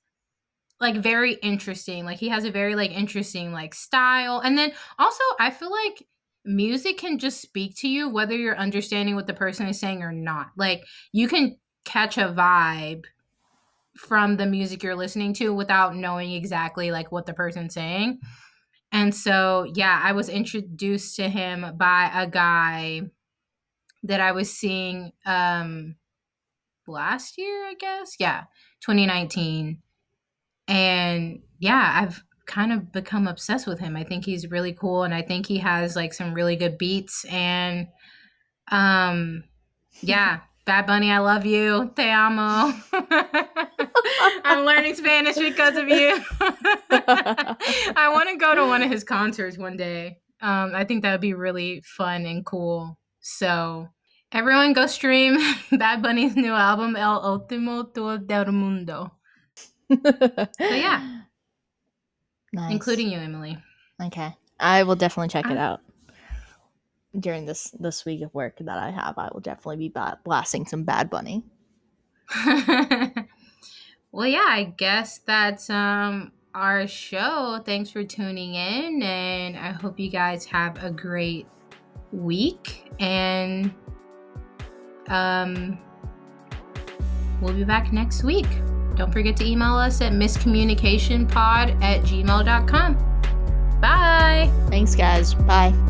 like 0.81 0.97
very 0.97 1.35
interesting. 1.35 2.05
Like 2.05 2.19
he 2.19 2.29
has 2.29 2.45
a 2.45 2.51
very 2.51 2.75
like 2.75 2.91
interesting 2.91 3.53
like 3.53 3.75
style, 3.75 4.41
and 4.41 4.57
then 4.57 4.73
also 4.99 5.23
I 5.39 5.51
feel 5.51 5.71
like 5.71 6.05
music 6.45 6.97
can 6.97 7.19
just 7.19 7.43
speak 7.43 7.77
to 7.77 7.89
you 7.89 8.09
whether 8.09 8.35
you're 8.35 8.57
understanding 8.57 9.15
what 9.15 9.27
the 9.27 9.35
person 9.35 9.67
is 9.67 9.79
saying 9.79 10.03
or 10.03 10.13
not. 10.13 10.47
Like 10.57 10.83
you 11.13 11.29
can 11.29 11.57
catch 11.89 12.19
a 12.19 12.33
vibe 12.33 13.05
from 13.97 14.37
the 14.37 14.47
music 14.47 14.83
you're 14.83 14.95
listening 14.95 15.33
to 15.35 15.53
without 15.53 15.97
knowing 15.97 16.33
exactly 16.33 16.91
like 16.91 17.11
what 17.11 17.27
the 17.27 17.35
person's 17.35 17.75
saying. 17.75 18.21
And 18.93 19.15
so, 19.15 19.67
yeah, 19.75 20.01
I 20.03 20.13
was 20.13 20.29
introduced 20.29 21.17
to 21.17 21.29
him 21.29 21.77
by 21.77 22.11
a 22.15 22.27
guy 22.27 23.03
that 24.05 24.21
I 24.21 24.33
was 24.33 24.53
seeing 24.53 25.13
um 25.27 25.97
last 26.87 27.39
year, 27.39 27.67
I 27.67 27.75
guess. 27.79 28.17
Yeah, 28.19 28.45
2019. 28.83 29.83
And 30.69 31.43
yeah, 31.59 32.01
I've 32.03 32.23
kind 32.47 32.73
of 32.73 32.93
become 32.93 33.27
obsessed 33.29 33.67
with 33.67 33.79
him. 33.81 33.97
I 33.97 34.05
think 34.05 34.25
he's 34.25 34.51
really 34.51 34.73
cool 34.73 35.05
and 35.05 35.15
I 35.15 35.23
think 35.23 35.47
he 35.47 35.59
has 35.59 35.97
like 35.97 36.15
some 36.15 36.35
really 36.35 36.57
good 36.57 36.79
beats 36.79 37.25
and 37.31 37.89
um 38.71 39.45
yeah, 40.03 40.41
Bad 40.69 40.87
Bunny, 40.87 41.11
I 41.11 41.17
love 41.17 41.47
you. 41.47 41.91
Te 41.97 42.11
amo. 42.11 42.75
I'm 44.45 44.67
learning 44.67 44.97
Spanish 44.97 45.37
because 45.37 45.79
of 45.79 45.89
you. 45.89 46.21
I 46.91 48.11
want 48.13 48.29
to 48.29 48.37
go 48.37 48.55
to 48.55 48.67
one 48.67 48.83
of 48.83 48.91
his 48.91 49.03
concerts 49.03 49.57
one 49.57 49.79
day. 49.79 50.19
Um, 50.43 50.73
I 50.75 50.85
think 50.85 51.05
that 51.05 51.13
would 51.13 51.23
be 51.23 51.33
really 51.33 51.81
fun 51.81 52.27
and 52.27 52.45
cool. 52.45 52.99
So, 53.21 53.89
everyone 54.31 54.75
go 54.75 54.87
stream 54.87 55.39
Bad 55.73 56.03
Bunny's 56.03 56.37
new 56.37 56.53
album, 56.53 56.97
El 56.97 57.23
Último 57.23 57.91
Tour 57.95 58.19
del 58.19 58.53
Mundo, 58.53 59.11
but 59.89 60.51
yeah. 60.61 61.23
nice. 62.53 62.71
including 62.71 63.09
you, 63.09 63.19
Emily. 63.19 63.57
Okay, 64.05 64.37
I 64.61 64.83
will 64.83 64.97
definitely 64.97 65.29
check 65.29 65.51
it 65.51 65.57
out 65.57 65.81
during 67.21 67.47
this 67.47 67.71
this 67.79 68.05
week 68.05 68.23
of 68.23 68.35
work 68.35 68.59
that 68.61 68.79
I 68.79 68.91
have. 68.91 69.19
I 69.19 69.29
will 69.33 69.41
definitely 69.41 69.77
be 69.77 69.89
ba- 69.89 70.19
blasting 70.25 70.67
some 70.67 70.85
Bad 70.85 71.11
Bunny. 71.11 71.45
well, 74.13 74.27
yeah, 74.27 74.47
I 74.47 74.75
guess 74.77 75.19
that's 75.19 75.71
um 75.71 76.33
our 76.55 76.87
show. 76.87 77.61
Thanks 77.65 77.91
for 77.91 78.05
tuning 78.05 78.55
in, 78.55 79.03
and 79.03 79.57
I 79.57 79.73
hope 79.73 79.99
you 79.99 80.11
guys 80.11 80.45
have 80.47 80.83
a 80.83 80.91
great 80.91 81.47
week. 82.13 82.91
And 82.99 83.73
um, 85.09 85.79
we'll 87.41 87.55
be 87.55 87.65
back 87.65 87.93
next 87.93 88.25
week. 88.25 88.49
Don't 88.97 89.13
forget 89.13 89.37
to 89.37 89.47
email 89.47 89.77
us 89.77 90.01
at 90.01 90.13
miscommunicationpod 90.13 91.83
at 91.83 92.03
gmail.com. 92.03 93.81
Bye. 93.81 94.51
Thanks, 94.69 94.97
guys. 94.97 95.35
Bye. 95.35 95.88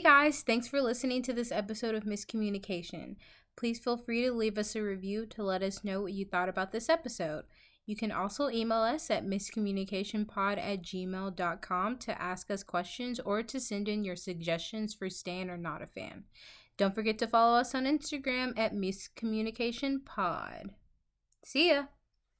Hey 0.00 0.04
guys, 0.04 0.40
thanks 0.40 0.66
for 0.66 0.80
listening 0.80 1.20
to 1.24 1.34
this 1.34 1.52
episode 1.52 1.94
of 1.94 2.04
Miscommunication. 2.04 3.16
Please 3.54 3.78
feel 3.78 3.98
free 3.98 4.22
to 4.22 4.32
leave 4.32 4.56
us 4.56 4.74
a 4.74 4.82
review 4.82 5.26
to 5.26 5.42
let 5.42 5.62
us 5.62 5.84
know 5.84 6.00
what 6.00 6.14
you 6.14 6.24
thought 6.24 6.48
about 6.48 6.72
this 6.72 6.88
episode. 6.88 7.44
You 7.84 7.94
can 7.96 8.10
also 8.10 8.48
email 8.48 8.78
us 8.78 9.10
at 9.10 9.26
miscommunicationpod 9.26 10.56
at 10.56 10.80
gmail.com 10.82 11.98
to 11.98 12.22
ask 12.22 12.50
us 12.50 12.62
questions 12.62 13.20
or 13.20 13.42
to 13.42 13.60
send 13.60 13.90
in 13.90 14.02
your 14.02 14.16
suggestions 14.16 14.94
for 14.94 15.10
Stan 15.10 15.50
or 15.50 15.58
Not 15.58 15.82
a 15.82 15.86
Fan. 15.86 16.24
Don't 16.78 16.94
forget 16.94 17.18
to 17.18 17.26
follow 17.26 17.58
us 17.58 17.74
on 17.74 17.84
Instagram 17.84 18.58
at 18.58 18.72
miscommunicationpod. 18.72 20.70
See 21.44 21.68
ya! 21.68 21.82